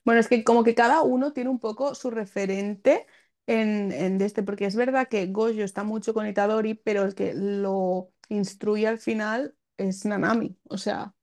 Bueno, 0.05 0.19
es 0.21 0.27
que 0.27 0.43
como 0.43 0.63
que 0.63 0.75
cada 0.75 1.01
uno 1.01 1.33
tiene 1.33 1.49
un 1.49 1.59
poco 1.59 1.95
su 1.95 2.11
referente 2.11 3.05
en, 3.45 3.91
en 3.91 4.21
este, 4.21 4.43
porque 4.43 4.65
es 4.65 4.75
verdad 4.75 5.07
que 5.09 5.27
Gojo 5.27 5.61
está 5.61 5.83
mucho 5.83 6.13
con 6.13 6.27
Itadori, 6.27 6.75
pero 6.75 7.03
el 7.03 7.15
que 7.15 7.33
lo 7.33 8.11
instruye 8.29 8.87
al 8.87 8.99
final 8.99 9.56
es 9.77 10.05
Nanami. 10.05 10.57
O 10.69 10.77
sea. 10.77 11.13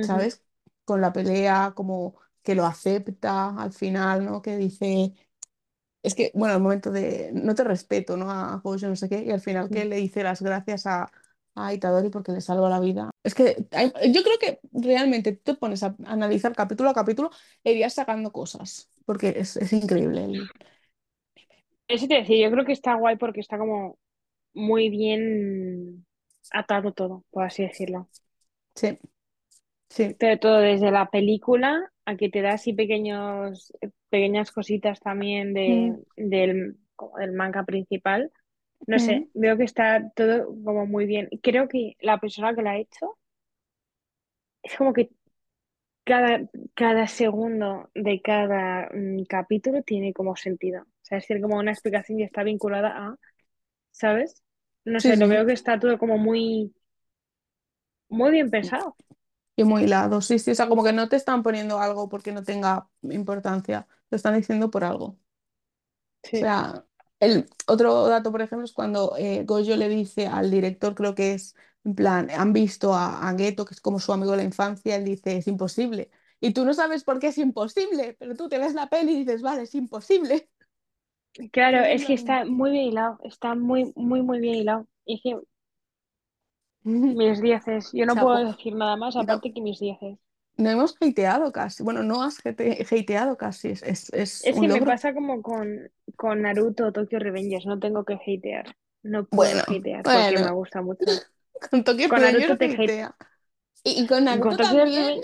¿sabes? 0.00 0.44
Con 0.84 1.00
la 1.00 1.12
pelea, 1.12 1.72
como 1.74 2.16
que 2.42 2.54
lo 2.54 2.64
acepta 2.66 3.50
al 3.60 3.72
final, 3.72 4.24
¿no? 4.24 4.42
Que 4.42 4.56
dice, 4.56 5.14
es 6.02 6.14
que, 6.14 6.32
bueno, 6.34 6.54
el 6.56 6.62
momento 6.62 6.90
de, 6.90 7.30
no 7.34 7.54
te 7.54 7.64
respeto, 7.64 8.16
¿no? 8.16 8.30
A 8.30 8.60
Gojo, 8.64 8.86
no 8.88 8.96
sé 8.96 9.08
qué, 9.08 9.24
y 9.24 9.30
al 9.30 9.40
final 9.40 9.70
que 9.70 9.84
le 9.84 9.96
dice 9.96 10.22
las 10.24 10.42
gracias 10.42 10.86
a, 10.86 11.10
a 11.54 11.74
Itadori 11.74 12.10
porque 12.10 12.32
le 12.32 12.40
salva 12.42 12.70
la 12.70 12.80
vida. 12.80 13.10
Es 13.24 13.34
que 13.34 13.66
hay- 13.72 13.92
yo 14.12 14.22
creo 14.22 14.38
que 14.40 14.60
realmente 14.72 15.32
tú 15.34 15.54
te 15.54 15.58
pones 15.60 15.82
a 15.82 15.96
analizar 16.06 16.54
capítulo 16.54 16.90
a 16.90 16.94
capítulo 16.94 17.30
e 17.64 17.72
irías 17.72 17.94
sacando 17.94 18.32
cosas, 18.32 18.90
porque 19.06 19.34
es, 19.38 19.56
es 19.56 19.72
increíble. 19.72 20.24
el- 20.24 20.50
Eso 21.88 22.06
te 22.08 22.14
decía, 22.16 22.46
yo 22.48 22.52
creo 22.52 22.64
que 22.64 22.72
está 22.72 22.94
guay 22.94 23.16
porque 23.16 23.40
está 23.40 23.58
como 23.58 23.98
muy 24.54 24.90
bien 24.90 26.06
atado 26.52 26.92
todo, 26.92 27.24
por 27.30 27.44
así 27.44 27.62
decirlo. 27.62 28.08
Sí, 28.74 28.98
sí. 29.88 30.16
Pero 30.18 30.38
todo 30.38 30.58
desde 30.58 30.90
la 30.90 31.10
película 31.10 31.90
a 32.04 32.16
que 32.16 32.28
te 32.28 32.42
da 32.42 32.52
así 32.54 32.72
pequeños, 32.72 33.72
pequeñas 34.10 34.52
cositas 34.52 35.00
también 35.00 35.54
de, 35.54 35.94
Mm, 36.16 36.28
del, 36.28 36.76
como 36.96 37.18
del 37.18 37.32
manga 37.32 37.64
principal. 37.64 38.30
No 38.86 38.96
mm. 38.96 39.00
sé, 39.00 39.28
veo 39.34 39.56
que 39.56 39.64
está 39.64 40.10
todo 40.14 40.46
como 40.64 40.86
muy 40.86 41.06
bien. 41.06 41.28
Creo 41.42 41.68
que 41.68 41.96
la 42.00 42.18
persona 42.18 42.54
que 42.54 42.62
la 42.62 42.72
ha 42.72 42.78
hecho 42.78 43.18
es 44.62 44.76
como 44.76 44.92
que 44.92 45.10
cada, 46.04 46.48
cada 46.74 47.06
segundo 47.06 47.90
de 47.94 48.20
cada 48.22 48.88
mm, 48.92 49.24
capítulo 49.28 49.82
tiene 49.82 50.12
como 50.12 50.36
sentido. 50.36 50.82
O 50.82 50.86
sea, 51.02 51.18
es 51.18 51.24
decir, 51.28 51.42
como 51.42 51.58
una 51.58 51.72
explicación 51.72 52.18
que 52.18 52.24
está 52.24 52.42
vinculada 52.42 52.90
a, 52.96 53.16
¿sabes? 53.92 54.42
No 54.86 54.98
Sí, 54.98 55.12
sé, 55.12 55.16
lo 55.16 55.28
sí. 55.28 55.28
veo 55.28 55.44
que 55.46 55.52
está 55.52 55.78
todo 55.78 55.98
como 55.98 56.16
muy, 56.18 56.74
muy 58.08 58.30
bien 58.32 58.50
pensado. 58.50 58.96
Y 59.56 59.62
muy 59.64 59.84
hilado, 59.84 60.20
sí, 60.20 60.38
sí. 60.40 60.50
O 60.50 60.54
sea, 60.54 60.68
como 60.68 60.82
que 60.84 60.92
no 60.92 61.08
te 61.08 61.16
están 61.16 61.42
poniendo 61.44 61.78
algo 61.80 62.08
porque 62.08 62.32
no 62.32 62.42
tenga 62.42 62.88
importancia, 63.02 63.86
lo 64.10 64.16
están 64.16 64.34
diciendo 64.36 64.70
por 64.70 64.82
algo. 64.84 65.06
O 65.06 65.18
Sí, 66.22 66.46
sea, 66.46 66.86
el 67.20 67.48
otro 67.66 68.06
dato, 68.08 68.30
por 68.32 68.42
ejemplo, 68.42 68.64
es 68.64 68.72
cuando 68.72 69.14
eh, 69.18 69.44
Gojo 69.44 69.76
le 69.76 69.88
dice 69.88 70.26
al 70.26 70.50
director, 70.50 70.94
creo 70.94 71.14
que 71.14 71.34
es, 71.34 71.54
en 71.84 71.94
plan, 71.94 72.30
han 72.30 72.52
visto 72.52 72.94
a, 72.94 73.28
a 73.28 73.36
Geto, 73.36 73.64
que 73.64 73.74
es 73.74 73.80
como 73.80 73.98
su 74.00 74.12
amigo 74.12 74.32
de 74.32 74.38
la 74.38 74.42
infancia, 74.44 74.96
él 74.96 75.04
dice, 75.04 75.36
es 75.36 75.46
imposible. 75.46 76.10
Y 76.40 76.52
tú 76.52 76.64
no 76.64 76.74
sabes 76.74 77.04
por 77.04 77.18
qué 77.20 77.28
es 77.28 77.38
imposible, 77.38 78.16
pero 78.18 78.34
tú 78.34 78.48
te 78.48 78.58
ves 78.58 78.74
la 78.74 78.88
peli 78.90 79.12
y 79.14 79.18
dices, 79.24 79.42
vale, 79.42 79.62
es 79.62 79.74
imposible. 79.74 80.50
Claro, 81.52 81.78
es 81.84 82.04
que 82.06 82.12
está 82.14 82.44
muy 82.44 82.70
bien 82.72 82.84
hilado, 82.86 83.18
está 83.24 83.54
muy, 83.54 83.92
muy, 83.96 84.22
muy 84.22 84.40
bien 84.40 84.56
hilado. 84.56 84.86
Y 85.04 85.14
es 85.16 85.20
que 85.22 85.40
mis 87.08 87.40
dieces, 87.40 87.88
yo 87.94 88.04
no 88.04 88.18
puedo 88.18 88.36
decir 88.44 88.74
nada 88.74 88.96
más 88.96 89.16
No, 89.16 89.16
aparte 89.16 89.54
que 89.54 89.62
mis 89.62 89.78
dieces. 89.80 90.18
no 90.56 90.70
hemos 90.70 90.94
hateado 91.00 91.52
casi. 91.52 91.82
Bueno, 91.82 92.02
no 92.02 92.22
has 92.22 92.38
hate- 92.44 92.80
hateado 92.90 93.36
casi. 93.36 93.68
Es, 93.70 93.82
es, 93.82 94.12
es 94.12 94.48
Es 94.48 94.56
un 94.56 94.68
que 94.68 94.68
me 94.68 94.80
pasa 94.82 95.12
como 95.12 95.42
con, 95.42 95.90
con 96.16 96.42
Naruto 96.42 96.86
o 96.86 96.92
Tokyo 96.92 97.18
Revengers, 97.18 97.66
no 97.66 97.80
tengo 97.80 98.04
que 98.04 98.14
hatear, 98.14 98.76
no 99.02 99.26
puedo 99.26 99.58
Bueno, 99.58 99.64
hatear 99.66 100.08
porque 100.08 100.38
me 100.38 100.52
bueno. 100.52 100.52
gusta 100.52 100.82
mucho. 100.82 101.24
Con 101.70 101.84
Tokyo 101.84 102.08
Revengers 102.08 102.18
Naruto 102.20 102.56
te 102.58 102.66
hate, 102.76 102.82
hatea. 102.82 103.16
Y, 103.84 104.02
y 104.02 104.06
con 104.06 104.24
Naruto 104.26 104.58
también. 104.58 105.20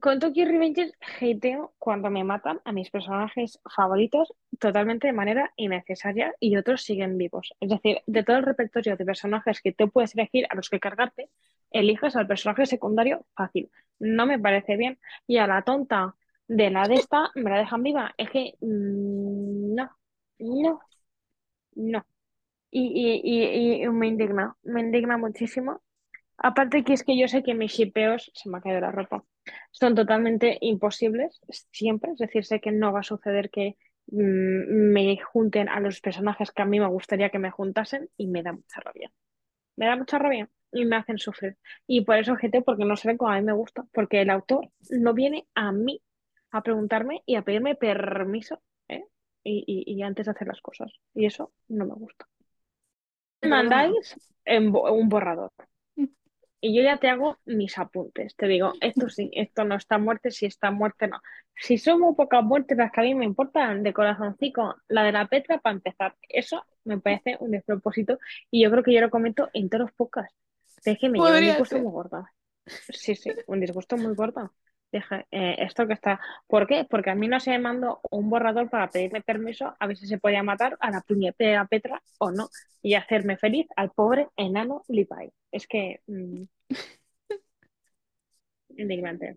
Con 0.00 0.18
Tokyo 0.20 0.44
Revengers 0.44 0.92
hateo 1.20 1.74
cuando 1.78 2.10
me 2.10 2.24
matan 2.24 2.60
a 2.64 2.72
mis 2.72 2.90
personajes 2.90 3.60
favoritos 3.74 4.32
totalmente 4.58 5.06
de 5.06 5.12
manera 5.12 5.52
innecesaria 5.56 6.34
y 6.40 6.56
otros 6.56 6.82
siguen 6.82 7.18
vivos. 7.18 7.54
Es 7.60 7.70
decir, 7.70 8.00
de 8.06 8.22
todo 8.24 8.36
el 8.38 8.44
repertorio 8.44 8.96
de 8.96 9.04
personajes 9.04 9.60
que 9.62 9.72
te 9.72 9.86
puedes 9.86 10.14
elegir 10.14 10.46
a 10.50 10.54
los 10.54 10.68
que 10.70 10.80
cargarte, 10.80 11.30
eliges 11.70 12.16
al 12.16 12.26
personaje 12.26 12.66
secundario 12.66 13.26
fácil. 13.34 13.70
No 13.98 14.26
me 14.26 14.38
parece 14.38 14.76
bien. 14.76 14.98
Y 15.26 15.38
a 15.38 15.46
la 15.46 15.62
tonta 15.62 16.16
de 16.48 16.70
la 16.70 16.88
de 16.88 16.94
esta 16.94 17.30
me 17.34 17.50
la 17.50 17.58
dejan 17.58 17.82
viva. 17.82 18.14
Es 18.16 18.30
que 18.30 18.54
mm, 18.60 19.74
no, 19.74 19.90
no, 20.38 20.80
no. 21.74 22.06
Y, 22.70 22.82
y, 23.22 23.80
y, 23.80 23.84
y 23.84 23.88
me 23.90 24.08
indigna, 24.08 24.56
me 24.62 24.80
indigna 24.80 25.16
muchísimo 25.18 25.82
Aparte 26.38 26.84
que 26.84 26.92
es 26.92 27.04
que 27.04 27.18
yo 27.18 27.28
sé 27.28 27.42
que 27.42 27.54
mis 27.54 27.72
shipeos, 27.72 28.30
se 28.34 28.48
me 28.50 28.58
ha 28.58 28.60
caído 28.60 28.80
la 28.80 28.92
ropa, 28.92 29.24
son 29.70 29.94
totalmente 29.94 30.58
imposibles 30.60 31.40
siempre, 31.72 32.12
es 32.12 32.18
decir, 32.18 32.44
sé 32.44 32.60
que 32.60 32.72
no 32.72 32.92
va 32.92 33.00
a 33.00 33.02
suceder 33.02 33.50
que 33.50 33.76
mm, 34.08 34.92
me 34.92 35.18
junten 35.18 35.68
a 35.68 35.80
los 35.80 36.00
personajes 36.00 36.50
que 36.52 36.62
a 36.62 36.66
mí 36.66 36.80
me 36.80 36.88
gustaría 36.88 37.30
que 37.30 37.38
me 37.38 37.50
juntasen 37.50 38.08
y 38.16 38.26
me 38.28 38.42
da 38.42 38.52
mucha 38.52 38.80
rabia. 38.80 39.12
Me 39.76 39.86
da 39.86 39.96
mucha 39.96 40.18
rabia 40.18 40.50
y 40.72 40.84
me 40.84 40.96
hacen 40.96 41.18
sufrir. 41.18 41.56
Y 41.86 42.02
por 42.04 42.16
eso 42.18 42.36
GT, 42.36 42.62
porque 42.62 42.84
no 42.84 42.96
se 42.96 43.08
ve 43.08 43.16
como 43.16 43.30
a 43.32 43.36
mí 43.36 43.42
me 43.44 43.52
gusta, 43.54 43.86
porque 43.92 44.20
el 44.22 44.30
autor 44.30 44.70
no 44.90 45.14
viene 45.14 45.46
a 45.54 45.72
mí 45.72 46.02
a 46.50 46.62
preguntarme 46.62 47.22
y 47.26 47.36
a 47.36 47.42
pedirme 47.42 47.74
permiso, 47.74 48.62
¿eh? 48.88 49.04
Y, 49.44 49.64
y, 49.66 49.94
y 49.96 50.02
antes 50.02 50.26
de 50.26 50.32
hacer 50.32 50.48
las 50.48 50.60
cosas. 50.60 50.92
Y 51.14 51.26
eso 51.26 51.52
no 51.68 51.86
me 51.86 51.94
gusta. 51.94 52.26
Me 53.42 53.48
mandáis 53.48 54.06
en 54.44 54.62
bo- 54.72 54.92
un 54.92 55.08
borrador. 55.08 55.52
Y 56.66 56.74
yo 56.74 56.82
ya 56.82 56.96
te 56.96 57.08
hago 57.08 57.38
mis 57.44 57.78
apuntes. 57.78 58.34
Te 58.34 58.48
digo, 58.48 58.72
esto 58.80 59.08
sí, 59.08 59.30
esto 59.34 59.62
no 59.62 59.76
está 59.76 59.98
muerte, 59.98 60.32
si 60.32 60.46
está 60.46 60.72
muerte, 60.72 61.06
no. 61.06 61.20
Si 61.54 61.78
son 61.78 62.00
muy 62.00 62.16
pocas 62.16 62.42
muertes 62.42 62.76
las 62.76 62.90
que 62.90 63.02
a 63.02 63.04
mí 63.04 63.14
me 63.14 63.24
importan, 63.24 63.84
de 63.84 63.92
corazoncito, 63.92 64.74
la 64.88 65.04
de 65.04 65.12
la 65.12 65.28
Petra 65.28 65.58
para 65.58 65.76
empezar. 65.76 66.16
Eso 66.28 66.64
me 66.82 66.98
parece 66.98 67.36
un 67.38 67.52
despropósito 67.52 68.18
y 68.50 68.64
yo 68.64 68.70
creo 68.72 68.82
que 68.82 68.92
yo 68.92 69.00
lo 69.00 69.10
comento 69.10 69.48
en 69.52 69.68
todos. 69.68 69.92
Pero 69.96 70.26
es 70.82 70.98
que 70.98 71.08
me 71.08 71.20
lleva 71.20 71.38
un 71.38 71.44
disgusto 71.44 71.76
ser. 71.76 71.82
muy 71.84 71.92
gordo. 71.92 72.26
Sí, 72.66 73.14
sí, 73.14 73.30
un 73.46 73.60
disgusto 73.60 73.96
muy 73.96 74.16
gordo. 74.16 74.52
Dije, 74.96 75.26
eh, 75.30 75.56
esto 75.58 75.86
que 75.86 75.94
está. 75.94 76.20
¿Por 76.46 76.66
qué? 76.66 76.86
Porque 76.88 77.10
a 77.10 77.14
mí 77.14 77.28
no 77.28 77.40
se 77.40 77.50
me 77.50 77.58
mandó 77.58 78.00
un 78.10 78.30
borrador 78.30 78.70
para 78.70 78.90
pedirme 78.90 79.20
permiso 79.22 79.74
a 79.78 79.86
ver 79.86 79.96
si 79.96 80.06
se 80.06 80.18
podía 80.18 80.42
matar 80.42 80.76
a 80.80 80.90
la 80.90 81.00
puñetera 81.02 81.66
Petra 81.66 82.02
o 82.18 82.30
no 82.30 82.48
y 82.82 82.94
hacerme 82.94 83.36
feliz 83.36 83.66
al 83.76 83.90
pobre 83.90 84.28
enano 84.36 84.84
Lipai. 84.88 85.32
Es 85.52 85.66
que. 85.66 86.00
mm, 86.06 86.42
Indignante. 88.76 89.36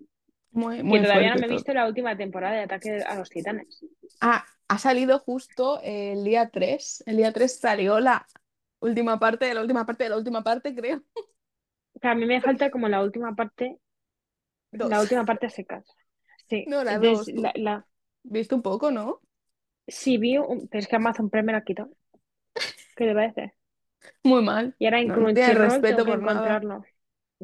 Muy, 0.52 0.84
muy 0.84 1.02
todavía 1.02 1.30
no 1.30 1.36
me 1.36 1.46
he 1.46 1.48
todo. 1.48 1.58
visto 1.58 1.74
la 1.74 1.88
última 1.88 2.18
temporada 2.18 2.56
de 2.56 2.64
Ataque 2.64 3.04
a 3.06 3.16
los 3.16 3.30
Titanes. 3.30 3.86
Ah, 4.22 4.46
ha 4.68 4.78
salido 4.78 5.20
justo 5.20 5.80
el 5.84 6.24
día 6.24 6.50
3. 6.50 7.04
El 7.06 7.18
día 7.18 7.32
3 7.32 7.60
salió 7.60 8.00
la 8.00 8.26
última 8.80 9.20
parte 9.20 9.46
de 9.46 9.54
la 9.54 9.62
última 9.62 9.86
parte 9.86 10.06
de 10.06 10.10
la 10.10 10.18
última 10.18 10.44
parte, 10.44 10.76
creo. 10.76 11.04
O 11.94 12.00
sea, 12.00 12.12
a 12.12 12.16
mí 12.16 12.26
me 12.26 12.42
falta 12.42 12.72
como 12.72 12.88
la 12.88 13.04
última 13.04 13.36
parte, 13.36 13.78
la 14.72 15.02
última 15.02 15.26
parte 15.26 15.48
a 15.48 15.50
secas. 15.50 15.86
Sí, 16.50 16.72
No, 16.74 16.84
la 16.86 17.00
dos, 17.00 17.32
la, 17.34 17.52
la, 17.56 17.86
¿Viste 18.24 18.56
un 18.56 18.62
poco, 18.62 18.92
no? 18.92 19.22
sí 19.88 20.18
vi, 20.18 20.38
un, 20.38 20.68
pero 20.70 20.80
es 20.82 20.88
que 20.88 20.96
Amazon 20.96 21.30
Prime 21.30 21.46
me 21.48 21.52
la 21.54 21.64
quitó. 21.64 21.90
¿Qué 22.96 23.06
te 23.06 23.14
parece? 23.16 23.54
Muy 24.24 24.42
mal. 24.44 24.78
Y 24.78 24.86
ahora 24.86 25.00
en 25.02 25.08
No, 25.08 25.18
no 25.18 25.34
tienen 25.34 25.56
respeto 25.58 26.06
por 26.06 26.22
nada. 26.22 26.66
encontrarlo. 26.72 26.84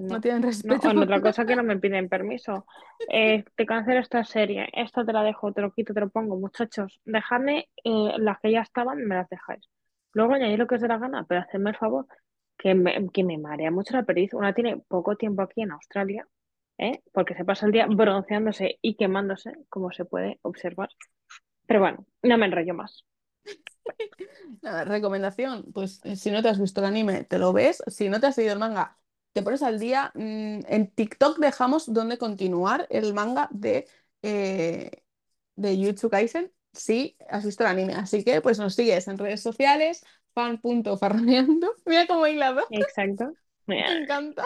No 0.08 0.20
No, 0.20 0.22
tienen 0.22 0.44
no, 0.64 0.76
respeto 0.76 0.94
por 0.94 1.04
otra 1.04 1.22
cosa 1.22 1.46
que 1.46 1.56
no 1.56 1.64
me 1.64 1.78
piden 1.80 2.10
permiso. 2.10 2.66
Eh, 3.10 3.46
te 3.56 3.66
cancelo 3.66 4.00
esta 4.02 4.24
serie, 4.26 4.70
esta 4.74 5.06
te 5.06 5.14
la 5.14 5.24
dejo, 5.24 5.54
te 5.54 5.62
lo 5.62 5.72
quito, 5.74 5.94
te 5.94 6.02
lo 6.02 6.10
pongo. 6.10 6.38
Muchachos, 6.40 7.02
dejadme 7.06 7.70
eh, 7.84 8.14
las 8.20 8.40
que 8.42 8.52
ya 8.52 8.62
estaban, 8.62 9.00
me 9.06 9.16
las 9.16 9.30
dejáis. 9.30 9.70
Luego 10.14 10.34
añadid 10.36 10.58
lo 10.60 10.68
que 10.68 10.76
os 10.76 10.82
dé 10.82 10.88
la 10.90 11.00
gana, 11.00 11.26
pero 11.28 11.42
hacedme 11.42 11.72
el 11.72 11.78
favor, 11.78 12.08
que 12.58 12.76
me, 12.76 13.10
que 13.12 13.24
me 13.24 13.38
marea 13.38 13.72
mucho 13.72 13.96
la 13.96 14.04
perdiz. 14.04 14.34
Una 14.34 14.54
tiene 14.54 14.78
poco 14.88 15.16
tiempo 15.18 15.42
aquí 15.44 15.62
en 15.64 15.72
Australia, 15.72 16.28
¿eh? 16.78 17.02
porque 17.14 17.36
se 17.36 17.46
pasa 17.46 17.66
el 17.66 17.72
día 17.72 17.88
bronceándose 17.88 18.80
y 18.82 18.96
quemándose, 18.96 19.54
como 19.70 19.92
se 19.92 20.06
puede 20.06 20.40
observar. 20.42 20.90
Pero 21.68 21.80
bueno, 21.80 22.06
no 22.24 22.38
me 22.38 22.46
enrollo 22.46 22.74
más. 22.74 23.06
Nada, 24.62 24.86
recomendación, 24.86 25.72
pues 25.74 26.02
eh, 26.04 26.16
si 26.16 26.32
no 26.32 26.42
te 26.42 26.50
has 26.50 26.60
visto 26.60 26.82
el 26.82 26.88
anime, 26.88 27.24
te 27.24 27.40
lo 27.40 27.54
ves. 27.54 27.84
Si 27.88 28.10
no 28.10 28.20
te 28.20 28.28
has 28.28 28.38
leído 28.38 28.54
el 28.54 28.60
manga, 28.60 28.98
te 29.34 29.44
pones 29.44 29.64
al 29.64 29.80
día. 29.80 30.12
Mm, 30.16 30.62
en 30.68 30.92
TikTok 30.92 31.40
dejamos 31.40 31.92
donde 31.94 32.18
continuar 32.18 32.88
el 32.90 33.14
manga 33.14 33.48
de, 33.52 33.88
eh, 34.22 34.92
de 35.56 35.76
Jujutsu 35.78 36.10
Kaisen. 36.10 36.52
si 36.74 37.18
has 37.30 37.46
visto 37.46 37.64
el 37.64 37.70
anime. 37.70 37.94
Así 37.94 38.24
que 38.24 38.42
pues 38.42 38.60
nos 38.60 38.76
sigues 38.76 39.08
en 39.08 39.18
redes 39.18 39.42
sociales, 39.42 40.04
fan.farroneando. 40.34 41.74
Mira 41.86 42.08
cómo 42.08 42.28
hilado, 42.28 42.66
Exacto. 42.72 43.34
me 43.66 43.86
encanta. 43.86 44.46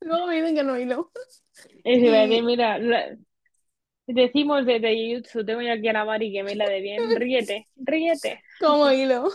Luego 0.00 0.26
me 0.26 0.36
dicen 0.36 0.54
que 0.54 0.62
no 0.62 0.78
hilo. 0.78 1.10
Es 1.84 2.02
verdad, 2.02 2.36
Y 2.36 2.42
mira, 2.42 2.78
la- 2.78 3.16
decimos 4.06 4.66
desde 4.66 4.94
Jujutsu, 4.96 5.44
tengo 5.46 5.62
yo 5.62 5.72
aquí 5.74 5.88
a 5.88 5.94
la 5.94 6.04
Mari 6.04 6.32
que 6.32 6.42
me 6.44 6.56
la 6.56 6.68
de 6.68 6.80
bien, 6.80 7.14
ríete, 7.14 7.68
ríete. 7.76 8.42
como 8.58 8.90
hilo. 8.90 9.30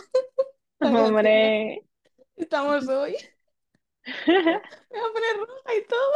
Hombre. 0.82 1.82
Estamos 2.36 2.88
hoy. 2.88 3.16
Me 4.90 4.98
voy 5.00 5.10
a 5.10 5.12
poner 5.12 5.36
roja 5.38 5.74
y 5.76 5.86
todo. 5.86 6.12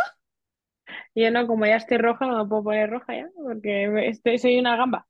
Yo 1.16 1.30
no, 1.32 1.47
como 1.49 1.66
ya 1.66 1.76
estoy 1.76 1.99
roja, 1.99 2.26
no 2.26 2.44
me 2.44 2.49
puedo 2.49 2.62
poner 2.64 2.88
roja 2.90 3.12
ya, 3.16 3.28
porque 3.34 4.09
estoy, 4.09 4.38
soy 4.38 4.57
una 4.59 4.76
gamba. 4.76 5.07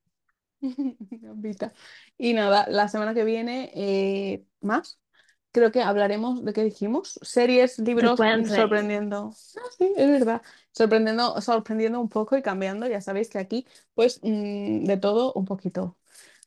Gambita. 1.11 1.72
Y 2.18 2.32
nada, 2.34 2.66
la 2.68 2.89
semana 2.89 3.14
que 3.14 3.24
viene 3.24 3.70
eh, 3.74 4.45
más. 4.61 4.99
Creo 5.57 5.72
que 5.72 5.80
hablaremos 5.80 6.44
de 6.44 6.52
qué 6.52 6.62
dijimos. 6.64 7.18
Series, 7.22 7.78
libros, 7.78 8.28
sorprendiendo. 8.42 9.30
Ah, 9.57 9.61
sí, 9.78 9.90
es 9.96 10.11
verdad. 10.11 10.42
Sorprendiendo, 10.72 11.40
sorprendiendo 11.40 11.98
un 11.98 12.11
poco 12.11 12.36
y 12.36 12.42
cambiando. 12.42 12.86
Ya 12.86 13.00
sabéis 13.00 13.30
que 13.30 13.38
aquí, 13.38 13.66
pues, 13.94 14.20
mm, 14.22 14.84
de 14.84 14.96
todo 14.98 15.32
un 15.32 15.46
poquito. 15.46 15.96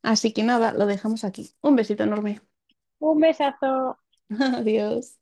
Así 0.03 0.31
que 0.33 0.43
nada, 0.43 0.73
lo 0.73 0.85
dejamos 0.85 1.23
aquí. 1.23 1.55
Un 1.61 1.75
besito 1.75 2.03
enorme. 2.03 2.41
Un 3.01 3.19
besazo. 3.19 3.97
Adiós. 4.59 5.18